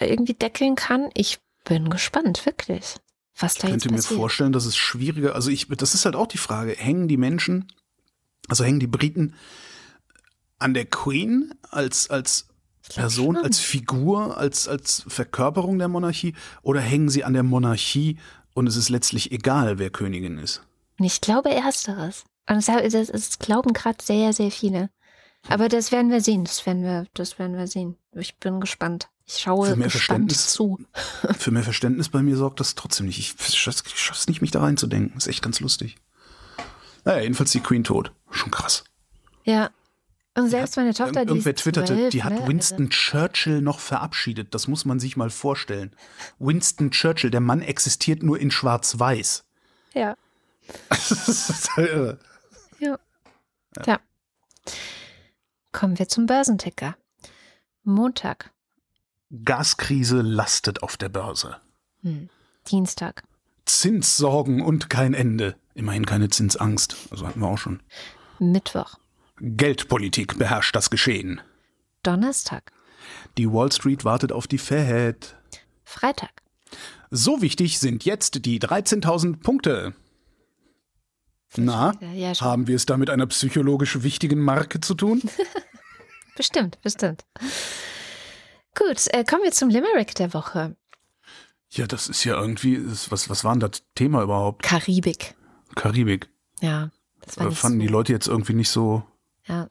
[0.00, 2.96] irgendwie deckeln kann, ich bin gespannt, wirklich,
[3.38, 4.18] was Ich da jetzt könnte mir passiert.
[4.18, 7.72] vorstellen, dass es schwieriger, also ich, das ist halt auch die Frage, hängen die Menschen,
[8.48, 9.34] also hängen die Briten
[10.58, 12.48] an der Queen als, als
[12.88, 13.44] Ich Person, schon.
[13.44, 18.18] als Figur, als, als Verkörperung der Monarchie oder hängen sie an der Monarchie
[18.54, 20.62] und es ist letztlich egal, wer Königin ist?
[20.98, 22.24] Ich glaube ersteres.
[22.48, 24.90] Und das, das, das glauben gerade sehr, sehr viele.
[25.48, 26.44] Aber das werden wir sehen.
[26.44, 27.96] Das werden wir, das werden wir sehen.
[28.16, 29.08] Ich bin gespannt.
[29.28, 30.48] Ich schaue Für mehr Verständnis.
[30.48, 30.78] zu.
[31.38, 33.18] Für mehr Verständnis bei mir sorgt das trotzdem nicht.
[33.18, 35.18] Ich schaff's ich schaff's nicht, mich da reinzudenken.
[35.18, 35.96] Ist echt ganz lustig.
[37.04, 38.12] Naja, jedenfalls die Queen tot.
[38.30, 38.84] Schon krass.
[39.44, 39.70] Ja.
[40.34, 42.46] Und selbst meine Tochter, die Irgendwer twitterte, 12, die hat ne?
[42.46, 44.54] Winston Churchill noch verabschiedet.
[44.54, 45.94] Das muss man sich mal vorstellen.
[46.38, 49.44] Winston Churchill, der Mann existiert nur in Schwarz-Weiß.
[49.94, 50.16] Also, ja.
[50.88, 52.18] Das ist halt irre.
[52.78, 52.98] Ja.
[53.82, 54.00] Tja.
[55.72, 56.96] Kommen wir zum Börsenticker.
[57.82, 58.52] Montag,
[59.44, 61.56] Gaskrise lastet auf der Börse.
[62.02, 62.28] hm.
[62.70, 63.22] Dienstag,
[63.64, 65.56] Zinssorgen und kein Ende.
[65.74, 66.96] Immerhin keine Zinsangst.
[67.10, 67.82] Also hatten wir auch schon.
[68.38, 68.98] Mittwoch,
[69.40, 71.40] Geldpolitik beherrscht das Geschehen.
[72.02, 72.72] Donnerstag,
[73.36, 75.36] Die Wall Street wartet auf die Fed.
[75.84, 76.42] Freitag,
[77.10, 79.94] So wichtig sind jetzt die 13.000 Punkte.
[81.56, 85.22] Na, Ja, haben wir es da mit einer psychologisch wichtigen Marke zu tun?
[86.36, 87.24] Bestimmt, bestimmt.
[88.78, 90.76] Gut, äh, kommen wir zum Limerick der Woche.
[91.70, 94.62] Ja, das ist ja irgendwie, das- was, was war denn das Thema überhaupt?
[94.62, 95.34] Karibik.
[95.74, 96.28] Karibik.
[96.60, 96.90] Ja,
[97.22, 97.82] das war Äh, Fanden so.
[97.86, 99.02] die Leute jetzt irgendwie nicht so,
[99.46, 99.68] Ja,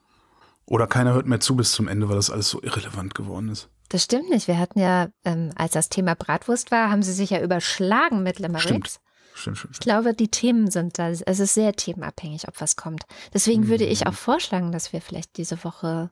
[0.66, 3.68] oder keiner hört mehr zu bis zum Ende, weil das alles so irrelevant geworden ist.
[3.88, 4.48] das stimmt nicht.
[4.48, 8.38] Wir hatten ja, ähm, als das Thema Bratwurst war, haben sie sich ja überschlagen mit
[8.38, 8.64] Limericks.
[8.68, 9.00] Stimmt.
[9.34, 13.04] Stimmt, stimmt, Ich glaube, die Themen sind da, es ist sehr themenabhängig, ob was kommt.
[13.32, 16.10] Deswegen würde ich auch vorschlagen, dass wir vielleicht diese Woche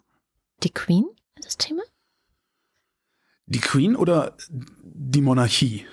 [0.63, 1.05] die Queen
[1.43, 1.83] das Thema?
[3.47, 4.37] Die Queen oder
[4.83, 5.85] die Monarchie?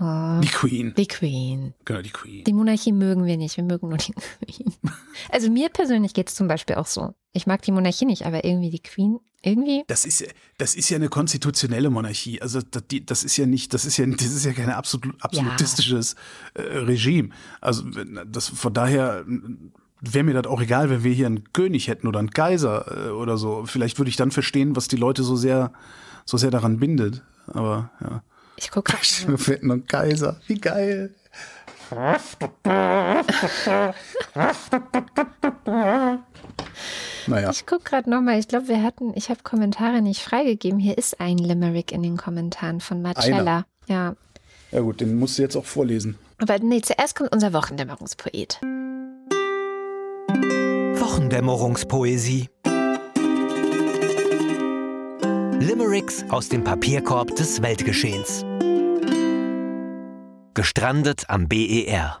[0.00, 0.94] Oh, Die Queen.
[0.96, 1.74] die Queen.
[1.84, 2.44] Genau, die Queen.
[2.44, 4.72] Die Monarchie mögen wir nicht, wir mögen nur die Queen.
[5.30, 7.14] Also mir persönlich geht es zum Beispiel auch so.
[7.32, 9.82] Ich mag die Monarchie nicht, aber irgendwie die Queen, irgendwie.
[9.88, 12.40] Das ist, ja- das ist ja eine konstitutionelle Monarchie.
[12.40, 16.14] Also das, das ist ja nicht, das ist ja, das ist ja kein absolut, absolutistisches
[16.54, 17.30] äh, Regime.
[17.60, 17.82] Also
[18.26, 19.24] das von daher
[20.00, 23.10] wäre mir das auch egal, wenn wir hier einen König hätten oder einen Kaiser äh,
[23.10, 23.64] oder so.
[23.66, 25.72] Vielleicht würde ich dann verstehen, was die Leute so sehr,
[26.28, 27.22] so sehr daran bindet.
[27.46, 28.22] Aber ja,
[28.56, 30.38] Ich gucke wir hätten einen Kaiser.
[30.46, 31.14] Wie geil.
[37.26, 37.50] Naja.
[37.50, 38.38] ich guck gerade nochmal.
[38.38, 40.78] Ich glaube, wir hatten, ich habe Kommentare nicht freigegeben.
[40.78, 43.64] Hier ist ein Limerick in den Kommentaren von Marcella.
[43.86, 44.14] Ja.
[44.70, 46.18] Ja gut, den musst du jetzt auch vorlesen.
[46.36, 48.60] Aber nee, zuerst kommt unser Wochendämmerungspoet.
[51.00, 52.50] Wochendämmerungspoesie.
[55.60, 58.44] Limericks aus dem Papierkorb des Weltgeschehens.
[60.54, 62.20] Gestrandet am BER.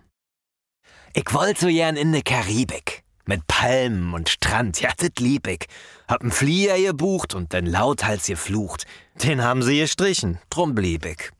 [1.14, 3.04] Ich wollt so gern in ne Karibik.
[3.26, 5.66] Mit Palmen und Strand, ja, das lieb ich.
[6.08, 8.86] Hab n Flieger gebucht und den lauthals geflucht.
[9.22, 11.30] Den haben sie gestrichen, drum blieb ich.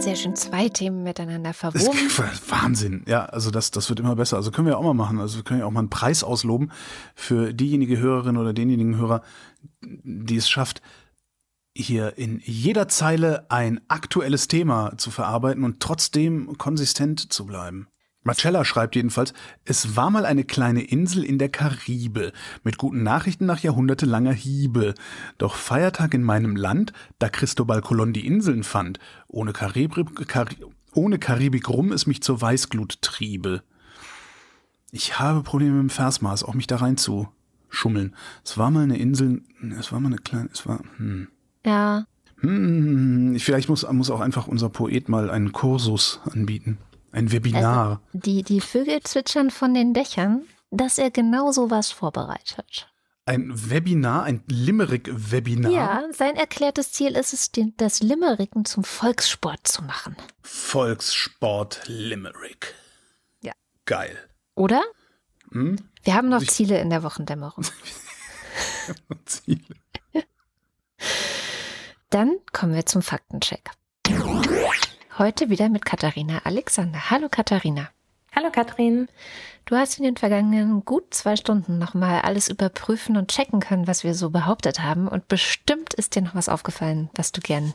[0.00, 2.06] Sehr schön, zwei Themen miteinander verwoben.
[2.06, 2.18] ist
[2.50, 3.02] Wahnsinn.
[3.06, 4.36] Ja, also das, das wird immer besser.
[4.36, 5.18] Also können wir auch mal machen.
[5.18, 6.70] Also wir können ja auch mal einen Preis ausloben
[7.16, 9.22] für diejenige Hörerin oder denjenigen Hörer,
[9.82, 10.82] die es schafft,
[11.76, 17.88] hier in jeder Zeile ein aktuelles Thema zu verarbeiten und trotzdem konsistent zu bleiben.
[18.28, 19.32] Marcella schreibt jedenfalls,
[19.64, 24.92] es war mal eine kleine Insel in der Karibe mit guten Nachrichten nach jahrhundertelanger Hiebe.
[25.38, 28.98] Doch Feiertag in meinem Land, da Cristobal Colon die Inseln fand,
[29.28, 30.58] ohne Karibik, Kari
[30.92, 33.62] ohne Karibik rum es mich zur Weißglut triebe.
[34.90, 37.28] Ich habe Probleme mit dem Versmaß, auch mich da rein zu
[37.70, 38.14] schummeln.
[38.44, 39.40] Es war mal eine Insel,
[39.78, 41.28] es war mal eine kleine, es war, hm.
[41.64, 42.04] Ja,
[42.40, 46.78] Hm, vielleicht muss, muss auch einfach unser Poet mal einen Kursus anbieten.
[47.12, 48.02] Ein Webinar.
[48.12, 52.88] die, die Vögel zwitschern von den Dächern, dass er genau sowas vorbereitet.
[53.24, 55.70] Ein Webinar, ein Limerick-Webinar.
[55.70, 60.16] Ja, sein erklärtes Ziel ist es, den, das Limmericken zum Volkssport zu machen.
[60.42, 62.74] Volkssport Limerick.
[63.42, 63.52] Ja.
[63.84, 64.16] Geil.
[64.54, 64.82] Oder?
[65.52, 65.76] Hm?
[66.04, 67.64] Wir haben noch Ich- Ziele in der Wochendämmerung.
[69.26, 69.60] Ziele.
[72.10, 73.70] Dann kommen wir zum Faktencheck.
[75.18, 77.10] Heute wieder mit Katharina Alexander.
[77.10, 77.88] Hallo Katharina.
[78.36, 79.08] Hallo Katrin.
[79.64, 84.04] Du hast in den vergangenen gut zwei Stunden nochmal alles überprüfen und checken können, was
[84.04, 85.08] wir so behauptet haben.
[85.08, 87.74] Und bestimmt ist dir noch was aufgefallen, was du gern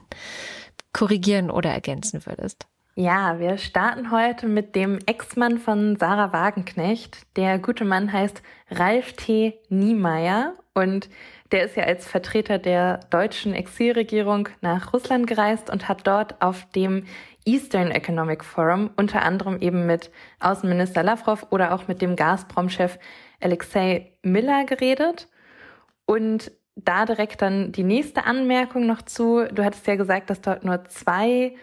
[0.93, 2.65] korrigieren oder ergänzen würdest.
[2.95, 7.17] Ja, wir starten heute mit dem Ex-Mann von Sarah Wagenknecht.
[7.35, 9.59] Der gute Mann heißt Ralf T.
[9.67, 11.09] Niemeyer und
[11.51, 16.65] der ist ja als Vertreter der deutschen Exilregierung nach Russland gereist und hat dort auf
[16.71, 17.05] dem
[17.45, 22.97] Eastern Economic Forum unter anderem eben mit Außenminister Lavrov oder auch mit dem Gazprom-Chef
[23.41, 25.27] Alexei Miller geredet.
[26.05, 29.45] Und da direkt dann die nächste Anmerkung noch zu.
[29.51, 31.55] Du hattest ja gesagt, dass dort nur zwei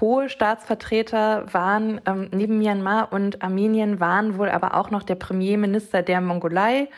[0.00, 2.00] hohe Staatsvertreter waren.
[2.06, 6.88] Ähm, neben Myanmar und Armenien waren wohl aber auch noch der Premierminister der Mongolei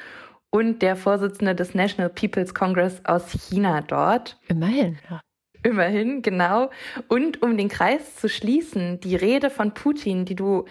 [0.50, 4.38] und der Vorsitzende des National People's Congress aus China dort.
[4.48, 4.98] Immerhin.
[5.08, 5.20] Ja.
[5.62, 6.70] Immerhin, genau.
[7.08, 10.64] Und um den Kreis zu schließen, die Rede von Putin, die du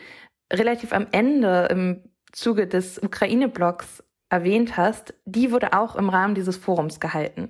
[0.51, 6.57] relativ am Ende im Zuge des Ukraine-Blocks erwähnt hast, die wurde auch im Rahmen dieses
[6.57, 7.49] Forums gehalten.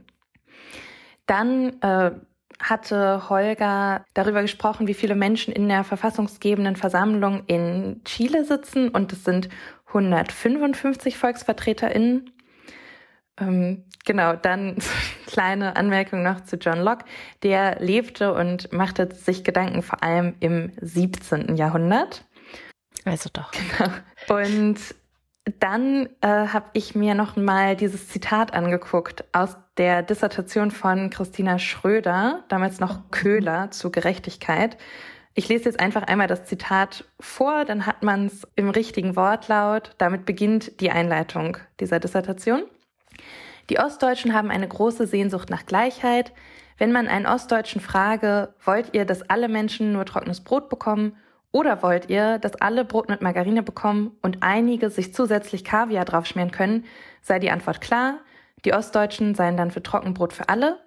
[1.26, 2.12] Dann äh,
[2.60, 9.14] hatte Holger darüber gesprochen, wie viele Menschen in der verfassungsgebenden Versammlung in Chile sitzen und
[9.14, 9.50] es sind
[9.88, 12.32] 155 VolksvertreterInnen.
[13.40, 14.78] Ähm, genau, dann
[15.28, 17.06] kleine Anmerkung noch zu John Locke.
[17.44, 21.56] Der lebte und machte sich Gedanken vor allem im 17.
[21.56, 22.26] Jahrhundert.
[23.06, 23.52] Also doch.
[24.28, 24.80] Und
[25.60, 31.58] dann äh, habe ich mir noch mal dieses Zitat angeguckt aus der Dissertation von Christina
[31.58, 34.78] Schröder, damals noch Köhler zu Gerechtigkeit.
[35.34, 39.92] Ich lese jetzt einfach einmal das Zitat vor, dann hat man es im richtigen Wortlaut.
[39.98, 42.64] Damit beginnt die Einleitung dieser Dissertation.
[43.72, 46.34] Die Ostdeutschen haben eine große Sehnsucht nach Gleichheit.
[46.78, 51.16] Wenn man einen Ostdeutschen frage, wollt ihr, dass alle Menschen nur trockenes Brot bekommen
[51.54, 56.52] oder wollt ihr, dass alle Brot mit Margarine bekommen und einige sich zusätzlich Kaviar draufschmieren
[56.52, 56.84] können,
[57.22, 58.16] sei die Antwort klar.
[58.66, 60.78] Die Ostdeutschen seien dann für Trockenbrot für alle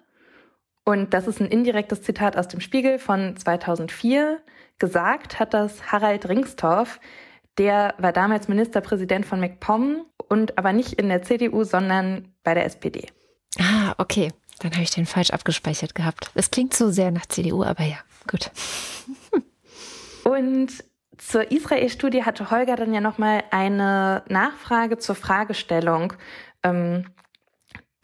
[0.83, 4.43] und das ist ein indirektes Zitat aus dem Spiegel von 2004.
[4.77, 6.99] Gesagt hat das Harald Ringstorff.
[7.57, 12.65] Der war damals Ministerpräsident von MacPom und aber nicht in der CDU, sondern bei der
[12.65, 13.07] SPD.
[13.59, 14.31] Ah, okay.
[14.59, 16.31] Dann habe ich den falsch abgespeichert gehabt.
[16.33, 17.97] Es klingt so sehr nach CDU, aber ja,
[18.29, 18.51] gut.
[20.23, 20.69] und
[21.17, 26.13] zur Israel-Studie hatte Holger dann ja nochmal eine Nachfrage zur Fragestellung
[26.63, 27.05] ähm,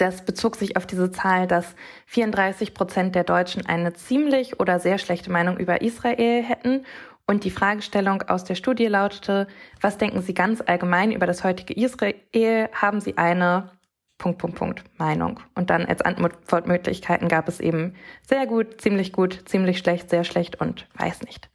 [0.01, 1.75] das bezog sich auf diese Zahl, dass
[2.07, 6.85] 34 Prozent der Deutschen eine ziemlich oder sehr schlechte Meinung über Israel hätten.
[7.31, 9.47] Und die Fragestellung aus der Studie lautete,
[9.79, 12.69] was denken Sie ganz allgemein über das heutige Israel?
[12.73, 13.71] Haben Sie eine
[14.17, 15.39] Punkt, Punkt, Punkt Meinung?
[15.55, 17.95] Und dann als Antwortmöglichkeiten gab es eben
[18.27, 21.49] sehr gut, ziemlich gut, ziemlich schlecht, sehr schlecht und weiß nicht.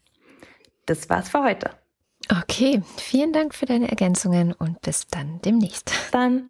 [0.86, 1.68] Das war's für heute.
[2.30, 5.92] Okay, vielen Dank für deine Ergänzungen und bis dann demnächst.
[6.10, 6.48] Dann.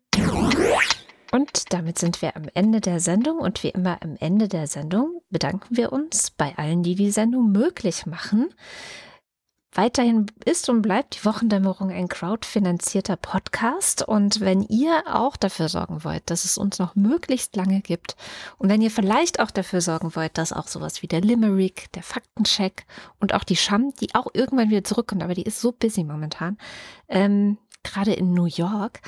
[1.32, 3.38] Und damit sind wir am Ende der Sendung.
[3.38, 7.50] Und wie immer am Ende der Sendung bedanken wir uns bei allen, die die Sendung
[7.50, 8.50] möglich machen.
[9.76, 14.02] Weiterhin ist und bleibt die Wochendämmerung ein crowdfinanzierter Podcast.
[14.02, 18.16] Und wenn ihr auch dafür sorgen wollt, dass es uns noch möglichst lange gibt
[18.56, 22.02] und wenn ihr vielleicht auch dafür sorgen wollt, dass auch sowas wie der Limerick, der
[22.02, 22.86] Faktencheck
[23.20, 26.56] und auch die Scham, die auch irgendwann wieder zurückkommt, aber die ist so busy momentan,
[27.08, 29.00] ähm, gerade in New York.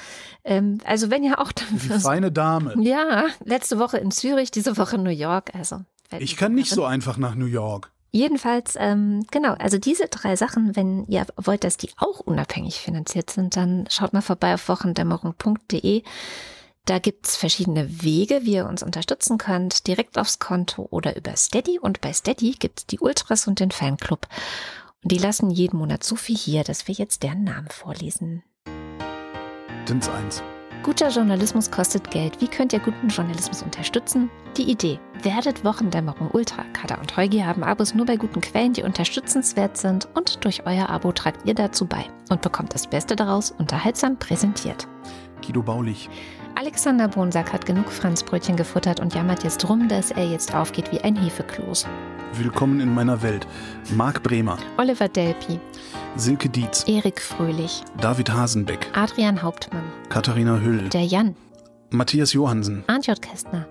[0.45, 1.97] Ähm, also wenn ihr auch dafür.
[1.97, 2.74] Die feine Dame.
[2.82, 5.55] Ja, letzte Woche in Zürich, diese Woche in New York.
[5.55, 5.81] Also
[6.19, 7.90] ich kann nicht so einfach nach New York.
[8.10, 13.30] Jedenfalls, ähm, genau, also diese drei Sachen, wenn ihr wollt, dass die auch unabhängig finanziert
[13.30, 16.02] sind, dann schaut mal vorbei auf wochendämmerung.de.
[16.86, 21.78] Da gibt's verschiedene Wege, wie ihr uns unterstützen könnt, direkt aufs Konto oder über Steady.
[21.78, 24.26] Und bei Steady gibt's die Ultras und den Fanclub.
[25.02, 28.43] Und die lassen jeden Monat so viel hier, dass wir jetzt deren Namen vorlesen.
[29.86, 30.43] Dins 1.
[30.82, 32.40] Guter Journalismus kostet Geld.
[32.40, 34.30] Wie könnt ihr guten Journalismus unterstützen?
[34.56, 34.98] Die Idee.
[35.22, 36.64] Werdet Wochendämmerung Ultra.
[36.72, 40.88] Kada und Heugi haben Abos nur bei guten Quellen, die unterstützenswert sind und durch euer
[40.88, 44.86] Abo tragt ihr dazu bei und bekommt das Beste daraus unterhaltsam präsentiert.
[45.44, 46.09] Guido Baulich.
[46.54, 51.00] Alexander Bonsack hat genug Franzbrötchen gefuttert und jammert jetzt rum, dass er jetzt aufgeht wie
[51.00, 51.86] ein Hefekloß.
[52.34, 53.46] Willkommen in meiner Welt.
[53.94, 54.58] Marc Bremer.
[54.76, 55.58] Oliver Delpi.
[56.16, 56.84] Silke Dietz.
[56.86, 57.82] Erik Fröhlich.
[58.00, 58.90] David Hasenbeck.
[58.94, 59.84] Adrian Hauptmann.
[60.08, 60.88] Katharina Hüll.
[60.88, 61.36] Der Jan.
[61.90, 62.84] Matthias Johansen.
[62.86, 63.20] Arndt J.
[63.20, 63.66] Kästner.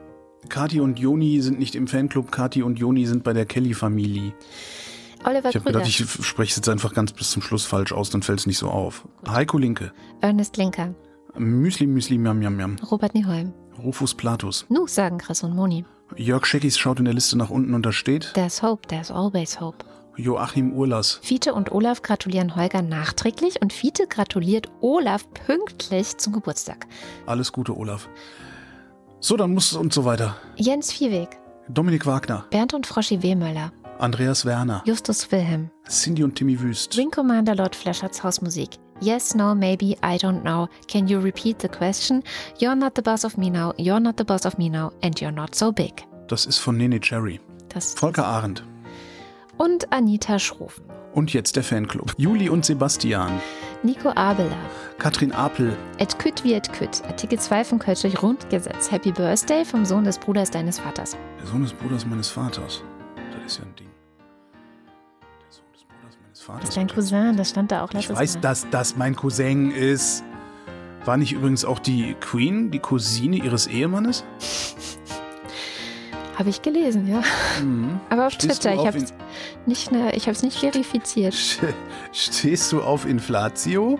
[0.49, 2.31] Kati und Joni sind nicht im Fanclub.
[2.31, 4.33] Kati und Joni sind bei der Kelly-Familie.
[5.23, 8.09] Oliver ich habe gedacht, ich spreche es jetzt einfach ganz bis zum Schluss falsch aus,
[8.09, 9.03] dann fällt es nicht so auf.
[9.23, 9.31] Gut.
[9.31, 9.91] Heiko Linke.
[10.21, 10.93] Ernest Linker.
[11.39, 12.77] Müsli, Müsli, Miam, Miam, Miam.
[12.91, 13.53] Robert Nieholm.
[13.84, 14.65] Rufus Platus.
[14.69, 15.85] Nu, sagen Chris und Moni.
[16.15, 18.31] Jörg Scheckis schaut in der Liste nach unten und da steht.
[18.34, 19.85] There's hope, there's always hope.
[20.15, 21.19] Joachim Urlas.
[21.22, 26.88] Fiete und Olaf gratulieren Holger nachträglich und Fiete gratuliert Olaf pünktlich zum Geburtstag.
[27.27, 28.09] Alles Gute, Olaf.
[29.19, 30.35] So, dann muss es und so weiter.
[30.55, 31.38] Jens Viehweg.
[31.69, 32.45] Dominik Wagner.
[32.49, 33.72] Bernd und Froschi Wehmöller.
[33.99, 34.84] Andreas Werner.
[34.85, 35.69] Justus Wilhelm.
[35.88, 36.95] Cindy und Timmy Wüst.
[36.97, 38.77] Wing Commander Lord Fleschards Hausmusik.
[38.99, 40.68] Yes, no, maybe, I don't know.
[40.88, 42.24] Can you repeat the question?
[42.60, 45.15] You're not the boss of me now, you're not the boss of me now, and
[45.22, 46.06] you're not so big.
[46.28, 47.40] Das ist von Nene Cherry.
[47.69, 48.64] Das Volker Arendt.
[49.57, 50.84] Und Anita Schrofen.
[51.14, 52.14] Und jetzt der Fanclub.
[52.18, 53.40] Juli und Sebastian.
[53.84, 54.57] Nico Abeler.
[54.99, 55.76] Katrin Apel.
[55.99, 57.02] Et küt wie et küt.
[57.06, 58.91] Artikel 2 vom Kölschlich Grundgesetz.
[58.91, 61.18] Happy Birthday vom Sohn des Bruders deines Vaters.
[61.40, 62.84] Der Sohn des Bruders meines Vaters.
[63.32, 63.86] Das ist ja ein Ding.
[66.48, 66.61] Vaters.
[66.61, 68.41] Das ist dein Cousin, das stand da auch letztes Ich weiß, Mal.
[68.41, 70.24] dass das mein Cousin ist.
[71.03, 74.24] War nicht übrigens auch die Queen, die Cousine ihres Ehemannes?
[76.38, 77.22] Habe ich gelesen, ja.
[77.61, 77.99] Mhm.
[78.10, 78.76] Aber auf Stehst Twitter.
[78.76, 79.14] Ich habe es
[79.65, 81.34] nicht, ne, nicht verifiziert.
[82.14, 83.99] Stehst du auf Inflatio?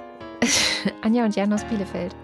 [1.02, 2.16] Anja und Jan aus Bielefeld.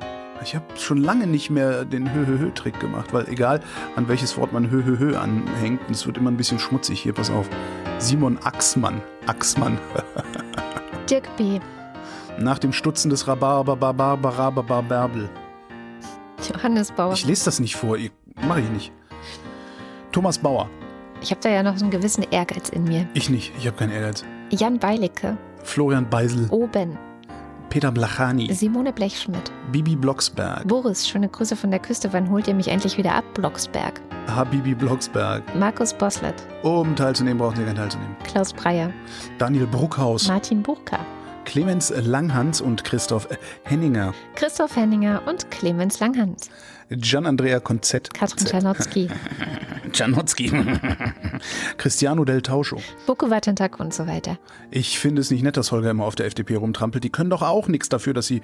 [0.43, 3.61] Ich habe schon lange nicht mehr den Hö-Hö-Hö-Trick gemacht, weil egal
[3.97, 7.01] an welches Wort man Hö-Hö-Hö anhängt, es wird immer ein bisschen schmutzig.
[7.01, 7.51] Hier, pass auf.
[7.99, 9.03] Simon Axmann.
[9.27, 9.77] Axmann.
[11.11, 11.59] Dirk B.
[12.39, 15.29] Nach dem Stutzen des Rhabarber-Barbel.
[16.49, 17.12] Johannes Bauer.
[17.12, 17.99] Ich lese das nicht vor,
[18.47, 18.93] mache ich nicht.
[20.12, 20.70] Thomas Bauer.
[21.20, 23.09] Ich habe da ja noch so einen gewissen Ehrgeiz in mir.
[23.15, 24.25] Ich nicht, ich habe keinen Ehrgeiz.
[24.51, 25.37] Jan Beilicke.
[25.65, 26.47] Florian Beisel.
[26.51, 26.97] Oben.
[27.70, 29.53] Peter Blachani, Simone Blechschmidt.
[29.73, 32.12] Bibi Blocksberg, Boris, schöne Grüße von der Küste.
[32.12, 34.01] Wann holt ihr mich endlich wieder ab, Blocksberg?
[34.27, 35.43] Habibi Blocksberg.
[35.55, 36.35] Markus Boslett.
[36.62, 38.16] Um teilzunehmen, brauchen Sie kein teilzunehmen.
[38.24, 38.90] Klaus Breyer.
[39.39, 40.99] Daniel Bruckhaus, Martin Buchka.
[41.45, 43.27] Clemens Langhans und Christoph
[43.65, 44.12] Henninger.
[44.35, 46.51] Christoph Henninger und Clemens Langhans.
[46.90, 48.12] Gian Andrea Konzett.
[48.15, 49.09] Katrin Czernotzki.
[49.93, 50.51] Czarnotzki.
[51.78, 52.77] Cristiano del Tauscho.
[53.06, 54.39] Boko Watentak und so weiter.
[54.70, 57.05] Ich finde es nicht nett, dass Holger immer auf der FDP rumtrampelt.
[57.05, 58.43] Die können doch auch nichts dafür, dass sie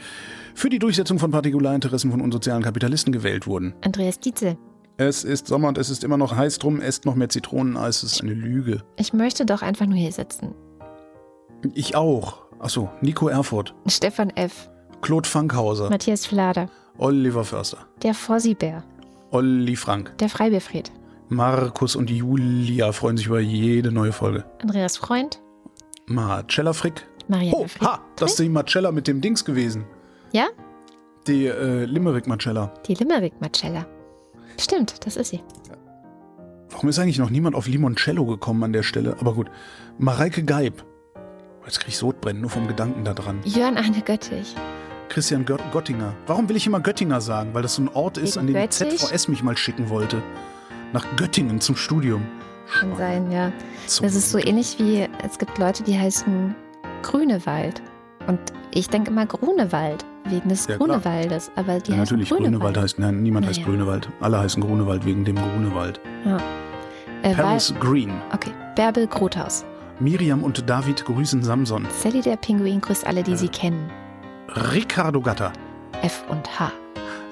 [0.54, 3.74] für die Durchsetzung von Partikularinteressen von unsozialen Kapitalisten gewählt wurden.
[3.82, 4.56] Andreas Dietzel.
[4.96, 8.02] Es ist Sommer und es ist immer noch heiß drum, esst noch mehr Zitroneneis.
[8.02, 8.82] Es ist eine Lüge.
[8.96, 10.54] Ich möchte doch einfach nur hier sitzen.
[11.74, 12.44] Ich auch.
[12.60, 14.70] Achso, Nico Erfurt, Stefan F.,
[15.02, 18.82] Claude Fankhauser, Matthias Flader, Oliver Förster, der Fossibär,
[19.30, 20.92] Olli Frank, der Freibierfried,
[21.28, 24.44] Markus und Julia freuen sich über jede neue Folge.
[24.62, 25.40] Andreas Freund,
[26.06, 27.06] Marcella Frick.
[27.26, 27.88] Marianne Oh, Fried.
[27.88, 29.84] ha, das ist die Marcella mit dem Dings gewesen.
[30.32, 30.46] Ja,
[31.26, 32.70] Die äh, Limerick Marcella.
[32.86, 33.86] die Limerick Marcella.
[34.60, 35.40] Stimmt, das ist sie.
[36.70, 39.16] Warum ist eigentlich noch niemand auf Limoncello gekommen an der Stelle?
[39.20, 39.50] Aber gut.
[39.98, 40.84] Mareike Geib.
[41.64, 43.40] Jetzt krieg ich Sodbrennen, nur vom Gedanken da dran.
[43.44, 44.54] Jörn Arne Göttich,
[45.08, 46.14] Christian Gött Göttinger.
[46.26, 47.50] Warum will ich immer Göttinger sagen?
[47.54, 48.68] Weil das so ein Ort ist, an den die?
[48.68, 50.22] ZVS mich mal schicken wollte.
[50.92, 52.22] Nach Göttingen zum Studium.
[52.78, 53.52] kann sein, ja.
[53.86, 56.54] Zum- Das ist so ähnlich wie, es gibt Leute, die heißen
[57.02, 57.82] Grünewald.
[58.26, 58.38] Und
[58.72, 60.78] ich denke immer Grunewald, wegen des Ja.
[60.78, 61.50] Grunewaldes.
[61.56, 62.52] Aber die Ja, natürlich, Grünewald.
[62.54, 63.70] Grünewald heißt, nein, niemand heißt Naja.
[63.70, 64.08] Grünewald.
[64.20, 66.00] Alle heißen Grunewald wegen dem Grunewald.
[67.22, 68.12] Äh, Paris Green.
[68.32, 69.64] Okay, Bärbel Grothaus.
[70.00, 71.86] Miriam und David grüßen Samson.
[72.02, 73.90] Sally der Pinguin grüßt alle, die sie kennen.
[74.48, 75.52] Ricardo Gatter.
[76.02, 76.70] F und H.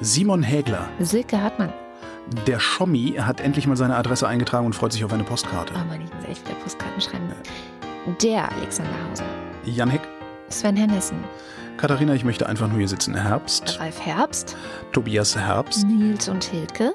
[0.01, 0.89] Simon Hägler.
[0.99, 1.73] Silke Hartmann.
[2.47, 5.75] Der Schommi hat endlich mal seine Adresse eingetragen und freut sich auf eine Postkarte.
[5.77, 7.29] Oh Mann, ich muss echt wieder Postkarten schreiben.
[8.23, 9.25] Der Alexander Hauser.
[9.65, 10.03] Jan Heck.
[10.49, 11.19] Sven Hennissen.
[11.77, 13.15] Katharina, ich möchte einfach nur hier sitzen.
[13.15, 13.79] Herbst.
[13.79, 14.57] Ralf Herbst.
[14.93, 15.87] Tobias Herbst.
[15.87, 16.95] Nils und Hilke.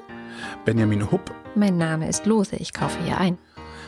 [0.64, 1.32] Benjamin Hupp.
[1.54, 3.38] Mein Name ist Lose, ich kaufe hier ein.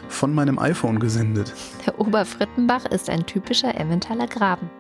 [0.09, 1.52] Von meinem iPhone gesendet.
[1.86, 4.70] Der Oberfrittenbach ist ein typischer Emmentaler Graben.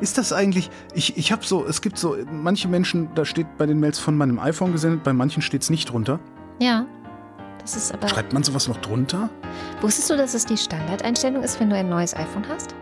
[0.00, 3.66] Ist das eigentlich, ich, ich habe so, es gibt so, manche Menschen, da steht bei
[3.66, 6.18] den Mails von meinem iPhone gesendet, bei manchen steht es nicht drunter.
[6.60, 6.86] Ja.
[7.60, 8.08] Das ist aber.
[8.08, 9.30] Schreibt man sowas noch drunter?
[9.80, 12.74] Wusstest du, dass es die Standardeinstellung ist, wenn du ein neues iPhone hast?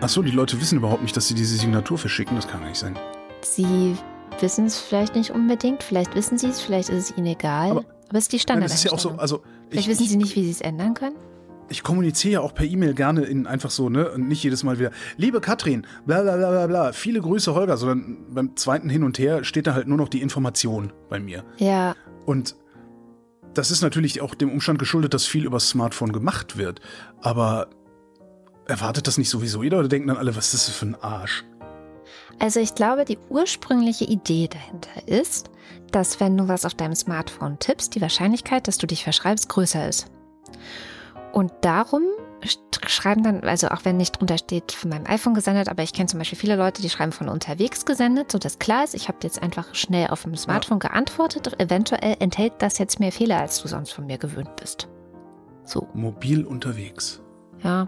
[0.00, 2.36] Achso, die Leute wissen überhaupt nicht, dass sie diese Signatur verschicken.
[2.36, 2.96] Das kann gar nicht sein.
[3.42, 3.96] Sie
[4.40, 7.70] wissen es vielleicht nicht unbedingt, vielleicht wissen sie es, vielleicht ist es ihnen egal.
[7.70, 9.18] Aber- Aber, es ist die Nein, das ist ja Standardeinstellung.
[9.18, 11.16] auch so, also vielleicht ich, wissen sie nicht, wie sie es ändern können.
[11.68, 14.10] Ich kommuniziere ja auch per E-Mail gerne in einfach so, ne?
[14.10, 17.76] Und nicht jedes Mal wieder, liebe Katrin, bla bla bla bla bla, viele Grüße Holger,
[17.76, 21.44] sondern beim zweiten Hin und Her steht da halt nur noch die Information bei mir.
[21.58, 21.94] Ja,
[22.24, 22.56] Und
[23.54, 26.80] das ist natürlich auch dem Umstand geschuldet, dass viel übers Smartphone gemacht wird.
[27.20, 27.68] Aber
[28.66, 31.44] erwartet das nicht sowieso jeder oder denken dann alle, was ist das für ein Arsch?
[32.38, 35.50] Also ich glaube, die ursprüngliche Idee dahinter ist,
[35.90, 39.88] dass wenn du was auf deinem Smartphone tippst, die Wahrscheinlichkeit, dass du dich verschreibst, größer
[39.88, 40.10] ist.
[41.36, 42.02] Und darum
[42.86, 46.06] schreiben dann, also auch wenn nicht drunter steht von meinem iPhone gesendet, aber ich kenne
[46.06, 49.42] zum Beispiel viele Leute, die schreiben von unterwegs gesendet, sodass klar ist, ich habe jetzt
[49.42, 53.90] einfach schnell auf dem Smartphone geantwortet, eventuell enthält das jetzt mehr Fehler, als du sonst
[53.92, 54.88] von mir gewöhnt bist.
[55.64, 57.20] So, Mobil unterwegs.
[57.62, 57.86] ja.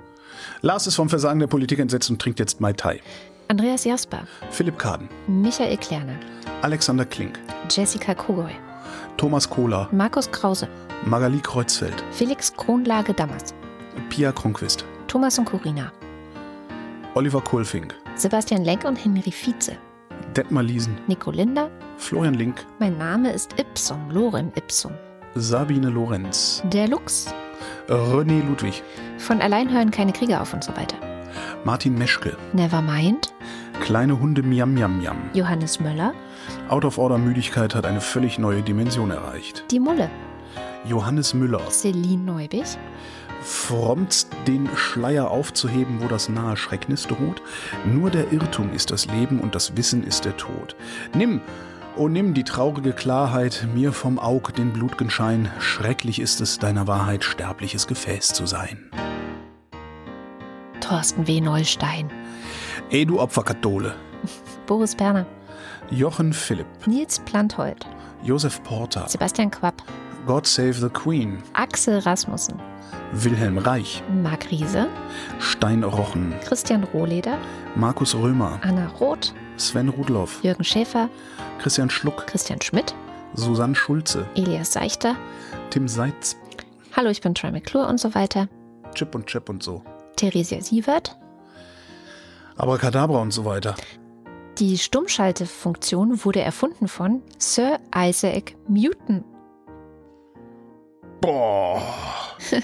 [0.61, 3.01] Lars ist vom Versagen der Politik entsetzt und trinkt jetzt Mai Tai.
[3.49, 6.21] Andreas Jasper, Philipp Kaden, Michael Klerne,
[6.61, 7.39] Alexander Klink,
[7.71, 8.53] Jessica Kogoy,
[9.17, 10.69] Thomas Kohler, Markus Krause,
[11.05, 13.55] Magali Kreuzfeld, Felix Kronlage Dammers,
[14.11, 15.93] Pia Kronquist, Thomas und Corina,
[17.15, 19.77] Oliver Kohlfink, Sebastian Lenk und Henry Vize,
[20.37, 24.93] Detmar Liesen, Nico Linder, Florian Link, mein Name ist Ipsum, Lorem Ipsum,
[25.35, 27.33] Sabine Lorenz, der Lux,
[27.89, 28.83] René Ludwig,
[29.19, 30.97] von allein hören keine Kriege auf und so weiter,
[31.65, 33.33] Martin Meschke, Nevermind,
[33.81, 35.17] Kleine Hunde Miam Miam Miam.
[35.35, 36.13] Johannes Möller,
[36.69, 39.65] Out of Order Müdigkeit hat eine völlig neue Dimension erreicht.
[39.71, 40.11] die Mulle,
[40.85, 42.79] Johannes Müller, Celine Neubich,
[43.43, 47.43] frommt den Schleier aufzuheben, wo das nahe Schrecknis droht.
[47.85, 50.77] Nur der Irrtum ist das Leben und das Wissen ist der Tod.
[51.15, 51.41] Nimm,
[51.97, 55.51] oh nimm die traurige Klarheit, mir vom Aug den blutgen Schein.
[55.59, 58.91] Schrecklich ist es, deiner Wahrheit sterbliches Gefäß zu sein.
[60.81, 61.41] Thorsten W.
[61.41, 62.11] Neustein,
[62.91, 63.95] Ey, du Opferkathole.
[64.67, 65.27] Boris Berner,
[65.91, 67.87] Jochen Philipp, Nils Planthold,
[68.23, 69.83] Josef Porter, Sebastian Quapp,
[70.27, 72.61] God Save the Queen, Axel Rasmussen,
[73.13, 74.89] Wilhelm Reich, Marc Riese,
[75.39, 77.39] Stein Rochen, Christian Rohleder,
[77.77, 81.09] Markus Römer, Anna Roth, Sven Rudloff, Jürgen Schäfer,
[81.59, 82.95] Christian Schluck, Christian Schmidt,
[83.35, 85.17] Susanne Schulze, Elias Seichter,
[85.71, 86.37] Tim Seitz,
[86.97, 88.49] Hallo, ich bin Troy McClure und so weiter,
[88.95, 89.83] Chip und Chap und so.
[90.17, 91.17] Theresia Sievert,
[92.57, 93.77] Abracadabra und so weiter.
[94.59, 99.25] Die Stummschaltefunktion wurde erfunden von Sir Isaac Newton.
[101.21, 101.83] Boah.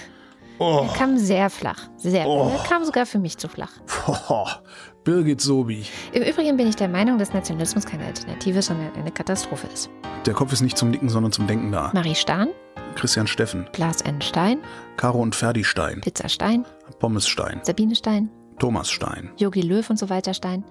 [0.61, 0.87] Oh.
[0.89, 1.89] Er kam sehr flach.
[1.97, 2.29] Sehr.
[2.29, 2.49] Oh.
[2.57, 3.73] Er kam sogar für mich zu flach.
[4.07, 4.63] Boah.
[5.03, 5.85] Birgit Sobi.
[6.13, 9.91] Im Übrigen bin ich der Meinung, dass Nationalismus keine Alternative, sondern eine Katastrophe ist.
[10.25, 11.91] Der Kopf ist nicht zum Nicken, sondern zum Denken da.
[11.93, 12.51] Marie Stahn,
[12.95, 14.23] Christian Steffen, Blas N.
[14.23, 14.61] Stein,
[14.97, 16.65] Caro und Ferdi Stein, Pizza Stein,
[17.01, 19.31] Pommes Stein, Sabine Stein, Thomas Stein.
[19.37, 20.65] Yogi Löw und so weiter Stein,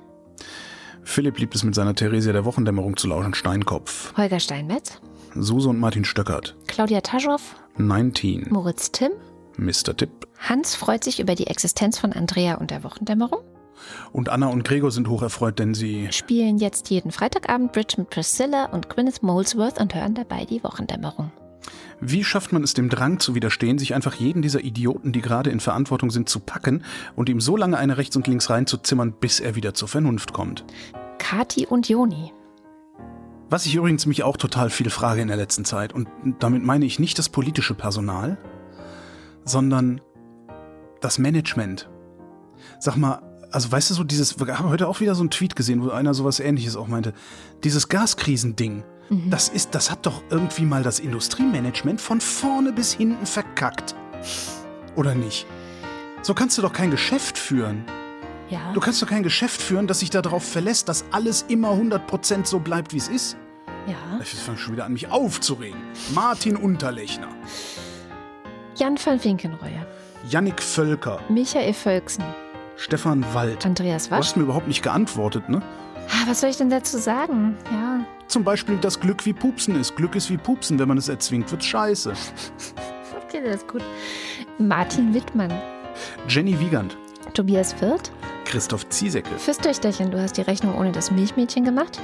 [1.03, 4.15] Philipp liebt es mit seiner Theresia der Wochendämmerung zu lauschen, Steinkopf.
[4.18, 4.99] Holger Steinmetz,
[5.35, 6.55] Suse und Martin Stöckert.
[6.68, 7.41] Claudia Taschow,
[7.78, 8.48] 19.
[8.50, 9.12] Moritz Timm,
[9.58, 9.95] Mr.
[9.95, 10.28] Tipp.
[10.40, 13.40] Hans freut sich über die Existenz von Andrea und der Wochendämmerung,
[14.12, 16.08] Und Anna und Gregor sind hocherfreut, denn sie.
[16.12, 21.32] spielen jetzt jeden Freitagabend Bridge mit Priscilla und Gwyneth Molesworth und hören dabei die Wochendämmerung.
[22.00, 25.50] Wie schafft man es dem Drang zu widerstehen, sich einfach jeden dieser Idioten, die gerade
[25.50, 26.84] in Verantwortung sind, zu packen
[27.16, 30.66] und ihm so lange eine rechts und links reinzuzimmern, bis er wieder zur Vernunft kommt?
[31.18, 32.34] Kati und Joni.
[33.54, 36.10] Was ich übrigens mich auch total viel frage in der letzten Zeit, und
[36.40, 38.40] damit meine ich nicht das politische Personal,
[39.46, 40.02] sondern
[41.02, 41.88] das Management.
[42.80, 43.22] Sag mal,
[43.52, 45.92] also weißt du so dieses, wir haben heute auch wieder so einen Tweet gesehen, wo
[45.92, 47.14] einer sowas ähnliches auch meinte,
[47.64, 48.84] dieses Gaskrisending,
[49.30, 53.94] das ist, das hat doch irgendwie mal das Industriemanagement von vorne bis hinten verkackt.
[54.96, 55.46] Oder nicht?
[56.24, 57.86] So kannst du doch kein Geschäft führen.
[58.54, 58.72] Ja.
[58.74, 62.60] Du kannst doch kein Geschäft führen, das sich darauf verlässt, dass alles immer 100% so
[62.60, 63.36] bleibt, wie es ist.
[63.88, 63.96] ja.
[64.22, 65.80] Ich fange schon wieder an, mich aufzuregen.
[66.14, 67.30] Martin Unterlechner,
[68.76, 69.86] Jan van Finkenreue,
[70.30, 72.24] Yannick Völker, Michael Völksen,
[72.76, 73.66] Stefan Wald.
[73.66, 74.28] Andreas Du Wasch.
[74.28, 75.62] hast mir überhaupt nicht geantwortet, ne?
[76.10, 77.58] Ah, was soll ich denn dazu sagen?
[77.72, 78.06] Ja.
[78.28, 79.96] Zum Beispiel, dass Glück wie Pupsen ist.
[79.96, 80.78] Glück ist wie Pupsen.
[80.80, 82.14] Wenn man es erzwingt, wird's scheiße.
[83.26, 83.82] Okay, das ist gut.
[84.60, 85.52] Martin Wittmann,
[86.28, 86.96] Jenny Wiegand,
[87.34, 88.12] Tobias Wirth,
[88.54, 92.00] Christoph Ziesecke, Fürstöchterchen, du hast die Rechnung ohne das Milchmädchen gemacht.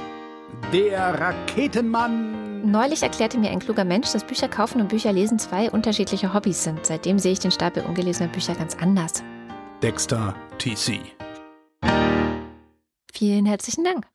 [0.72, 2.68] der Raketenmann.
[2.68, 6.64] Neulich erklärte mir ein kluger Mensch, dass Bücher kaufen und Bücher lesen zwei unterschiedliche Hobbys
[6.64, 6.84] sind.
[6.84, 9.22] Seitdem sehe ich den Stapel ungelesener Bücher ganz anders.
[9.80, 10.98] Dexter TC.
[13.12, 14.08] Vielen herzlichen Dank.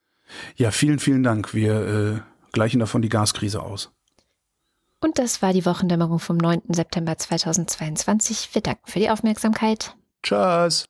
[0.58, 1.54] Ja, vielen, vielen Dank.
[1.54, 2.20] Wir äh,
[2.52, 3.94] gleichen davon die Gaskrise aus.
[5.00, 6.64] Und das war die Wochendämmerung vom 9.
[6.68, 8.50] September 2022.
[8.52, 9.96] Wir danken für die Aufmerksamkeit.
[10.22, 10.90] Tschüss.